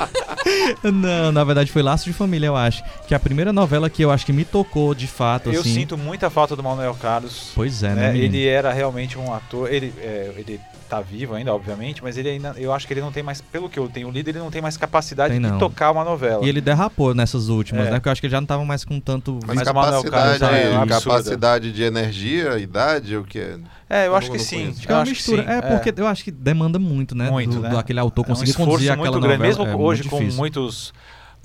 Não, 0.84 1.32
na 1.32 1.44
verdade 1.44 1.72
foi 1.72 1.82
Laço 1.82 2.06
de 2.06 2.14
Família, 2.14 2.48
eu 2.48 2.56
acho. 2.56 2.84
Que 3.08 3.14
é 3.14 3.18
a 3.18 3.20
primeira 3.20 3.52
novela 3.52 3.90
que 3.90 4.02
eu 4.04 4.12
acho 4.12 4.26
que 4.26 4.34
me 4.34 4.46
tocou 4.46 4.94
de 4.96 5.08
fato, 5.08 5.52
Eu 5.52 5.62
assim. 5.62 5.74
sinto 5.74 5.98
muita 5.98 6.30
falta 6.30 6.56
do 6.56 6.64
Manuel 6.64 6.96
Carlos. 6.96 7.52
Pois 7.56 7.84
é, 7.84 7.90
né, 7.94 8.12
né? 8.14 8.18
Ele 8.18 8.46
era 8.48 8.72
realmente 8.72 9.18
um 9.18 9.34
ator. 9.34 9.72
Ele, 9.72 9.94
é, 10.00 10.32
ele 10.38 10.60
tá 10.90 11.02
vivo 11.02 11.34
ainda, 11.34 11.54
obviamente, 11.54 12.04
mas 12.04 12.18
ele 12.18 12.30
ainda. 12.30 12.54
Eu 12.58 12.72
acho 12.72 12.86
que 12.86 12.94
ele 12.94 13.02
não 13.02 13.12
tem 13.12 13.24
mais, 13.24 13.42
pelo 13.42 13.68
que 13.68 13.80
eu 13.80 13.90
tenho 13.90 14.10
lido, 14.12 14.30
ele 14.30 14.40
não 14.40 14.52
tem 14.52 14.62
mais 14.62 14.78
capacidade 14.78 15.34
Tem 15.34 15.52
de 15.52 15.58
tocar 15.58 15.92
uma 15.92 16.04
novela. 16.04 16.46
E 16.46 16.50
ele 16.50 16.62
derrapou 16.62 17.16
nessas 17.16 17.50
últimas, 17.50 17.88
É. 17.88 17.92
né? 17.92 17.96
Porque 17.98 18.10
eu 18.10 18.12
acho 18.12 18.22
que 18.22 18.28
ele 18.28 18.32
já 18.32 18.40
não 18.40 18.46
tava 18.48 18.64
mais 18.64 18.86
com 18.86 19.00
tanto... 19.00 19.40
Mas, 19.46 19.56
Mas 19.58 19.68
o 19.68 19.74
Manuel 19.74 20.04
capacidade, 20.04 20.40
Carlos 20.40 20.92
é 20.92 21.02
capacidade 21.02 21.72
de 21.72 21.84
energia, 21.84 22.58
idade, 22.60 23.18
o 23.18 23.24
que 23.24 23.40
é? 23.40 23.58
É, 23.90 24.08
eu 24.08 24.16
acho 24.16 24.32
que 24.32 24.40
sim. 24.40 24.72
conheço. 24.72 24.80
Acho 24.80 24.88
que 24.88 24.92
é 24.92 24.96
acho 24.96 25.04
que 25.06 25.10
mistura. 25.12 25.44
sim, 25.44 25.50
é, 25.50 25.62
porque 25.62 25.94
eu 25.98 26.08
acho 26.08 26.24
que 26.24 26.32
demanda 26.44 26.78
muito, 26.78 27.16
né? 27.16 27.30
Muito, 27.32 27.56
do, 27.56 27.62
né? 27.62 27.70
do 27.70 27.78
aquele 27.78 28.00
autor 28.00 28.22
É 28.22 28.26
um 28.26 28.28
conseguir 28.30 28.52
esforço 28.52 28.72
conduzir 28.72 28.90
muito 28.98 29.02
aquela 29.02 29.20
grande, 29.22 29.38
novela. 29.38 29.48
mesmo 29.48 29.66
é 29.66 29.76
hoje 29.76 30.02
muito 30.04 30.10
com 30.12 30.20
difícil. 30.20 30.38
muitos 30.40 30.94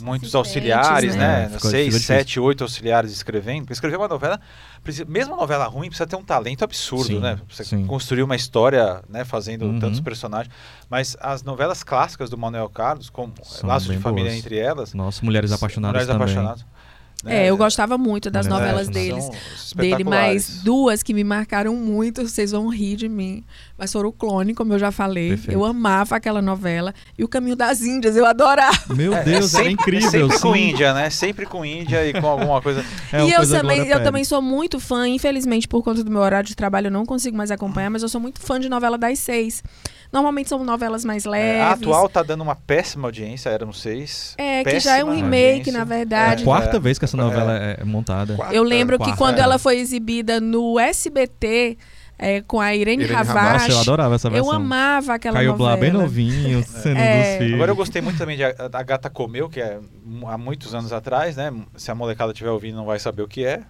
muitos 0.01 0.33
auxiliares, 0.33 1.17
né? 1.17 1.49
né? 1.49 1.51
É, 1.57 1.59
Seis, 1.59 2.05
sete, 2.05 2.39
oito 2.39 2.63
auxiliares 2.63 3.11
escrevendo. 3.11 3.63
Porque 3.63 3.73
escrever 3.73 3.97
uma 3.97 4.07
novela, 4.07 4.39
precisa, 4.81 5.05
mesmo 5.09 5.33
uma 5.35 5.41
novela 5.41 5.67
ruim, 5.67 5.89
precisa 5.89 6.07
ter 6.07 6.15
um 6.15 6.23
talento 6.23 6.63
absurdo, 6.63 7.05
Sim, 7.15 7.19
né? 7.19 7.41
Você 7.49 7.65
sim. 7.65 7.85
construir 7.85 8.23
uma 8.23 8.37
história, 8.37 9.03
né? 9.09 9.25
Fazendo 9.25 9.65
Uhum. 9.65 9.81
tantos 9.81 9.99
personagens. 9.99 10.55
Mas 10.89 11.17
as 11.21 11.43
novelas 11.43 11.83
clássicas 11.83 12.31
do 12.31 12.39
Manuel 12.39 12.69
Carlos, 12.69 13.11
como 13.11 13.33
São 13.43 13.69
Laços 13.69 13.91
de 13.91 13.99
Família 13.99 14.31
boas. 14.31 14.39
entre 14.39 14.57
elas, 14.57 14.95
Nossa, 14.95 15.25
Mulheres 15.25 15.51
Apaixonadas 15.51 16.07
Mulheres 16.07 16.07
também. 16.07 16.23
Apaixonadas. 16.37 16.78
Né? 17.25 17.47
É, 17.47 17.51
eu 17.51 17.57
gostava 17.57 17.99
muito 17.99 18.31
das 18.31 18.47
É, 18.47 18.49
novelas 18.49 18.85
são 18.85 18.93
deles. 18.93 19.29
Dele, 19.75 20.05
mas 20.05 20.61
duas 20.63 21.03
que 21.03 21.13
me 21.13 21.25
marcaram 21.25 21.75
muito, 21.75 22.27
vocês 22.27 22.53
vão 22.53 22.69
rir 22.69 22.97
de 22.97 23.09
mim. 23.09 23.45
Mas 23.77 23.93
foram 23.93 24.09
o 24.09 24.13
Clone, 24.13 24.55
como 24.55 24.73
eu 24.73 24.79
já 24.79 24.91
falei. 24.91 25.31
Perfeito. 25.31 25.53
Eu 25.53 25.65
amava 25.65 26.17
aquela 26.17 26.41
novela. 26.41 26.95
E 27.19 27.25
o 27.25 27.29
Caminho 27.29 27.55
das 27.57 27.81
Índias, 27.83 28.17
eu 28.17 28.25
adorava. 28.25 28.95
Meu 28.95 29.15
É, 29.15 29.23
Deus, 29.25 29.55
é 29.55 29.59
sempre, 29.65 29.73
incrível. 29.73 30.11
Sempre 30.11 30.41
com 30.41 30.55
sim. 30.55 30.71
Índia, 30.71 30.95
né? 30.95 31.11
Sempre 31.11 31.47
com 31.47 31.65
Índia 31.65 32.07
e 32.07 32.13
com 32.21 32.27
alguma 32.27 32.61
coisa. 32.63 32.85
É 33.13 33.25
e 33.25 33.31
eu 33.31 33.37
coisa 33.39 33.61
também, 33.61 33.87
eu 33.87 34.03
também 34.03 34.23
sou 34.25 34.43
muito 34.43 34.79
fã, 34.79 35.09
infelizmente, 35.09 35.67
por 35.67 35.83
conta 35.83 36.05
do 36.05 36.11
meu 36.11 36.21
horário 36.21 36.47
de 36.47 36.55
trabalho, 36.55 36.89
eu 36.89 36.91
não 36.91 37.07
consigo 37.07 37.37
mais 37.37 37.51
acompanhar, 37.51 37.89
mas 37.91 38.03
eu 38.03 38.09
sou 38.09 38.21
muito 38.21 38.39
fã 38.41 38.61
de 38.61 38.69
novela 38.69 38.99
das 38.99 39.19
seis. 39.19 39.63
Normalmente 40.13 40.49
são 40.49 40.65
novelas 40.65 41.05
mais 41.05 41.27
É, 41.27 41.29
leves. 41.31 41.61
a 41.63 41.71
atual 41.73 42.09
tá 42.09 42.23
dando 42.23 42.41
uma 42.43 42.55
péssima 42.55 43.09
audiência, 43.09 43.51
eram 43.51 43.73
seis. 43.73 44.35
É, 44.39 44.65
que 44.65 44.81
já 44.81 44.97
é 44.97 45.05
um 45.05 45.11
remake, 45.15 45.59
audiência. 45.59 45.73
na 45.73 45.85
verdade. 45.85 46.41
É 46.41 46.43
a 46.43 46.45
quarta 46.47 46.77
É. 46.77 46.81
vez 46.81 46.99
que 46.99 47.05
essa 47.05 47.17
novela 47.17 47.57
é, 47.57 47.77
é 47.81 47.85
montada. 47.85 48.35
Quarta. 48.35 48.55
Eu 48.55 48.63
lembro 48.63 48.97
que 48.99 49.05
Quarta. 49.05 49.19
quando 49.19 49.39
ela 49.39 49.59
foi 49.59 49.77
exibida 49.79 50.41
no 50.41 50.79
SBT, 50.79 51.77
é, 52.19 52.41
com 52.41 52.61
a 52.61 52.75
Irene, 52.75 53.05
Irene 53.05 53.17
Nossa, 53.25 53.71
eu 53.71 53.79
adorava 53.81 54.15
essa 54.17 54.29
versão. 54.29 54.49
eu 54.51 54.57
amava 54.57 55.15
aquela 55.15 55.35
Caio 55.37 55.53
novela. 55.53 55.71
Blá 55.71 55.77
bem 55.81 55.93
novinho, 55.93 56.65
sendo 56.67 56.99
É. 56.99 57.21
dos 57.31 57.39
filhos. 57.39 57.55
Agora 57.55 57.71
eu 57.71 57.77
gostei 57.77 58.03
muito 58.03 58.19
também 58.19 58.37
de 58.37 58.43
A 58.45 58.55
a 58.73 58.83
Gata 58.83 59.09
Comeu, 59.11 59.49
que 59.49 59.61
é 59.61 59.79
há 60.27 60.37
muitos 60.39 60.75
anos 60.75 60.93
atrás, 60.93 61.37
né? 61.37 61.53
Se 61.77 61.91
a 61.91 61.95
molecada 61.95 62.33
estiver 62.33 62.51
ouvindo 62.51 62.77
não 62.77 62.87
vai 62.87 62.99
saber 62.99 63.23
o 63.23 63.29
que 63.29 63.45
é. 63.45 63.61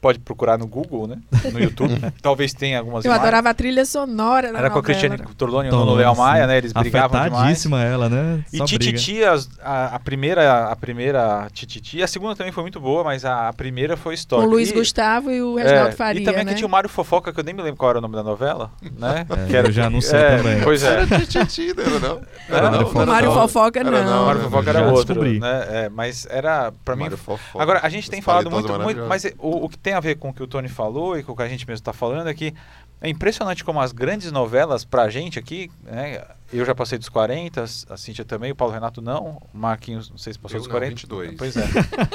Pode 0.00 0.18
procurar 0.18 0.58
no 0.58 0.66
Google, 0.66 1.06
né? 1.06 1.18
No 1.52 1.58
YouTube. 1.58 1.98
né? 1.98 2.12
Talvez 2.22 2.52
tenha 2.52 2.78
algumas 2.78 3.04
Eu 3.04 3.08
imagens. 3.08 3.22
adorava 3.26 3.50
a 3.50 3.54
trilha 3.54 3.84
sonora 3.84 4.52
da 4.52 4.58
Era 4.58 4.70
com 4.70 4.78
a. 4.78 4.82
Cristiane 4.82 5.18
Torloni 5.36 5.68
e 5.68 5.72
o 5.72 5.94
Leal 5.94 6.14
Maia, 6.14 6.46
né? 6.46 6.58
Eles 6.58 6.72
brigavam 6.72 7.22
demais. 7.24 7.66
Ela, 7.66 8.08
né? 8.08 8.44
E 8.52 8.58
Só 8.58 8.64
briga. 8.64 8.78
Tititi, 8.98 9.20
a, 9.62 9.86
a 9.94 9.98
primeira, 9.98 10.66
a 10.68 10.76
primeira 10.76 11.48
Tititi, 11.52 12.02
a 12.02 12.06
segunda 12.06 12.36
também 12.36 12.52
foi 12.52 12.62
muito 12.62 12.78
boa, 12.78 13.02
mas 13.02 13.24
a, 13.24 13.48
a 13.48 13.52
primeira 13.52 13.96
foi 13.96 14.12
Com 14.12 14.14
histórica. 14.14 14.48
o 14.48 14.50
Luiz 14.50 14.70
E- 14.70 14.74
Gustavo 14.74 15.30
e 15.30 15.42
o 15.42 15.56
Reginaldo 15.56 15.88
é, 15.88 15.92
Faria, 15.92 16.20
E 16.20 16.24
também 16.24 16.44
né? 16.44 16.50
aqui 16.50 16.58
tinha 16.58 16.66
o 16.68 16.70
Mário 16.70 16.88
Fofoca, 16.88 17.32
que 17.32 17.40
eu 17.40 17.44
nem 17.44 17.54
me 17.54 17.62
lembro 17.62 17.76
qual 17.78 17.90
era 17.90 17.98
o 17.98 18.02
nome 18.02 18.14
da 18.14 18.22
novela, 18.22 18.70
né? 18.98 19.26
É, 19.50 19.60
eu 19.66 19.72
já 19.72 19.90
não 19.90 20.00
sei 20.00 20.18
é, 20.20 20.36
também. 20.36 20.60
Pois 20.62 20.82
é. 20.82 20.92
Era 20.92 21.06
Tititi, 21.06 21.74
não 21.76 21.84
era 21.84 21.98
não? 21.98 22.20
Era 22.48 22.70
não, 22.70 22.80
não, 22.82 22.92
não 22.92 23.02
era 23.02 23.12
Mário 23.12 23.28
não. 23.30 23.34
Fofoca, 23.40 23.80
Era 23.80 23.90
não. 23.90 24.22
O 24.22 24.26
Mário 24.26 24.40
Fofoca 24.42 24.70
era 24.70 24.86
outro, 24.90 25.14
descobri. 25.14 25.40
né? 25.40 25.66
É, 25.70 25.88
mas 25.88 26.26
era, 26.30 26.72
pra 26.84 26.94
mim... 26.94 27.02
Mário 27.04 27.16
Fofoca. 27.16 27.62
Agora, 27.62 27.80
a 27.82 27.88
gente 27.88 28.10
tem 28.10 28.20
falado 28.22 28.50
muito, 28.50 28.72
muito 28.78 29.02
mas 29.06 29.26
o 29.38 29.68
que 29.68 29.78
tem 29.78 29.94
a 29.96 30.00
ver 30.00 30.16
com 30.16 30.30
o 30.30 30.34
que 30.34 30.42
o 30.42 30.46
Tony 30.46 30.68
falou 30.68 31.18
e 31.18 31.22
com 31.22 31.32
o 31.32 31.36
que 31.36 31.42
a 31.42 31.48
gente 31.48 31.66
mesmo 31.66 31.80
está 31.80 31.92
falando 31.92 32.28
é 32.28 32.34
que 32.34 32.54
é 33.00 33.08
impressionante 33.08 33.62
como 33.62 33.80
as 33.80 33.92
grandes 33.92 34.32
novelas 34.32 34.84
pra 34.84 35.10
gente 35.10 35.38
aqui, 35.38 35.70
né? 35.82 36.24
Eu 36.52 36.64
já 36.64 36.74
passei 36.74 36.96
dos 36.96 37.08
40, 37.08 37.62
a 37.62 37.96
Cíntia 37.96 38.24
também, 38.24 38.52
o 38.52 38.54
Paulo 38.54 38.72
Renato 38.72 39.02
não, 39.02 39.42
o 39.52 39.58
Marquinhos, 39.58 40.08
não 40.08 40.16
sei 40.16 40.32
se 40.32 40.38
passou 40.38 40.56
Eu 40.56 40.60
dos 40.60 40.68
não, 40.68 40.74
40. 40.74 40.90
22. 40.94 41.34
Pois 41.36 41.56
é. 41.56 41.64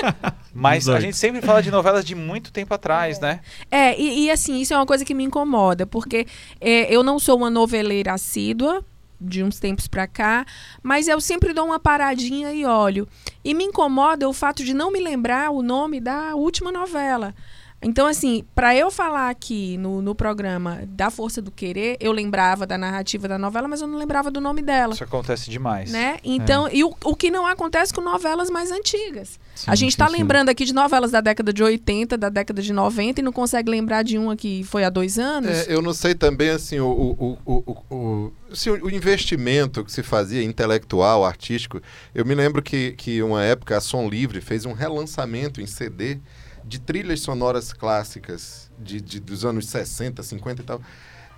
Mas 0.54 0.90
a 0.90 0.94
18. 0.98 1.02
gente 1.02 1.18
sempre 1.18 1.42
fala 1.42 1.62
de 1.62 1.70
novelas 1.70 2.04
de 2.04 2.16
muito 2.16 2.52
tempo 2.52 2.74
atrás, 2.74 3.20
né? 3.20 3.42
É, 3.70 4.00
e, 4.00 4.26
e, 4.26 4.32
assim, 4.32 4.60
isso 4.60 4.74
é 4.74 4.78
uma 4.78 4.86
coisa 4.86 5.06
que 5.06 5.14
me 5.14 5.24
incomoda, 5.24 5.86
porque 5.86 6.26
é, 6.60 6.94
eu 6.94 7.04
não 7.04 7.20
sou 7.20 7.38
uma 7.38 7.50
noveleira 7.50 8.14
assídua, 8.14 8.84
de 9.22 9.44
uns 9.44 9.60
tempos 9.60 9.88
pra 9.88 10.08
cá, 10.08 10.46
mas 10.82 11.08
eu 11.08 11.22
sempre 11.22 11.54
dou 11.54 11.66
uma 11.66 11.80
paradinha 11.80 12.52
e 12.52 12.66
olho. 12.66 13.08
E 13.44 13.54
me 13.54 13.64
incomoda 13.64 14.28
o 14.28 14.34
fato 14.34 14.64
de 14.64 14.74
não 14.74 14.92
me 14.92 15.00
lembrar 15.00 15.52
o 15.52 15.62
nome 15.62 16.00
da 16.00 16.36
última 16.36 16.72
novela. 16.72 17.36
Então, 17.82 18.06
assim, 18.06 18.44
para 18.54 18.76
eu 18.76 18.92
falar 18.92 19.30
aqui 19.30 19.76
no, 19.78 20.02
no 20.02 20.14
programa 20.14 20.82
da 20.88 21.10
Força 21.10 21.42
do 21.42 21.50
Querer, 21.50 21.98
eu 22.00 22.12
lembrava 22.12 22.68
da 22.68 22.78
narrativa 22.78 23.28
da 23.28 23.40
novela, 23.40 23.68
mas 23.68 23.82
eu 23.82 23.88
não 23.88 23.98
lembrava 23.98 24.30
do 24.30 24.40
nome 24.40 24.62
dela. 24.62 24.94
Isso 24.94 25.04
acontece 25.04 25.50
demais. 25.50 25.92
Né? 25.92 26.20
Então, 26.24 26.70
e 26.72 26.84
o, 26.84 26.94
o 27.04 27.16
que 27.16 27.32
não 27.32 27.48
acontece 27.48 27.92
com 27.92 28.02
novelas 28.02 28.52
mais 28.52 28.72
antigas. 28.72 29.40
Sim, 29.56 29.66
a 29.72 29.76
gente 29.76 29.94
sim, 29.94 29.98
tá 29.98 30.08
sim. 30.08 30.18
lembrando 30.18 30.50
aqui 30.50 30.64
de 30.64 30.74
novelas 30.74 31.12
da 31.12 31.22
década 31.22 31.52
de 31.52 31.64
80, 31.64 32.18
da 32.18 32.30
década 32.30 32.62
de 32.62 32.72
90 32.72 33.20
e 33.20 33.24
não 33.24 33.32
consegue 33.32 33.72
lembrar 33.72 34.04
de 34.04 34.18
uma 34.18 34.36
que 34.36 34.64
foi 34.64 34.84
há 34.84 34.90
dois 34.90 35.18
anos. 35.18 35.50
É, 35.50 35.74
eu 35.74 35.82
não 35.82 35.94
sei 35.94 36.14
também 36.14 36.50
assim 36.50 36.80
o, 36.80 36.88
o, 36.88 37.38
o, 37.46 37.54
o, 37.56 37.96
o, 37.96 38.34
assim, 38.52 38.70
o 38.70 38.90
investimento 38.92 39.84
que 39.84 39.92
se 39.92 40.04
fazia 40.04 40.44
intelectual, 40.44 41.26
artístico. 41.26 41.82
Eu 42.14 42.26
me 42.26 42.36
lembro 42.36 42.62
que, 42.62 42.92
que 42.92 43.24
uma 43.24 43.44
época 43.44 43.76
a 43.76 43.82
Som 43.82 44.08
Livre 44.08 44.40
fez 44.40 44.66
um 44.68 44.74
relançamento 44.74 45.60
em 45.60 45.66
CD 45.66 46.20
de 46.64 46.80
trilhas 46.80 47.20
sonoras 47.22 47.74
clássicas 47.74 48.70
de, 48.80 49.00
de- 49.02 49.20
dos 49.20 49.44
anos 49.46 49.68
60, 49.68 50.22
50 50.24 50.62
e 50.62 50.66
tal. 50.66 50.82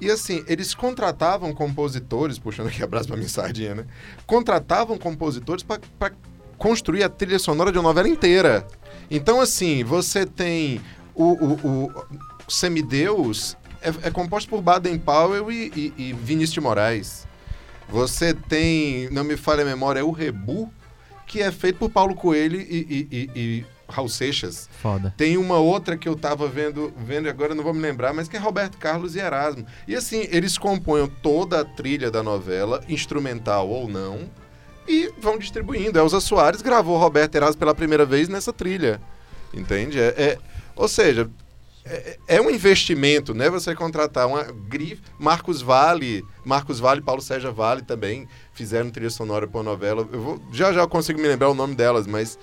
E 0.02 0.10
assim, 0.12 0.44
eles 0.48 0.74
contratavam 0.74 1.54
compositores, 1.54 2.38
puxando 2.40 2.68
aqui 2.68 2.84
abraço 2.84 3.08
pra 3.08 3.16
minha 3.18 3.30
sardinha, 3.30 3.76
né? 3.76 3.86
Contratavam 4.26 4.98
compositores 4.98 5.64
para 5.64 6.12
construir 6.58 7.04
a 7.04 7.10
trilha 7.10 7.40
sonora 7.40 7.72
de 7.72 7.78
uma 7.78 7.90
novela 7.90 8.08
inteira. 8.10 8.66
Então, 9.10 9.40
assim, 9.40 9.84
você 9.84 10.26
tem 10.26 10.82
o, 11.16 11.34
o, 11.34 11.86
o 11.86 12.06
Semideus 12.50 13.56
é, 13.82 14.08
é 14.08 14.12
composto 14.12 14.50
por 14.50 14.62
Baden 14.62 14.98
Powell 14.98 15.52
e, 15.52 15.72
e, 15.76 15.94
e 16.10 16.14
Vinícius 16.14 16.54
de 16.54 16.62
Moraes. 16.62 17.28
Você 17.90 18.34
tem, 18.34 19.10
não 19.12 19.24
me 19.24 19.36
falha 19.38 19.62
a 19.62 19.66
memória, 19.66 20.06
o 20.06 20.12
Rebu, 20.12 20.72
que 21.28 21.42
é 21.42 21.52
feito 21.52 21.78
por 21.80 21.90
Paulo 21.90 22.16
Coelho 22.16 22.60
e, 22.60 23.08
e, 23.12 23.30
e 23.36 23.66
Raul 23.94 24.10
Seixas. 24.10 24.68
Foda. 24.82 25.14
Tem 25.16 25.38
uma 25.38 25.58
outra 25.58 25.96
que 25.96 26.10
eu 26.10 26.16
tava 26.16 26.48
vendo, 26.48 26.92
vendo 26.98 27.28
e 27.28 27.30
agora 27.30 27.54
não 27.54 27.64
vou 27.64 27.74
me 27.74 27.80
lembrar, 27.82 28.14
mas 28.14 28.28
que 28.28 28.36
é 28.36 28.40
Roberto 28.40 28.78
Carlos 28.78 29.16
e 29.16 29.20
Erasmo. 29.20 29.66
E 29.88 29.96
assim, 29.96 30.28
eles 30.32 30.58
compõem 30.58 31.08
toda 31.22 31.62
a 31.62 31.66
trilha 31.66 32.10
da 32.10 32.24
novela, 32.24 32.84
instrumental 32.90 33.70
ou 33.70 33.88
não, 33.88 34.30
e 34.88 35.12
vão 35.20 35.38
distribuindo. 35.38 35.98
Elza 36.00 36.20
Soares 36.20 36.62
gravou 36.62 36.98
Roberto 36.98 37.36
Erasmo 37.36 37.60
pela 37.60 37.76
primeira 37.76 38.06
vez 38.06 38.28
nessa 38.28 38.52
trilha. 38.52 39.00
Entende? 39.54 40.00
É, 40.00 40.08
é- 40.18 40.38
ou 40.76 40.88
seja, 40.88 41.30
é, 41.86 42.18
é 42.28 42.42
um 42.42 42.50
investimento, 42.50 43.34
né? 43.34 43.50
Você 43.50 43.76
contratar 43.76 44.28
uma 44.28 44.44
grife. 44.44 45.02
Marcos 45.20 45.62
Vale, 45.62 46.24
Marcos 46.46 46.80
Vale 46.80 47.00
e 47.02 47.04
Paulo 47.04 47.22
Sérgio 47.22 47.54
Vale 47.54 47.82
também 47.82 48.28
fizeram 48.54 48.90
trilha 48.90 49.10
sonora 49.10 49.48
para 49.48 49.62
novela. 49.64 50.08
Eu 50.12 50.22
vou, 50.22 50.42
já 50.52 50.72
já 50.72 50.82
eu 50.82 50.88
consigo 50.88 51.20
me 51.22 51.28
lembrar 51.28 51.50
o 51.50 51.54
nome 51.54 51.76
delas, 51.76 52.08
mas 52.08 52.40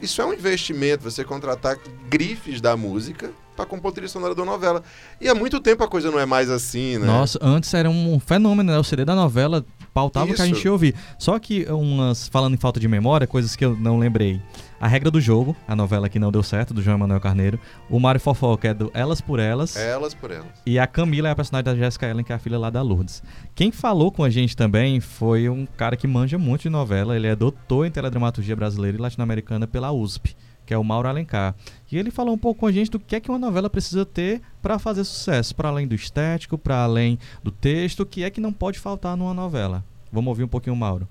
isso 0.00 0.20
é 0.20 0.26
um 0.26 0.32
investimento, 0.32 1.02
você 1.02 1.24
contratar 1.24 1.78
grifes 2.08 2.60
da 2.60 2.76
música 2.76 3.30
para 3.56 3.66
compor 3.66 3.92
trilha 3.92 4.08
sonora 4.08 4.34
da 4.34 4.44
novela. 4.44 4.82
E 5.20 5.28
há 5.28 5.34
muito 5.34 5.60
tempo 5.60 5.84
a 5.84 5.88
coisa 5.88 6.10
não 6.10 6.18
é 6.18 6.24
mais 6.24 6.48
assim, 6.48 6.98
né? 6.98 7.06
Nossa, 7.06 7.38
antes 7.42 7.72
era 7.74 7.90
um 7.90 8.18
fenômeno, 8.18 8.72
né? 8.72 8.78
O 8.78 8.84
CD 8.84 9.04
da 9.04 9.14
novela 9.14 9.64
pautava 9.92 10.30
o 10.30 10.34
que 10.34 10.40
a 10.40 10.46
Isso. 10.46 10.54
gente 10.54 10.64
ia 10.64 10.72
ouvir. 10.72 10.94
Só 11.18 11.38
que 11.38 11.64
umas, 11.70 12.28
falando 12.28 12.54
em 12.54 12.56
falta 12.56 12.78
de 12.80 12.88
memória, 12.88 13.26
coisas 13.26 13.56
que 13.56 13.64
eu 13.64 13.76
não 13.76 13.98
lembrei. 13.98 14.40
A 14.80 14.88
Regra 14.88 15.10
do 15.10 15.20
Jogo, 15.20 15.54
a 15.68 15.76
novela 15.76 16.08
que 16.08 16.18
não 16.18 16.32
deu 16.32 16.42
certo, 16.42 16.72
do 16.72 16.80
João 16.80 16.96
Emanuel 16.96 17.20
Carneiro. 17.20 17.60
O 17.88 18.00
Mário 18.00 18.20
Fofoca 18.20 18.68
é 18.68 18.74
do 18.74 18.90
Elas 18.94 19.20
por 19.20 19.38
Elas. 19.38 19.76
Elas 19.76 20.14
por 20.14 20.30
elas. 20.30 20.46
E 20.64 20.78
a 20.78 20.86
Camila 20.86 21.28
é 21.28 21.32
a 21.32 21.36
personagem 21.36 21.64
da 21.64 21.74
Jessica 21.74 22.08
Ellen, 22.08 22.24
que 22.24 22.32
é 22.32 22.34
a 22.34 22.38
filha 22.38 22.58
lá 22.58 22.70
da 22.70 22.80
Lourdes. 22.80 23.22
Quem 23.54 23.70
falou 23.70 24.10
com 24.10 24.24
a 24.24 24.30
gente 24.30 24.56
também 24.56 24.98
foi 24.98 25.48
um 25.50 25.66
cara 25.76 25.96
que 25.96 26.06
manja 26.06 26.38
muito 26.38 26.62
de 26.62 26.70
novela. 26.70 27.14
Ele 27.14 27.26
é 27.26 27.36
doutor 27.36 27.84
em 27.84 27.90
teledramaturgia 27.90 28.56
brasileira 28.56 28.96
e 28.96 29.00
latino-americana 29.00 29.66
pela 29.66 29.92
USP, 29.92 30.34
que 30.70 30.74
é 30.74 30.78
o 30.78 30.84
Mauro 30.84 31.08
Alencar. 31.08 31.52
E 31.90 31.98
ele 31.98 32.12
falou 32.12 32.32
um 32.32 32.38
pouco 32.38 32.60
com 32.60 32.66
a 32.66 32.70
gente 32.70 32.92
do 32.92 33.00
que 33.00 33.16
é 33.16 33.20
que 33.20 33.28
uma 33.28 33.40
novela 33.40 33.68
precisa 33.68 34.06
ter 34.06 34.40
para 34.62 34.78
fazer 34.78 35.02
sucesso, 35.02 35.52
para 35.52 35.68
além 35.68 35.84
do 35.84 35.96
estético, 35.96 36.56
para 36.56 36.84
além 36.84 37.18
do 37.42 37.50
texto, 37.50 38.04
o 38.04 38.06
que 38.06 38.22
é 38.22 38.30
que 38.30 38.40
não 38.40 38.52
pode 38.52 38.78
faltar 38.78 39.16
numa 39.16 39.34
novela. 39.34 39.84
Vamos 40.12 40.28
ouvir 40.28 40.44
um 40.44 40.48
pouquinho 40.48 40.74
o 40.74 40.78
Mauro. 40.78 41.08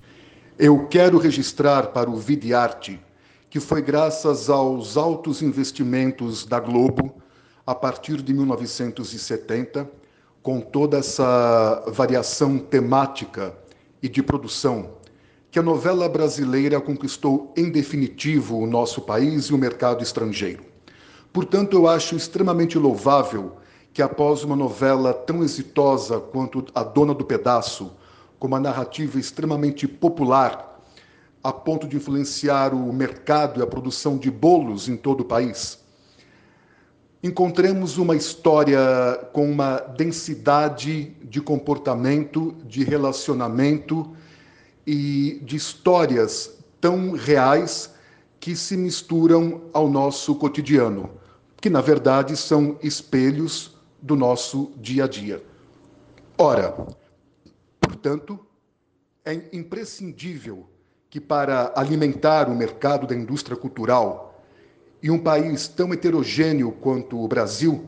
Eu 0.58 0.88
quero 0.88 1.18
registrar 1.18 1.88
para 1.88 2.10
o 2.10 2.16
Vidiarte 2.16 3.02
que 3.50 3.60
foi 3.60 3.82
graças 3.82 4.50
aos 4.50 4.96
altos 4.96 5.42
investimentos 5.42 6.46
da 6.46 6.62
Globo, 6.62 7.16
a 7.68 7.76
partir 7.76 8.22
de 8.22 8.34
1970, 8.34 9.90
com 10.42 10.62
toda 10.62 11.00
essa 11.00 11.84
variação 11.88 12.58
temática 12.60 13.54
e 14.02 14.08
de 14.08 14.24
produção, 14.24 14.92
que 15.52 15.58
a 15.58 15.64
novela 15.64 16.08
brasileira 16.08 16.80
conquistou 16.80 17.52
em 17.58 17.72
definitivo 17.72 18.58
o 18.58 18.68
nosso 18.68 19.02
país 19.02 19.46
e 19.46 19.54
o 19.54 19.58
mercado 19.58 20.04
estrangeiro. 20.04 20.64
Portanto, 21.34 21.76
eu 21.76 21.88
acho 21.88 22.16
extremamente 22.16 22.78
louvável 22.78 23.58
que, 23.92 24.02
após 24.02 24.44
uma 24.44 24.56
novela 24.56 25.12
tão 25.12 25.44
exitosa 25.44 26.20
quanto 26.20 26.66
A 26.76 26.84
Dona 26.84 27.16
do 27.16 27.26
Pedaço, 27.26 27.92
com 28.38 28.48
uma 28.48 28.60
narrativa 28.60 29.20
extremamente 29.20 29.88
popular, 29.88 30.80
a 31.44 31.52
ponto 31.52 31.88
de 31.88 31.98
influenciar 31.98 32.74
o 32.74 32.94
mercado 32.94 33.60
e 33.60 33.64
a 33.64 33.68
produção 33.68 34.18
de 34.18 34.30
bolos 34.30 34.88
em 34.88 34.96
todo 34.96 35.22
o 35.22 35.26
país, 35.26 35.80
encontremos 37.24 37.98
uma 37.98 38.16
história 38.16 38.80
com 39.34 39.50
uma 39.50 39.80
densidade 39.80 41.16
de 41.24 41.42
comportamento, 41.42 42.56
de 42.66 42.84
relacionamento 42.84 44.16
e 44.92 45.40
de 45.44 45.56
histórias 45.56 46.58
tão 46.82 47.12
reais 47.12 47.94
que 48.40 48.56
se 48.56 48.76
misturam 48.76 49.62
ao 49.72 49.88
nosso 49.88 50.34
cotidiano, 50.34 51.12
que 51.62 51.70
na 51.70 51.80
verdade 51.80 52.36
são 52.36 52.76
espelhos 52.82 53.78
do 54.02 54.16
nosso 54.16 54.72
dia 54.78 55.04
a 55.04 55.08
dia. 55.08 55.44
Ora, 56.36 56.76
portanto, 57.80 58.40
é 59.24 59.40
imprescindível 59.54 60.68
que 61.08 61.22
para 61.22 61.72
alimentar 61.76 62.50
o 62.50 62.56
mercado 62.56 63.06
da 63.06 63.14
indústria 63.14 63.56
cultural 63.56 64.44
e 65.04 65.12
um 65.12 65.20
país 65.20 65.68
tão 65.68 65.94
heterogêneo 65.94 66.72
quanto 66.72 67.24
o 67.24 67.28
Brasil, 67.28 67.86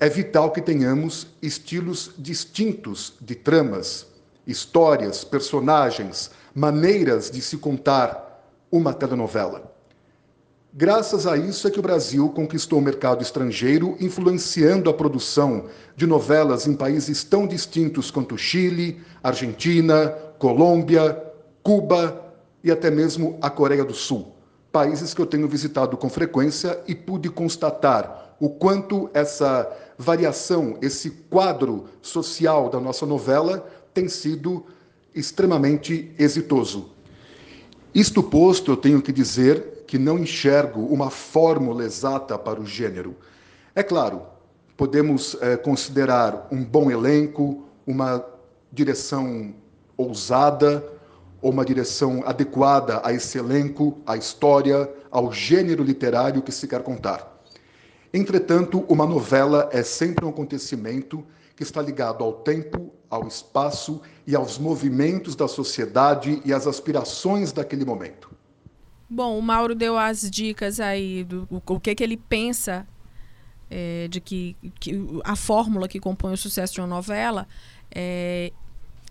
é 0.00 0.08
vital 0.08 0.50
que 0.50 0.60
tenhamos 0.60 1.28
estilos 1.40 2.12
distintos 2.18 3.14
de 3.20 3.36
tramas, 3.36 4.12
histórias, 4.46 5.24
personagens, 5.24 6.30
maneiras 6.54 7.30
de 7.30 7.40
se 7.40 7.56
contar 7.56 8.44
uma 8.70 8.92
telenovela. 8.92 9.72
Graças 10.72 11.26
a 11.26 11.36
isso 11.36 11.68
é 11.68 11.70
que 11.70 11.78
o 11.78 11.82
Brasil 11.82 12.28
conquistou 12.30 12.80
o 12.80 12.82
mercado 12.82 13.22
estrangeiro, 13.22 13.96
influenciando 14.00 14.90
a 14.90 14.94
produção 14.94 15.66
de 15.96 16.06
novelas 16.06 16.66
em 16.66 16.74
países 16.74 17.22
tão 17.22 17.46
distintos 17.46 18.10
quanto 18.10 18.36
Chile, 18.36 19.00
Argentina, 19.22 20.08
Colômbia, 20.38 21.22
Cuba 21.62 22.20
e 22.62 22.72
até 22.72 22.90
mesmo 22.90 23.38
a 23.40 23.48
Coreia 23.48 23.84
do 23.84 23.94
Sul 23.94 24.34
países 24.74 25.14
que 25.14 25.20
eu 25.20 25.26
tenho 25.26 25.46
visitado 25.46 25.96
com 25.96 26.10
frequência 26.10 26.80
e 26.88 26.96
pude 26.96 27.30
constatar 27.30 28.34
o 28.40 28.50
quanto 28.50 29.08
essa 29.14 29.70
variação, 29.96 30.76
esse 30.82 31.10
quadro 31.30 31.84
social 32.02 32.68
da 32.68 32.80
nossa 32.80 33.06
novela 33.06 33.64
tem 33.94 34.08
sido 34.08 34.66
extremamente 35.14 36.12
exitoso. 36.18 36.90
Isto 37.94 38.22
posto, 38.22 38.72
eu 38.72 38.76
tenho 38.76 39.00
que 39.00 39.12
dizer 39.12 39.84
que 39.86 39.96
não 39.96 40.18
enxergo 40.18 40.80
uma 40.86 41.10
fórmula 41.10 41.84
exata 41.84 42.36
para 42.36 42.60
o 42.60 42.66
gênero. 42.66 43.14
É 43.74 43.82
claro, 43.82 44.22
podemos 44.76 45.36
é, 45.40 45.56
considerar 45.56 46.48
um 46.50 46.64
bom 46.64 46.90
elenco, 46.90 47.64
uma 47.86 48.24
direção 48.72 49.54
ousada, 49.96 50.84
ou 51.40 51.52
uma 51.52 51.64
direção 51.64 52.24
adequada 52.26 53.00
a 53.04 53.12
esse 53.12 53.38
elenco, 53.38 53.98
à 54.06 54.16
história, 54.16 54.90
ao 55.10 55.32
gênero 55.32 55.84
literário 55.84 56.42
que 56.42 56.50
se 56.50 56.66
quer 56.66 56.82
contar. 56.82 57.34
Entretanto, 58.12 58.84
uma 58.88 59.06
novela 59.06 59.68
é 59.70 59.82
sempre 59.82 60.24
um 60.24 60.30
acontecimento 60.30 61.24
que 61.56 61.62
está 61.62 61.80
ligado 61.80 62.24
ao 62.24 62.32
tempo, 62.32 62.92
ao 63.08 63.26
espaço 63.28 64.00
e 64.26 64.34
aos 64.34 64.58
movimentos 64.58 65.36
da 65.36 65.46
sociedade 65.46 66.42
e 66.44 66.52
às 66.52 66.66
aspirações 66.66 67.52
daquele 67.52 67.84
momento. 67.84 68.30
Bom, 69.08 69.38
o 69.38 69.42
Mauro 69.42 69.74
deu 69.74 69.96
as 69.96 70.28
dicas 70.28 70.80
aí 70.80 71.24
do 71.24 71.46
o 71.50 71.78
que, 71.78 71.94
que 71.94 72.02
ele 72.02 72.16
pensa 72.16 72.86
é, 73.70 74.08
de 74.08 74.20
que, 74.20 74.56
que, 74.80 74.92
a 75.22 75.36
fórmula 75.36 75.86
que 75.86 76.00
compõe 76.00 76.32
o 76.32 76.36
sucesso 76.36 76.74
de 76.74 76.80
uma 76.80 76.86
novela. 76.86 77.46
É, 77.94 78.52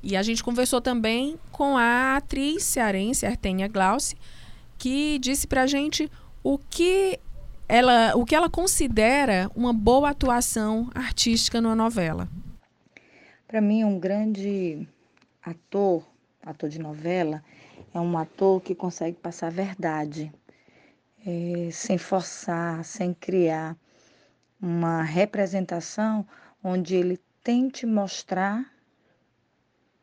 e 0.01 0.17
a 0.17 0.23
gente 0.23 0.43
conversou 0.43 0.81
também 0.81 1.39
com 1.51 1.77
a 1.77 2.17
atriz 2.17 2.63
cearense, 2.63 3.25
Artênia 3.25 3.67
Glauce, 3.67 4.17
que 4.77 5.17
disse 5.19 5.47
pra 5.47 5.65
gente 5.65 6.11
o 6.43 6.57
que 6.57 7.19
ela, 7.67 8.15
o 8.15 8.25
que 8.25 8.35
ela 8.35 8.49
considera 8.49 9.49
uma 9.55 9.73
boa 9.73 10.09
atuação 10.09 10.89
artística 10.93 11.61
numa 11.61 11.75
novela. 11.75 12.27
Para 13.47 13.61
mim, 13.61 13.83
um 13.83 13.99
grande 13.99 14.87
ator, 15.41 16.05
ator 16.41 16.69
de 16.69 16.79
novela, 16.79 17.43
é 17.93 17.99
um 17.99 18.17
ator 18.17 18.61
que 18.61 18.73
consegue 18.73 19.17
passar 19.17 19.47
a 19.47 19.51
verdade, 19.51 20.33
é, 21.25 21.69
sem 21.71 21.97
forçar, 21.97 22.83
sem 22.83 23.13
criar 23.13 23.77
uma 24.61 25.03
representação 25.03 26.25
onde 26.63 26.95
ele 26.95 27.19
tente 27.43 27.85
mostrar 27.85 28.65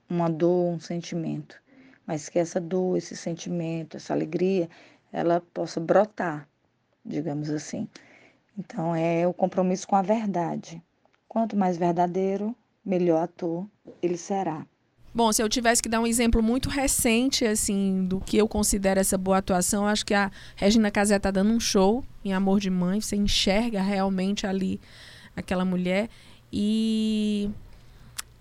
uma 0.08 0.28
dor, 0.28 0.74
um 0.74 0.80
sentimento, 0.80 1.61
mas 2.06 2.28
que 2.28 2.38
essa 2.38 2.61
dor, 2.61 2.96
esse 2.98 3.16
sentimento, 3.16 3.96
essa 3.96 4.12
alegria, 4.12 4.68
ela 5.12 5.40
possa 5.54 5.80
brotar, 5.80 6.46
digamos 7.05 7.51
assim. 7.51 7.88
Então 8.59 8.94
é 8.94 9.26
o 9.26 9.32
compromisso 9.32 9.86
com 9.86 9.96
a 9.96 10.03
verdade. 10.03 10.82
Quanto 11.28 11.57
mais 11.57 11.76
verdadeiro, 11.76 12.55
melhor 12.84 13.22
ator 13.22 13.66
ele 14.03 14.16
será. 14.16 14.66
Bom, 15.12 15.32
se 15.32 15.42
eu 15.42 15.48
tivesse 15.48 15.82
que 15.82 15.88
dar 15.88 16.01
um 16.01 16.07
exemplo 16.07 16.40
muito 16.40 16.68
recente, 16.68 17.44
assim, 17.44 18.05
do 18.07 18.20
que 18.20 18.36
eu 18.36 18.46
considero 18.46 19.01
essa 19.01 19.18
boa 19.18 19.38
atuação, 19.38 19.86
acho 19.86 20.07
que 20.07 20.14
a 20.14 20.30
Regina 20.55 20.88
Casé 20.88 21.16
está 21.16 21.32
dando 21.32 21.51
um 21.51 21.59
show 21.59 22.05
em 22.24 22.32
Amor 22.32 22.61
de 22.61 22.70
Mãe. 22.70 23.01
Você 23.01 23.16
enxerga 23.16 23.82
realmente 23.82 24.46
ali 24.46 24.80
aquela 25.34 25.64
mulher. 25.64 26.09
E 26.53 27.51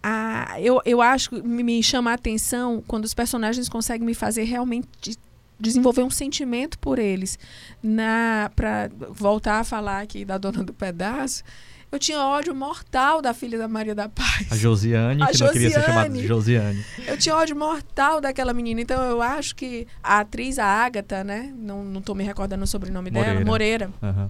a, 0.03 0.61
eu, 0.61 0.79
eu 0.85 1.01
acho 1.01 1.31
que 1.31 1.41
me 1.41 1.81
chama 1.81 2.11
a 2.11 2.13
atenção 2.13 2.83
quando 2.87 3.05
os 3.05 3.15
personagens 3.15 3.67
conseguem 3.67 4.05
me 4.05 4.13
fazer 4.13 4.43
realmente 4.43 5.17
desenvolver 5.59 6.03
um 6.03 6.09
sentimento 6.09 6.79
por 6.79 6.99
eles. 6.99 7.37
Na 7.81 8.51
para 8.55 8.89
voltar 9.09 9.59
a 9.59 9.63
falar 9.63 10.01
aqui 10.01 10.23
da 10.23 10.37
dona 10.37 10.63
do 10.63 10.73
pedaço, 10.73 11.43
eu 11.91 11.97
tinha 11.97 12.19
ódio 12.19 12.53
mortal 12.53 13.21
da 13.21 13.33
filha 13.33 13.57
da 13.57 13.67
Maria 13.67 13.95
da 13.95 14.07
Paz. 14.07 14.51
A 14.51 14.55
Josiane, 14.55 15.23
a 15.23 15.27
que 15.27 15.33
Josiane. 15.33 15.45
não 15.47 15.53
queria 15.53 15.71
ser 15.71 15.85
chamada 15.85 16.09
de 16.09 16.27
Josiane. 16.27 16.85
Eu 17.07 17.17
tinha 17.17 17.35
ódio 17.35 17.55
mortal 17.55 18.21
daquela 18.21 18.53
menina. 18.53 18.79
Então 18.81 19.01
eu 19.03 19.21
acho 19.21 19.55
que 19.55 19.87
a 20.03 20.19
atriz, 20.19 20.59
a 20.59 20.65
Ágata, 20.65 21.23
né? 21.23 21.51
Não, 21.57 21.83
não 21.83 22.01
tô 22.01 22.13
me 22.13 22.23
recordando 22.23 22.63
o 22.63 22.67
sobrenome 22.67 23.09
Moreira. 23.09 23.33
dela, 23.33 23.45
Moreira. 23.45 23.91
Uhum. 24.01 24.29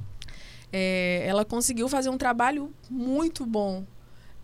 É, 0.72 1.26
ela 1.28 1.44
conseguiu 1.44 1.90
fazer 1.90 2.10
um 2.10 2.18
trabalho 2.18 2.72
muito 2.90 3.46
bom 3.46 3.86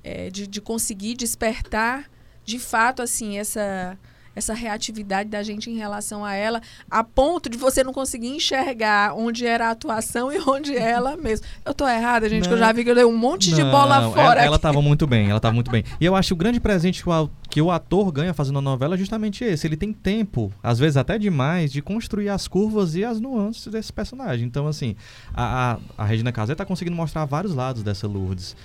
é, 0.04 0.30
de, 0.30 0.46
de 0.46 0.60
conseguir 0.60 1.16
despertar 1.16 2.10
de 2.44 2.60
fato 2.60 3.02
assim 3.02 3.38
essa 3.40 3.98
essa 4.36 4.54
reatividade 4.54 5.30
da 5.30 5.42
gente 5.42 5.70
em 5.70 5.78
relação 5.78 6.26
a 6.26 6.34
ela, 6.34 6.62
a 6.90 7.04
ponto 7.04 7.50
de 7.50 7.58
você 7.58 7.84
não 7.84 7.94
conseguir 7.94 8.28
enxergar 8.28 9.14
onde 9.16 9.46
era 9.46 9.68
a 9.68 9.72
atuação 9.72 10.32
e 10.32 10.40
onde 10.40 10.76
ela 10.78 11.16
mesmo. 11.16 11.46
Eu 11.64 11.74
tô 11.74 11.88
errada, 11.88 12.28
gente, 12.30 12.44
não, 12.44 12.50
que 12.50 12.54
eu 12.54 12.58
já 12.58 12.72
vi 12.72 12.84
que 12.84 12.90
eu 12.90 12.96
dei 12.96 13.06
um 13.06 13.18
monte 13.18 13.52
não, 13.52 13.58
de 13.58 13.64
bola 13.64 14.12
fora. 14.12 14.44
Ela, 14.44 14.56
estava 14.58 14.82
muito 14.82 15.08
bem, 15.08 15.30
ela 15.30 15.38
estava 15.38 15.54
muito 15.54 15.72
bem. 15.72 15.84
E 16.00 16.06
eu 16.06 16.16
acho 16.16 16.30
que 16.30 16.34
o 16.34 16.38
grande 16.38 16.60
presente 16.60 17.02
que 17.02 17.10
o, 17.10 17.30
que 17.50 17.62
o 17.62 17.72
ator 17.72 18.12
ganha 18.12 18.34
fazendo 18.34 18.60
a 18.60 18.62
novela 18.62 18.96
é 18.96 18.98
justamente 18.98 19.44
esse. 19.44 19.66
Ele 19.66 19.78
tem 19.78 19.94
tempo, 19.94 20.52
às 20.62 20.78
vezes 20.78 20.98
até 20.98 21.18
demais, 21.18 21.72
de 21.72 21.82
construir 21.82 22.30
as 22.30 22.48
curvas 22.48 22.96
e 22.96 23.04
as 23.04 23.20
nuances 23.20 23.66
desse 23.68 23.94
personagem. 23.94 24.46
Então, 24.46 24.68
assim, 24.68 24.96
a, 25.34 25.78
a, 25.98 26.04
a 26.04 26.06
Regina 26.06 26.32
Casé 26.32 26.52
está 26.52 26.66
conseguindo 26.66 26.96
mostrar 26.96 27.26
vários 27.26 27.56
lados 27.56 27.82
dessa 27.82 28.08
Lourdes 28.08 28.56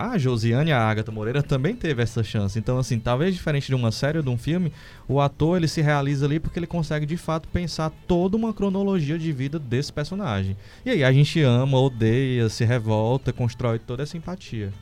a 0.00 0.16
Josiane 0.16 0.72
a 0.72 0.80
Agatha 0.80 1.12
Moreira 1.12 1.42
também 1.42 1.76
teve 1.76 2.02
essa 2.02 2.24
chance. 2.24 2.58
Então, 2.58 2.78
assim, 2.78 2.98
talvez 2.98 3.34
diferente 3.34 3.66
de 3.66 3.74
uma 3.74 3.92
série 3.92 4.16
ou 4.16 4.24
de 4.24 4.30
um 4.30 4.38
filme, 4.38 4.72
o 5.06 5.20
ator 5.20 5.58
ele 5.58 5.68
se 5.68 5.82
realiza 5.82 6.24
ali 6.24 6.40
porque 6.40 6.58
ele 6.58 6.66
consegue 6.66 7.04
de 7.04 7.18
fato 7.18 7.46
pensar 7.48 7.92
toda 8.08 8.34
uma 8.34 8.54
cronologia 8.54 9.18
de 9.18 9.30
vida 9.30 9.58
desse 9.58 9.92
personagem. 9.92 10.56
E 10.86 10.90
aí 10.90 11.04
a 11.04 11.12
gente 11.12 11.42
ama, 11.42 11.78
odeia, 11.78 12.48
se 12.48 12.64
revolta, 12.64 13.30
constrói 13.30 13.78
toda 13.78 14.02
essa 14.02 14.16
empatia. 14.16 14.72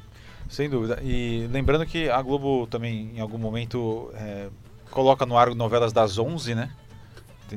Sem 0.49 0.71
dúvida. 0.71 1.01
E 1.03 1.49
lembrando 1.51 1.85
que 1.85 2.09
a 2.09 2.23
Globo 2.23 2.69
também, 2.69 3.11
em 3.16 3.21
algum 3.21 3.39
momento, 3.39 4.12
é, 4.14 4.47
coloca 4.89 5.27
no 5.27 5.37
ar 5.37 5.53
novelas 5.53 5.93
das 5.93 6.16
11, 6.16 6.55
né? 6.55 6.71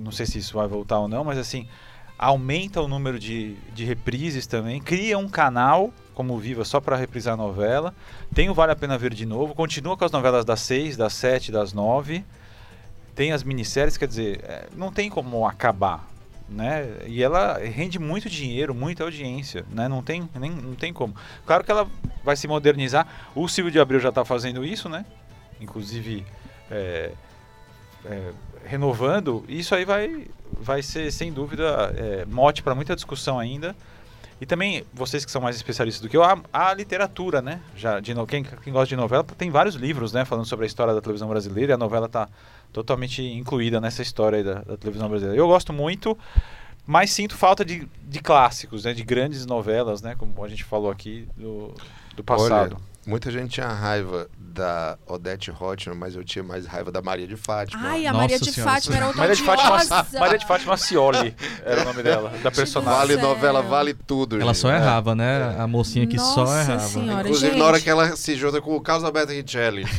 Não 0.02 0.12
sei 0.12 0.26
se 0.26 0.40
isso 0.40 0.56
vai 0.56 0.68
voltar 0.68 0.98
ou 0.98 1.08
não, 1.08 1.24
mas 1.24 1.38
assim, 1.38 1.68
aumenta 2.18 2.82
o 2.82 2.88
número 2.88 3.20
de, 3.20 3.56
de 3.74 3.86
reprises 3.86 4.48
também, 4.48 4.82
cria 4.82 5.18
um 5.18 5.30
canal 5.30 5.94
como 6.22 6.38
Viva 6.38 6.64
só 6.64 6.80
para 6.80 6.96
reprisar 6.96 7.34
a 7.34 7.38
novela. 7.38 7.96
Tem 8.34 8.48
o 8.48 8.54
Vale 8.54 8.72
a 8.72 8.76
Pena 8.76 8.96
Ver 8.96 9.12
de 9.12 9.26
novo. 9.26 9.56
Continua 9.56 9.98
com 9.98 10.06
as 10.06 10.12
novelas 10.12 10.46
das 10.46 10.60
6, 10.62 10.96
das 10.96 11.14
7, 11.14 11.52
das 11.52 11.74
9. 11.74 12.24
Tem 13.16 13.32
as 13.32 13.44
minisséries, 13.44 13.98
quer 13.98 14.08
dizer, 14.08 14.40
é, 14.44 14.68
não 14.76 14.92
tem 14.92 15.10
como 15.10 15.48
acabar. 15.48 16.08
né? 16.48 16.88
E 17.08 17.24
ela 17.24 17.58
rende 17.58 17.98
muito 17.98 18.30
dinheiro, 18.30 18.76
muita 18.76 19.04
audiência, 19.04 19.66
né? 19.72 19.88
Não 19.88 20.04
tem, 20.04 20.30
nem, 20.36 20.52
não 20.52 20.76
tem 20.76 20.94
como. 20.94 21.16
Claro 21.46 21.64
que 21.64 21.72
ela 21.72 21.88
vai 22.24 22.36
se 22.36 22.48
modernizar. 22.48 23.08
O 23.34 23.48
Silvio 23.48 23.72
de 23.72 23.80
Abreu 23.80 24.00
já 24.00 24.10
está 24.10 24.24
fazendo 24.24 24.64
isso, 24.64 24.88
né? 24.88 25.06
Inclusive 25.60 26.24
é, 26.70 27.12
é, 28.06 28.32
renovando. 28.66 29.44
Isso 29.48 29.74
aí 29.74 29.86
vai, 29.86 30.28
vai 30.52 30.84
ser, 30.84 31.12
sem 31.12 31.32
dúvida, 31.34 31.94
é, 31.98 32.26
mote 32.26 32.62
para 32.62 32.76
muita 32.76 32.96
discussão 32.96 33.40
ainda. 33.40 33.76
E 34.42 34.46
também, 34.48 34.84
vocês 34.92 35.24
que 35.24 35.30
são 35.30 35.40
mais 35.40 35.56
especialistas 35.56 36.02
do 36.02 36.10
que 36.10 36.18
eu, 36.18 36.24
a, 36.24 36.36
a 36.52 36.74
literatura, 36.74 37.44
né? 37.44 37.62
Já, 37.76 38.00
de, 38.00 38.16
quem, 38.26 38.44
quem 38.44 38.74
gosta 38.74 38.88
de 38.88 38.96
novela, 38.96 39.24
tem 39.24 39.52
vários 39.52 39.76
livros, 39.76 40.12
né? 40.12 40.26
Falando 40.26 40.48
sobre 40.48 40.66
a 40.66 40.68
história 40.68 40.96
da 40.96 41.00
televisão 41.00 41.30
brasileira. 41.30 41.74
E 41.74 41.76
a 41.76 41.78
novela 41.78 42.08
está 42.08 42.28
totalmente 42.74 43.22
incluída 43.22 43.80
nessa 43.80 44.02
história 44.02 44.40
aí 44.40 44.44
da, 44.44 44.56
da 44.64 44.76
televisão 44.76 45.08
brasileira. 45.08 45.40
Eu 45.40 45.48
gosto 45.48 45.72
muito, 45.72 46.18
mas 46.88 47.12
sinto 47.12 47.38
falta 47.38 47.64
de, 47.64 47.88
de 48.02 48.20
clássicos, 48.20 48.84
né? 48.84 48.94
De 48.94 49.04
grandes 49.04 49.46
novelas, 49.46 50.02
né? 50.02 50.16
Como 50.18 50.44
a 50.44 50.48
gente 50.48 50.64
falou 50.64 50.90
aqui 50.90 51.30
do, 51.38 51.76
do 52.16 52.24
passado. 52.24 52.78
Olha, 52.78 52.91
muita 53.06 53.32
gente 53.32 53.52
tinha 53.52 53.68
raiva 53.68 54.30
da 54.38 54.98
Odete 55.08 55.50
Roitman, 55.50 55.96
mas 55.96 56.16
eu 56.16 56.24
tinha 56.24 56.44
mais 56.44 56.66
raiva 56.66 56.92
da 56.92 57.02
Maria 57.02 57.28
de 57.28 57.36
Fátima. 57.36 57.82
Ai, 57.84 58.06
a 58.06 58.12
Nossa 58.12 58.22
Maria 58.22 58.40
de 58.40 58.52
Senhora, 58.52 58.72
Fátima 58.74 58.96
era 58.96 59.06
outra 59.08 59.22
Maria 59.22 59.36
de, 59.36 59.44
Fátima, 59.44 59.76
odiosa. 59.76 60.08
Maria 60.20 60.38
de 60.38 60.46
Fátima 60.46 60.78
Cioli 60.78 61.36
era 61.64 61.82
o 61.82 61.86
nome 61.86 62.04
dela, 62.04 62.34
da 62.44 62.52
personagem. 62.52 63.00
Vale 63.00 63.18
novela, 63.18 63.62
vale 63.62 63.94
tudo. 63.94 64.36
Ela 64.36 64.46
gente. 64.54 64.58
só 64.58 64.72
errava, 64.72 65.16
né? 65.16 65.56
A 65.58 65.68
mocinha 65.68 66.06
que 66.06 66.20
só 66.20 66.42
Nossa 66.44 66.62
errava. 66.62 66.88
Senhora, 66.88 67.22
Inclusive, 67.22 67.52
gente. 67.52 67.60
na 67.60 67.66
hora 67.66 67.80
que 67.80 67.90
ela 67.90 68.16
se 68.16 68.36
junta 68.36 68.62
com 68.62 68.76
o 68.76 68.82
Carlos 68.82 69.04
Alberto 69.06 69.32
Richelli. 69.32 69.86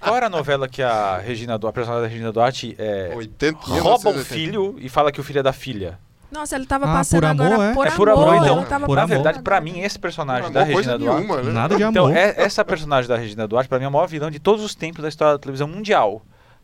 Qual 0.00 0.16
era 0.16 0.26
a 0.26 0.30
novela 0.30 0.68
que 0.68 0.82
a 0.82 1.18
Regina 1.18 1.56
a 1.56 1.72
personagem 1.72 2.02
da 2.02 2.08
Regina 2.08 2.32
Duarte 2.32 2.76
é, 2.78 3.12
80, 3.14 3.58
rouba 3.58 4.10
um 4.10 4.14
1980. 4.14 4.24
filho 4.24 4.76
e 4.78 4.88
fala 4.88 5.10
que 5.10 5.20
o 5.20 5.24
filho 5.24 5.40
é 5.40 5.42
da 5.42 5.52
filha? 5.52 5.98
Nossa, 6.30 6.56
ele 6.56 6.66
tava 6.66 6.86
Ah, 6.86 6.92
passando 6.94 7.20
por 7.20 7.26
amor, 7.26 7.46
agora 7.52 7.70
é? 7.70 7.74
por 7.74 7.86
é 7.86 7.90
amor. 7.90 7.96
por 7.96 8.08
amor, 8.08 8.34
ela 8.34 8.46
então. 8.46 8.64
tava 8.64 8.86
Por 8.86 8.96
na 8.96 9.02
amor. 9.02 9.14
verdade, 9.14 9.42
pra 9.42 9.60
mim, 9.60 9.80
esse 9.80 9.98
personagem 9.98 10.50
da 10.50 10.62
amor, 10.62 10.72
coisa 10.74 10.92
Regina 10.92 10.98
Duarte. 11.12 11.26
nenhuma, 11.26 11.42
né? 11.42 11.52
Nada 11.52 11.76
de 11.76 11.82
amor. 11.84 11.90
Então, 11.92 12.08
é- 12.10 12.34
essa 12.36 12.64
personagem 12.64 13.08
da 13.08 13.16
Regina 13.16 13.46
Duarte, 13.46 13.68
pra 13.68 13.78
mim, 13.78 13.84
é 13.84 13.88
a 13.88 13.90
maior 13.90 14.06
vilã 14.08 14.30
de 14.30 14.38
todos 14.38 14.64
os 14.64 14.74
tempos 14.74 15.02
da 15.02 15.08
história 15.08 15.34
da 15.34 15.38
televisão 15.38 15.68
mundial. 15.68 16.22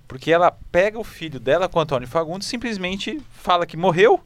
Porque 0.08 0.30
ela 0.32 0.52
pega 0.70 0.98
o 0.98 1.04
filho 1.04 1.38
dela 1.40 1.68
com 1.68 1.78
o 1.78 1.82
Antônio 1.82 2.06
Fagundes, 2.08 2.46
simplesmente 2.48 3.20
fala 3.30 3.64
que 3.64 3.76
morreu 3.76 4.20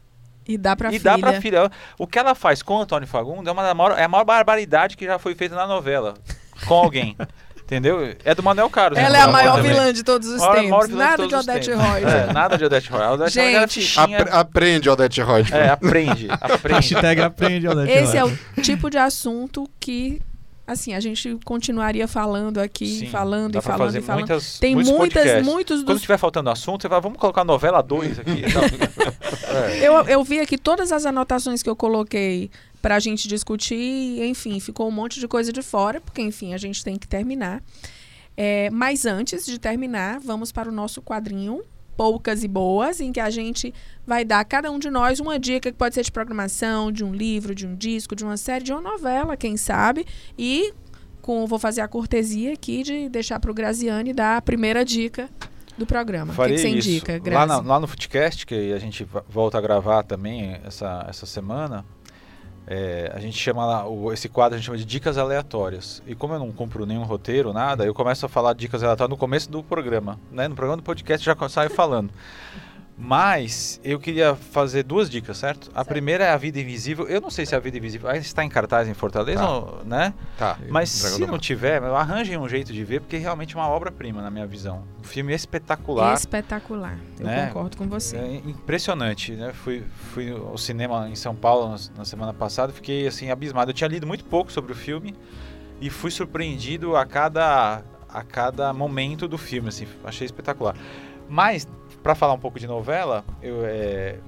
E 0.48 0.56
dá 0.58 0.74
pra 0.74 0.88
e 0.88 0.98
filha. 0.98 1.04
dá 1.12 1.18
pra 1.18 1.40
filha. 1.40 1.70
O 1.98 2.06
que 2.06 2.18
ela 2.18 2.34
faz 2.34 2.62
com 2.62 2.74
o 2.76 2.80
Antônio 2.80 3.06
Fagundes 3.06 3.46
é, 3.46 3.52
uma 3.52 3.74
maior, 3.74 3.96
é 3.98 4.04
a 4.04 4.08
maior 4.08 4.24
barbaridade 4.24 4.96
que 4.96 5.04
já 5.04 5.18
foi 5.18 5.34
feita 5.34 5.54
na 5.54 5.66
novela. 5.66 6.14
Com 6.66 6.74
alguém. 6.74 7.16
Entendeu? 7.66 8.14
É 8.24 8.32
do 8.32 8.44
Manuel 8.44 8.70
Carlos. 8.70 8.96
Ela 8.96 9.18
é 9.18 9.20
a 9.22 9.26
maior 9.28 9.56
também. 9.56 9.72
vilã 9.72 9.92
de 9.92 10.04
todos 10.04 10.28
os 10.28 10.40
Maior- 10.40 10.54
tempos. 10.54 10.70
maior 10.70 10.86
de 10.86 10.94
Nada 10.94 11.26
de 11.26 11.34
Odete 11.34 11.66
tempos. 11.70 11.84
Roitman. 11.84 12.12
É, 12.12 12.32
nada 12.32 12.56
de 12.58 12.64
Odete 12.64 12.90
Roy. 12.90 13.00
A 13.02 13.06
Roy 13.08 13.18
era 13.18 13.28
Gente. 13.62 13.72
fichinha. 13.74 14.18
Apre- 14.20 14.32
aprende, 14.32 14.88
Odete 14.88 15.20
Roitman. 15.20 15.58
É, 15.58 15.68
aprende, 15.70 16.28
aprende. 16.40 16.74
Hashtag 16.76 17.20
aprende, 17.22 17.66
Odete 17.66 17.90
Esse 17.92 18.16
é 18.16 18.24
o 18.24 18.30
tipo 18.62 18.88
de 18.88 18.98
assunto 18.98 19.68
que, 19.80 20.22
assim, 20.64 20.94
a 20.94 21.00
gente 21.00 21.36
continuaria 21.44 22.06
falando 22.06 22.58
aqui, 22.58 23.00
Sim, 23.00 23.06
falando 23.08 23.58
e 23.58 23.60
falando 23.60 23.78
fazer 23.80 23.98
e 23.98 24.02
falando. 24.02 24.20
muitas, 24.20 24.58
Tem 24.60 24.72
muitos 24.76 24.92
muitas, 24.92 25.22
podcasts. 25.24 25.52
muitos 25.52 25.82
Quando 25.82 25.94
dos 25.96 26.02
tiver 26.02 26.18
faltando 26.18 26.50
assunto, 26.50 26.82
você 26.82 26.88
fala, 26.88 27.00
vamos 27.00 27.18
colocar 27.18 27.42
novela 27.44 27.82
2 27.82 28.20
aqui. 28.20 28.42
É. 29.48 29.86
Eu, 29.88 29.94
eu 30.06 30.22
vi 30.24 30.38
aqui 30.40 30.58
todas 30.58 30.92
as 30.92 31.06
anotações 31.06 31.62
que 31.62 31.70
eu 31.70 31.76
coloquei 31.76 32.50
pra 32.86 33.00
gente 33.00 33.26
discutir, 33.26 34.22
enfim, 34.22 34.60
ficou 34.60 34.86
um 34.86 34.92
monte 34.92 35.18
de 35.18 35.26
coisa 35.26 35.52
de 35.52 35.60
fora, 35.60 36.00
porque, 36.00 36.22
enfim, 36.22 36.54
a 36.54 36.56
gente 36.56 36.84
tem 36.84 36.96
que 36.96 37.08
terminar. 37.08 37.60
É, 38.36 38.70
mas 38.70 39.04
antes 39.04 39.44
de 39.44 39.58
terminar, 39.58 40.20
vamos 40.20 40.52
para 40.52 40.68
o 40.68 40.72
nosso 40.72 41.02
quadrinho 41.02 41.62
Poucas 41.96 42.44
e 42.44 42.48
Boas, 42.48 43.00
em 43.00 43.10
que 43.10 43.18
a 43.18 43.28
gente 43.28 43.74
vai 44.06 44.24
dar 44.24 44.38
a 44.38 44.44
cada 44.44 44.70
um 44.70 44.78
de 44.78 44.88
nós 44.88 45.18
uma 45.18 45.36
dica 45.36 45.72
que 45.72 45.76
pode 45.76 45.96
ser 45.96 46.04
de 46.04 46.12
programação, 46.12 46.92
de 46.92 47.02
um 47.02 47.12
livro, 47.12 47.56
de 47.56 47.66
um 47.66 47.74
disco, 47.74 48.14
de 48.14 48.22
uma 48.22 48.36
série, 48.36 48.62
de 48.64 48.72
uma 48.72 48.80
novela, 48.80 49.36
quem 49.36 49.56
sabe. 49.56 50.06
E 50.38 50.72
com, 51.20 51.44
vou 51.44 51.58
fazer 51.58 51.80
a 51.80 51.88
cortesia 51.88 52.52
aqui 52.52 52.84
de 52.84 53.08
deixar 53.08 53.40
para 53.40 53.50
o 53.50 53.54
Graziani 53.54 54.12
dar 54.12 54.36
a 54.36 54.42
primeira 54.42 54.84
dica 54.84 55.28
do 55.76 55.84
programa. 55.84 56.32
O 56.32 56.36
que, 56.36 56.52
que 56.52 56.58
você 56.58 56.68
isso. 56.68 56.88
indica, 56.88 57.14
lá, 57.14 57.18
Grazi? 57.18 57.46
na- 57.48 57.60
lá 57.60 57.80
no 57.80 57.88
Footcast, 57.88 58.46
que 58.46 58.72
a 58.72 58.78
gente 58.78 59.04
volta 59.28 59.58
a 59.58 59.60
gravar 59.60 60.04
também 60.04 60.56
essa, 60.64 61.04
essa 61.08 61.26
semana, 61.26 61.84
é, 62.66 63.12
a 63.14 63.20
gente 63.20 63.38
chama 63.38 63.64
lá, 63.64 63.86
o- 63.88 64.12
esse 64.12 64.28
quadro 64.28 64.54
a 64.54 64.58
gente 64.58 64.66
chama 64.66 64.78
de 64.78 64.84
dicas 64.84 65.16
aleatórias. 65.18 66.02
E 66.06 66.14
como 66.14 66.34
eu 66.34 66.38
não 66.38 66.50
cumpro 66.52 66.84
nenhum 66.86 67.04
roteiro, 67.04 67.52
nada, 67.52 67.84
eu 67.84 67.94
começo 67.94 68.26
a 68.26 68.28
falar 68.28 68.52
dicas 68.54 68.82
aleatórias 68.82 69.10
no 69.10 69.16
começo 69.16 69.50
do 69.50 69.62
programa. 69.62 70.18
Né? 70.32 70.48
No 70.48 70.54
programa 70.54 70.76
do 70.78 70.82
podcast 70.82 71.24
já 71.24 71.36
saio 71.48 71.70
falando. 71.70 72.10
Mas 72.98 73.78
eu 73.84 74.00
queria 74.00 74.34
fazer 74.34 74.82
duas 74.82 75.10
dicas, 75.10 75.36
certo? 75.36 75.70
A 75.74 75.84
primeira 75.84 76.24
é 76.24 76.30
A 76.30 76.36
Vida 76.38 76.58
Invisível. 76.58 77.06
Eu 77.06 77.20
não 77.20 77.28
sei 77.28 77.44
se 77.44 77.54
A 77.54 77.58
Vida 77.58 77.76
Invisível 77.76 78.08
ainda 78.08 78.24
está 78.24 78.42
em 78.42 78.48
cartaz 78.48 78.88
em 78.88 78.94
Fortaleza, 78.94 79.40
Tá. 79.40 79.50
ou- 79.50 79.82
né? 79.84 80.14
Tá. 80.38 80.56
Mas 80.70 80.88
se 80.88 81.26
não 81.26 81.38
tiver, 81.38 81.82
arranjem 81.82 82.38
um 82.38 82.48
jeito 82.48 82.72
de 82.72 82.82
ver, 82.84 83.00
porque 83.02 83.18
realmente 83.18 83.54
é 83.54 83.58
uma 83.58 83.68
obra-prima, 83.68 84.22
na 84.22 84.30
minha 84.30 84.46
visão. 84.46 84.82
Um 84.98 85.04
filme 85.04 85.34
espetacular. 85.34 86.14
Espetacular. 86.14 86.98
Eu 87.20 87.26
né? 87.26 87.46
concordo 87.48 87.76
com 87.76 87.86
você. 87.86 88.16
É 88.16 88.36
impressionante, 88.36 89.32
né? 89.32 89.52
Fui, 89.52 89.82
fui 90.14 90.30
ao 90.32 90.56
cinema 90.56 91.06
em 91.08 91.14
São 91.16 91.34
Paulo 91.34 91.68
na, 91.68 91.76
na 91.98 92.04
semana 92.06 92.32
passada, 92.32 92.72
fiquei 92.72 93.06
assim 93.06 93.30
abismado. 93.30 93.70
Eu 93.70 93.74
tinha 93.74 93.88
lido 93.88 94.06
muito 94.06 94.24
pouco 94.24 94.50
sobre 94.50 94.72
o 94.72 94.74
filme 94.74 95.14
e 95.82 95.90
fui 95.90 96.10
surpreendido 96.10 96.96
a 96.96 97.04
cada 97.04 97.82
a 98.08 98.22
cada 98.22 98.72
momento 98.72 99.28
do 99.28 99.36
filme, 99.36 99.68
assim, 99.68 99.86
achei 100.02 100.24
espetacular. 100.24 100.74
Mas 101.28 101.68
para 102.06 102.14
falar 102.14 102.34
um 102.34 102.38
pouco 102.38 102.56
de 102.60 102.68
novela, 102.68 103.24
eu 103.42 103.62
é, 103.64 104.20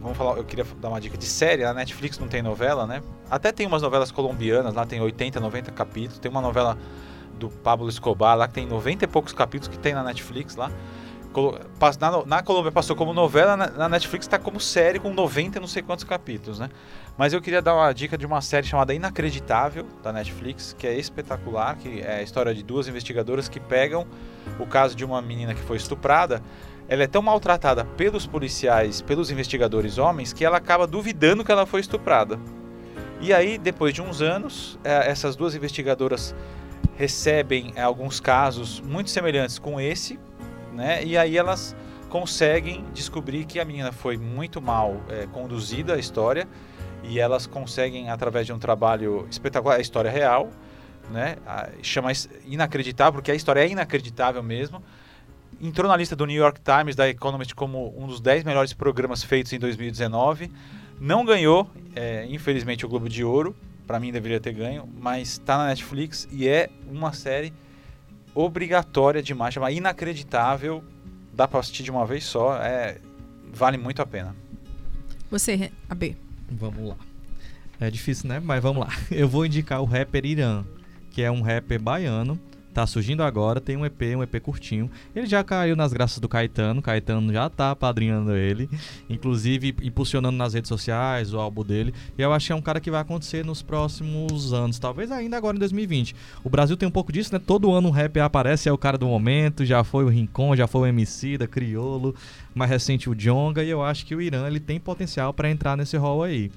vamos 0.00 0.18
falar, 0.18 0.36
eu 0.38 0.44
queria 0.44 0.66
dar 0.80 0.88
uma 0.88 1.00
dica 1.00 1.16
de 1.16 1.24
série. 1.24 1.62
A 1.62 1.72
Netflix 1.72 2.18
não 2.18 2.26
tem 2.26 2.42
novela, 2.42 2.84
né? 2.84 3.00
Até 3.30 3.52
tem 3.52 3.64
umas 3.64 3.80
novelas 3.80 4.10
colombianas, 4.10 4.74
lá 4.74 4.84
tem 4.84 5.00
80, 5.00 5.38
90 5.38 5.70
capítulos. 5.70 6.18
Tem 6.18 6.28
uma 6.28 6.40
novela 6.40 6.76
do 7.38 7.48
Pablo 7.48 7.88
Escobar 7.88 8.36
lá 8.36 8.48
que 8.48 8.54
tem 8.54 8.66
90 8.66 9.04
e 9.04 9.06
poucos 9.06 9.32
capítulos 9.32 9.68
que 9.68 9.80
tem 9.80 9.94
na 9.94 10.02
Netflix 10.02 10.56
lá. 10.56 10.68
Na, 12.00 12.26
na 12.26 12.42
Colômbia 12.42 12.72
passou 12.72 12.96
como 12.96 13.14
novela, 13.14 13.56
na, 13.56 13.70
na 13.70 13.88
Netflix 13.88 14.26
está 14.26 14.38
como 14.38 14.58
série 14.58 14.98
com 14.98 15.14
90 15.14 15.58
e 15.58 15.60
não 15.60 15.68
sei 15.68 15.80
quantos 15.80 16.04
capítulos, 16.04 16.58
né? 16.58 16.68
Mas 17.16 17.32
eu 17.32 17.40
queria 17.40 17.62
dar 17.62 17.74
uma 17.74 17.92
dica 17.92 18.18
de 18.18 18.26
uma 18.26 18.40
série 18.40 18.66
chamada 18.66 18.92
Inacreditável, 18.92 19.86
da 20.02 20.12
Netflix, 20.12 20.74
que 20.76 20.86
é 20.86 20.98
espetacular, 20.98 21.76
que 21.76 22.00
é 22.00 22.16
a 22.16 22.22
história 22.22 22.52
de 22.52 22.62
duas 22.64 22.88
investigadoras 22.88 23.48
que 23.48 23.60
pegam 23.60 24.06
o 24.58 24.66
caso 24.66 24.96
de 24.96 25.04
uma 25.04 25.22
menina 25.22 25.54
que 25.54 25.60
foi 25.60 25.76
estuprada. 25.76 26.42
Ela 26.88 27.04
é 27.04 27.06
tão 27.06 27.22
maltratada 27.22 27.84
pelos 27.84 28.26
policiais, 28.26 29.00
pelos 29.00 29.30
investigadores 29.30 29.98
homens, 29.98 30.32
que 30.32 30.44
ela 30.44 30.56
acaba 30.56 30.86
duvidando 30.86 31.44
que 31.44 31.52
ela 31.52 31.66
foi 31.66 31.80
estuprada. 31.80 32.38
E 33.22 33.32
aí, 33.32 33.56
depois 33.56 33.94
de 33.94 34.02
uns 34.02 34.20
anos, 34.20 34.76
eh, 34.82 35.08
essas 35.08 35.36
duas 35.36 35.54
investigadoras 35.54 36.34
recebem 36.96 37.72
eh, 37.76 37.80
alguns 37.80 38.18
casos 38.18 38.80
muito 38.80 39.10
semelhantes 39.10 39.60
com 39.60 39.80
esse, 39.80 40.18
né? 40.72 41.04
E 41.04 41.16
aí 41.16 41.36
elas 41.36 41.76
conseguem 42.08 42.84
descobrir 42.92 43.44
que 43.44 43.60
a 43.60 43.64
menina 43.64 43.92
foi 43.92 44.16
muito 44.16 44.60
mal 44.60 45.00
eh, 45.08 45.28
conduzida 45.30 45.94
a 45.94 45.98
história 45.98 46.48
e 47.04 47.20
elas 47.20 47.46
conseguem 47.46 48.10
através 48.10 48.44
de 48.44 48.52
um 48.52 48.58
trabalho 48.58 49.24
espetacular, 49.30 49.76
a 49.76 49.80
história 49.80 50.10
real, 50.10 50.50
né? 51.08 51.36
Chama 51.80 52.10
inacreditável 52.44 53.12
porque 53.12 53.30
a 53.30 53.36
história 53.36 53.60
é 53.60 53.68
inacreditável 53.68 54.42
mesmo. 54.42 54.82
Entrou 55.62 55.88
na 55.88 55.96
lista 55.96 56.16
do 56.16 56.26
New 56.26 56.36
York 56.36 56.60
Times 56.60 56.96
da 56.96 57.08
Economist 57.08 57.54
como 57.54 57.94
um 57.96 58.08
dos 58.08 58.20
10 58.20 58.42
melhores 58.42 58.72
programas 58.72 59.22
feitos 59.22 59.52
em 59.52 59.60
2019. 59.60 60.50
Não 61.00 61.24
ganhou, 61.24 61.70
eh, 61.94 62.26
infelizmente, 62.28 62.84
o 62.84 62.88
Globo 62.88 63.08
de 63.08 63.22
Ouro. 63.22 63.54
Para 63.86 64.00
mim 64.00 64.10
deveria 64.10 64.40
ter 64.40 64.52
ganho, 64.52 64.88
mas 64.98 65.28
está 65.28 65.56
na 65.58 65.68
Netflix 65.68 66.26
e 66.32 66.48
é 66.48 66.68
uma 66.90 67.12
série 67.12 67.52
obrigatória 68.34 69.22
demais, 69.22 69.54
chama 69.54 69.70
inacreditável. 69.70 70.82
Dá 71.32 71.46
para 71.46 71.60
assistir 71.60 71.84
de 71.84 71.92
uma 71.92 72.04
vez 72.04 72.24
só, 72.24 72.56
é 72.56 72.98
vale 73.52 73.78
muito 73.78 74.02
a 74.02 74.06
pena. 74.06 74.34
Você, 75.30 75.70
AB. 75.88 76.16
Vamos 76.50 76.88
lá. 76.88 76.96
É 77.78 77.88
difícil, 77.88 78.28
né? 78.28 78.40
Mas 78.40 78.60
vamos 78.60 78.84
lá. 78.84 78.92
Eu 79.12 79.28
vou 79.28 79.46
indicar 79.46 79.80
o 79.80 79.84
rapper 79.84 80.26
Irã, 80.26 80.64
que 81.12 81.22
é 81.22 81.30
um 81.30 81.40
rapper 81.40 81.80
baiano. 81.80 82.36
Tá 82.72 82.86
surgindo 82.86 83.22
agora, 83.22 83.60
tem 83.60 83.76
um 83.76 83.84
EP, 83.84 84.00
um 84.16 84.22
EP 84.22 84.40
curtinho. 84.40 84.90
Ele 85.14 85.26
já 85.26 85.44
caiu 85.44 85.76
nas 85.76 85.92
graças 85.92 86.18
do 86.18 86.28
Caetano. 86.28 86.80
Caetano 86.80 87.30
já 87.30 87.50
tá 87.50 87.76
padrinhando 87.76 88.34
ele. 88.34 88.68
Inclusive, 89.10 89.74
impulsionando 89.82 90.38
nas 90.38 90.54
redes 90.54 90.68
sociais 90.68 91.34
o 91.34 91.38
álbum 91.38 91.62
dele. 91.62 91.92
E 92.16 92.22
eu 92.22 92.32
acho 92.32 92.46
que 92.46 92.52
é 92.52 92.56
um 92.56 92.62
cara 92.62 92.80
que 92.80 92.90
vai 92.90 93.02
acontecer 93.02 93.44
nos 93.44 93.60
próximos 93.60 94.54
anos. 94.54 94.78
Talvez 94.78 95.12
ainda 95.12 95.36
agora 95.36 95.54
em 95.54 95.60
2020. 95.60 96.14
O 96.42 96.48
Brasil 96.48 96.74
tem 96.74 96.88
um 96.88 96.92
pouco 96.92 97.12
disso, 97.12 97.34
né? 97.34 97.38
Todo 97.44 97.72
ano 97.72 97.88
um 97.88 97.90
rapper 97.90 98.22
aparece, 98.22 98.70
é 98.70 98.72
o 98.72 98.78
cara 98.78 98.96
do 98.96 99.06
momento. 99.06 99.66
Já 99.66 99.84
foi 99.84 100.04
o 100.04 100.08
Rincon, 100.08 100.56
já 100.56 100.66
foi 100.66 100.80
o 100.82 100.86
MC 100.86 101.36
da 101.36 101.46
Criolo. 101.46 102.14
Mais 102.54 102.70
recente 102.70 103.10
o 103.10 103.14
Jonga. 103.14 103.62
E 103.62 103.68
eu 103.68 103.82
acho 103.82 104.06
que 104.06 104.14
o 104.14 104.22
Irã 104.22 104.46
ele 104.46 104.60
tem 104.60 104.80
potencial 104.80 105.34
para 105.34 105.50
entrar 105.50 105.76
nesse 105.76 105.98
rol 105.98 106.22
aí. 106.22 106.50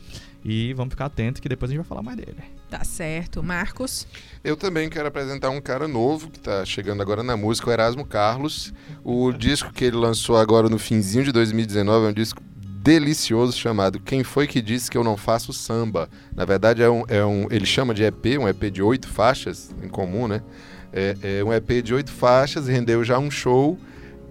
E 0.47 0.75
vamos 0.75 0.93
ficar 0.93 1.05
atento 1.05 1.41
que 1.41 1.49
depois 1.49 1.71
a 1.71 1.73
gente 1.73 1.81
vai 1.81 1.89
falar 1.89 2.03
mais 2.03 2.17
dele. 2.17 2.37
Tá 2.69 2.83
certo. 2.83 3.41
Marcos? 3.41 4.07
Eu 4.43 4.55
também 4.55 4.87
quero 4.87 5.07
apresentar 5.07 5.49
um 5.49 5.59
cara 5.59 5.87
novo 5.87 6.29
que 6.29 6.37
está 6.37 6.63
chegando 6.63 7.01
agora 7.01 7.23
na 7.23 7.35
música, 7.35 7.67
o 7.67 7.73
Erasmo 7.73 8.05
Carlos. 8.05 8.71
O 9.03 9.31
disco 9.31 9.73
que 9.73 9.85
ele 9.85 9.97
lançou 9.97 10.37
agora 10.37 10.69
no 10.69 10.77
finzinho 10.77 11.23
de 11.23 11.31
2019 11.31 12.05
é 12.05 12.09
um 12.09 12.13
disco 12.13 12.43
delicioso 12.55 13.57
chamado 13.57 13.99
Quem 13.99 14.23
Foi 14.23 14.45
Que 14.45 14.61
Disse 14.61 14.91
Que 14.91 14.99
Eu 14.99 15.03
Não 15.03 15.17
Faço 15.17 15.51
Samba. 15.51 16.07
Na 16.35 16.45
verdade, 16.45 16.83
é 16.83 16.89
um, 16.91 17.03
é 17.07 17.25
um 17.25 17.47
ele 17.49 17.65
chama 17.65 17.91
de 17.91 18.03
EP, 18.03 18.37
um 18.39 18.47
EP 18.47 18.65
de 18.65 18.83
oito 18.83 19.07
faixas, 19.07 19.73
em 19.81 19.87
comum, 19.87 20.27
né? 20.27 20.43
É, 20.93 21.39
é 21.39 21.43
um 21.43 21.51
EP 21.51 21.83
de 21.83 21.95
oito 21.95 22.11
faixas, 22.11 22.67
rendeu 22.67 23.03
já 23.03 23.17
um 23.17 23.31
show 23.31 23.79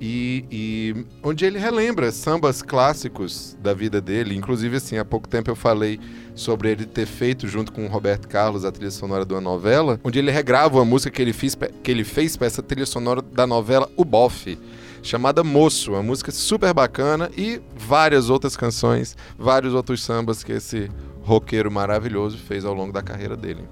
e, 0.01 0.45
e, 0.51 1.07
onde 1.23 1.45
ele 1.45 1.59
relembra 1.59 2.11
sambas 2.11 2.63
clássicos 2.63 3.57
da 3.61 3.73
vida 3.73 4.01
dele. 4.01 4.37
Inclusive, 4.37 4.77
assim, 4.77 4.99
há 4.99 5.05
pouco 5.05 5.29
tempo 5.29 5.51
eu 5.51 5.57
falei 5.57 6.01
sobre 6.35 6.71
ele 6.71 6.85
ter 6.85 7.07
feito 7.07 7.47
junto 7.47 7.73
com 7.73 7.85
o 7.85 7.89
Roberto 7.89 8.29
Carlos 8.29 8.65
a 8.65 8.73
trilha 8.73 8.91
sonora 8.91 9.25
de 9.25 9.33
uma 9.33 9.41
novela, 9.41 10.01
onde 10.03 10.19
ele 10.19 10.31
regrava 10.31 10.79
uma 10.79 10.85
música 10.85 11.11
que 11.11 11.23
ele, 11.23 11.33
fez, 11.33 11.57
que 11.83 11.91
ele 11.91 12.05
fez 12.05 12.37
para 12.37 12.47
essa 12.47 12.63
trilha 12.63 12.87
sonora 12.87 13.23
da 13.23 13.47
novela 13.47 13.89
O 13.97 14.05
Bofe, 14.05 14.59
chamada 15.03 15.45
Moço, 15.45 15.93
uma 15.93 16.03
música 16.03 16.33
super 16.33 16.75
bacana 16.75 17.31
e 17.37 17.61
várias 17.77 18.31
outras 18.31 18.57
canções, 18.57 19.17
vários 19.39 19.75
outros 19.75 20.03
sambas 20.03 20.43
que 20.43 20.53
esse 20.53 20.91
roqueiro 21.23 21.71
maravilhoso 21.71 22.39
fez 22.39 22.65
ao 22.65 22.75
longo 22.75 22.93
da 22.93 23.03
carreira 23.03 23.37
dele. 23.37 23.65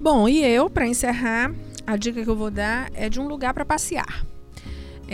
Bom, 0.00 0.28
e 0.28 0.44
eu, 0.44 0.68
para 0.68 0.86
encerrar, 0.86 1.52
a 1.86 1.96
dica 1.96 2.22
que 2.24 2.28
eu 2.28 2.36
vou 2.36 2.50
dar 2.50 2.90
é 2.92 3.08
de 3.08 3.20
um 3.20 3.28
lugar 3.28 3.54
para 3.54 3.64
passear. 3.64 4.31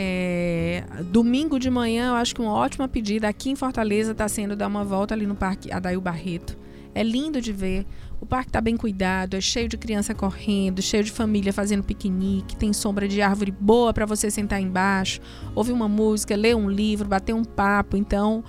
É, 0.00 0.84
domingo 1.06 1.58
de 1.58 1.68
manhã, 1.68 2.10
eu 2.10 2.14
acho 2.14 2.32
que 2.32 2.40
uma 2.40 2.52
ótima 2.52 2.86
pedida 2.86 3.26
aqui 3.26 3.50
em 3.50 3.56
Fortaleza 3.56 4.12
está 4.12 4.28
sendo 4.28 4.54
dar 4.54 4.68
uma 4.68 4.84
volta 4.84 5.12
ali 5.12 5.26
no 5.26 5.34
Parque 5.34 5.72
Adail 5.72 6.00
Barreto. 6.00 6.56
É 6.94 7.02
lindo 7.02 7.40
de 7.40 7.52
ver. 7.52 7.84
O 8.20 8.24
parque 8.24 8.48
está 8.48 8.60
bem 8.60 8.76
cuidado, 8.76 9.34
é 9.34 9.40
cheio 9.40 9.68
de 9.68 9.76
criança 9.76 10.14
correndo, 10.14 10.80
cheio 10.80 11.02
de 11.02 11.10
família 11.10 11.52
fazendo 11.52 11.82
piquenique, 11.82 12.54
tem 12.54 12.72
sombra 12.72 13.08
de 13.08 13.20
árvore 13.20 13.50
boa 13.50 13.92
para 13.92 14.06
você 14.06 14.30
sentar 14.30 14.62
embaixo, 14.62 15.20
ouvir 15.52 15.72
uma 15.72 15.88
música, 15.88 16.36
ler 16.36 16.54
um 16.54 16.70
livro, 16.70 17.08
bater 17.08 17.32
um 17.32 17.44
papo. 17.44 17.96
Então, 17.96 18.44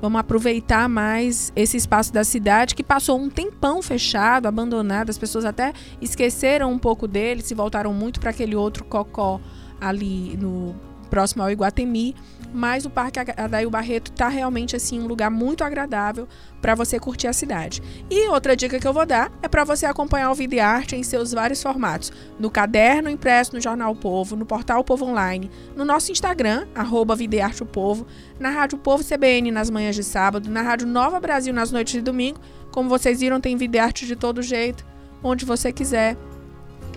vamos 0.00 0.20
aproveitar 0.20 0.88
mais 0.88 1.52
esse 1.56 1.76
espaço 1.76 2.12
da 2.12 2.22
cidade 2.22 2.76
que 2.76 2.84
passou 2.84 3.18
um 3.18 3.28
tempão 3.28 3.82
fechado, 3.82 4.46
abandonado. 4.46 5.10
As 5.10 5.18
pessoas 5.18 5.44
até 5.44 5.72
esqueceram 6.00 6.72
um 6.72 6.78
pouco 6.78 7.08
dele, 7.08 7.42
se 7.42 7.56
voltaram 7.56 7.92
muito 7.92 8.20
para 8.20 8.30
aquele 8.30 8.54
outro 8.54 8.84
cocó 8.84 9.40
ali 9.80 10.36
no 10.36 10.91
próximo 11.12 11.42
ao 11.42 11.50
Iguatemi, 11.50 12.16
mas 12.54 12.86
o 12.86 12.90
Parque 12.90 13.18
Adail 13.36 13.68
Barreto 13.68 14.10
está 14.10 14.28
realmente 14.28 14.74
assim 14.74 14.98
um 14.98 15.06
lugar 15.06 15.30
muito 15.30 15.62
agradável 15.62 16.26
para 16.62 16.74
você 16.74 16.98
curtir 16.98 17.26
a 17.26 17.34
cidade. 17.34 17.82
E 18.10 18.28
outra 18.30 18.56
dica 18.56 18.78
que 18.78 18.88
eu 18.88 18.94
vou 18.94 19.04
dar 19.04 19.30
é 19.42 19.46
para 19.46 19.62
você 19.62 19.84
acompanhar 19.84 20.30
o 20.30 20.34
Vida 20.34 20.54
e 20.54 20.60
Arte 20.60 20.96
em 20.96 21.02
seus 21.02 21.32
vários 21.32 21.62
formatos, 21.62 22.10
no 22.40 22.50
caderno 22.50 23.10
impresso 23.10 23.54
no 23.54 23.60
Jornal 23.60 23.94
Povo, 23.94 24.36
no 24.36 24.46
portal 24.46 24.82
Povo 24.82 25.04
Online, 25.04 25.50
no 25.76 25.84
nosso 25.84 26.10
Instagram 26.10 26.66
arroba 26.74 27.14
Vida 27.14 27.36
e 27.36 27.40
Arte 27.42 27.62
o 27.62 27.66
Povo, 27.66 28.06
na 28.40 28.48
Rádio 28.48 28.78
Povo 28.78 29.04
CBN 29.04 29.50
nas 29.50 29.68
manhãs 29.68 29.94
de 29.94 30.02
sábado, 30.02 30.48
na 30.48 30.62
Rádio 30.62 30.86
Nova 30.86 31.20
Brasil 31.20 31.52
nas 31.52 31.70
noites 31.70 31.92
de 31.92 32.00
domingo. 32.00 32.40
Como 32.70 32.88
vocês 32.88 33.20
viram, 33.20 33.38
tem 33.38 33.54
Vida 33.54 33.76
e 33.76 33.80
Arte 33.80 34.06
de 34.06 34.16
todo 34.16 34.40
jeito, 34.40 34.82
onde 35.22 35.44
você 35.44 35.70
quiser, 35.74 36.16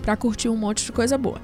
para 0.00 0.16
curtir 0.16 0.48
um 0.48 0.56
monte 0.56 0.86
de 0.86 0.92
coisa 0.92 1.18
boa. 1.18 1.38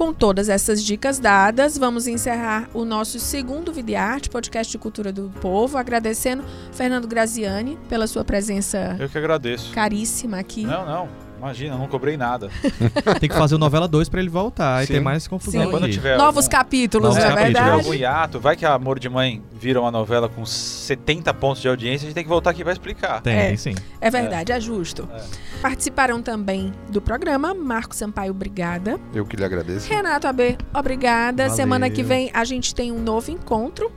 Com 0.00 0.14
todas 0.14 0.48
essas 0.48 0.82
dicas 0.82 1.18
dadas, 1.18 1.76
vamos 1.76 2.06
encerrar 2.06 2.70
o 2.72 2.86
nosso 2.86 3.18
segundo 3.18 3.70
Videarte, 3.70 4.30
podcast 4.30 4.72
de 4.72 4.78
cultura 4.78 5.12
do 5.12 5.30
povo, 5.42 5.76
agradecendo 5.76 6.42
Fernando 6.72 7.06
Graziani 7.06 7.78
pela 7.86 8.06
sua 8.06 8.24
presença. 8.24 8.96
Eu 8.98 9.10
que 9.10 9.18
agradeço. 9.18 9.70
Caríssima 9.74 10.38
aqui. 10.38 10.64
Não, 10.64 10.86
não. 10.86 11.29
Imagina, 11.40 11.78
não 11.78 11.88
cobrei 11.88 12.18
nada. 12.18 12.50
tem 13.18 13.28
que 13.28 13.34
fazer 13.34 13.54
o 13.54 13.58
novela 13.58 13.88
2 13.88 14.10
para 14.10 14.20
ele 14.20 14.28
voltar 14.28 14.84
Sim. 14.84 14.92
e 14.92 14.96
ter 14.96 15.00
mais 15.00 15.26
confusão. 15.26 15.64
Sim. 15.64 15.70
Quando 15.70 15.90
tiver 15.90 16.18
Novos 16.18 16.44
algum... 16.44 16.50
capítulos, 16.50 17.16
Novos 17.16 17.24
é 17.24 17.34
verdade. 17.34 17.70
algum 17.70 17.94
hiato, 17.94 18.38
vai 18.38 18.56
que 18.56 18.66
Amor 18.66 18.98
de 18.98 19.08
Mãe 19.08 19.42
vira 19.50 19.80
uma 19.80 19.90
novela 19.90 20.28
com 20.28 20.44
70 20.44 21.32
pontos 21.32 21.62
de 21.62 21.68
audiência, 21.68 22.04
a 22.04 22.08
gente 22.08 22.14
tem 22.14 22.24
que 22.24 22.28
voltar 22.28 22.50
aqui 22.50 22.62
para 22.62 22.72
explicar. 22.72 23.22
Tem, 23.22 23.34
é, 23.34 23.56
sim. 23.56 23.74
É 24.00 24.10
verdade, 24.10 24.52
é, 24.52 24.56
é 24.56 24.60
justo. 24.60 25.08
É. 25.14 25.22
Participaram 25.62 26.20
também 26.20 26.72
do 26.90 27.00
programa 27.00 27.54
Marco 27.54 27.94
Sampaio, 27.94 28.32
obrigada. 28.32 29.00
Eu 29.14 29.24
que 29.24 29.34
lhe 29.34 29.44
agradeço. 29.44 29.88
Renato 29.88 30.26
AB, 30.26 30.58
obrigada. 30.74 31.44
Valeu. 31.44 31.56
Semana 31.56 31.88
que 31.88 32.02
vem 32.02 32.30
a 32.34 32.44
gente 32.44 32.74
tem 32.74 32.92
um 32.92 33.00
novo 33.00 33.30
encontro. 33.30 33.90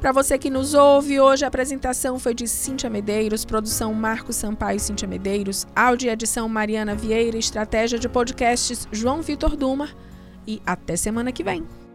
Para 0.00 0.12
você 0.12 0.38
que 0.38 0.50
nos 0.50 0.74
ouve, 0.74 1.18
hoje 1.20 1.44
a 1.44 1.48
apresentação 1.48 2.18
foi 2.18 2.34
de 2.34 2.46
Cíntia 2.46 2.90
Medeiros, 2.90 3.44
produção 3.44 3.94
Marco 3.94 4.32
Sampaio 4.32 4.76
e 4.76 4.80
Cíntia 4.80 5.08
Medeiros, 5.08 5.66
áudio 5.74 6.08
e 6.08 6.10
edição 6.10 6.48
Mariana 6.48 6.94
Vieira, 6.94 7.38
estratégia 7.38 7.98
de 7.98 8.08
podcasts 8.08 8.86
João 8.92 9.22
Vitor 9.22 9.56
Duma. 9.56 9.88
E 10.46 10.60
até 10.64 10.96
semana 10.96 11.32
que 11.32 11.42
vem. 11.42 11.85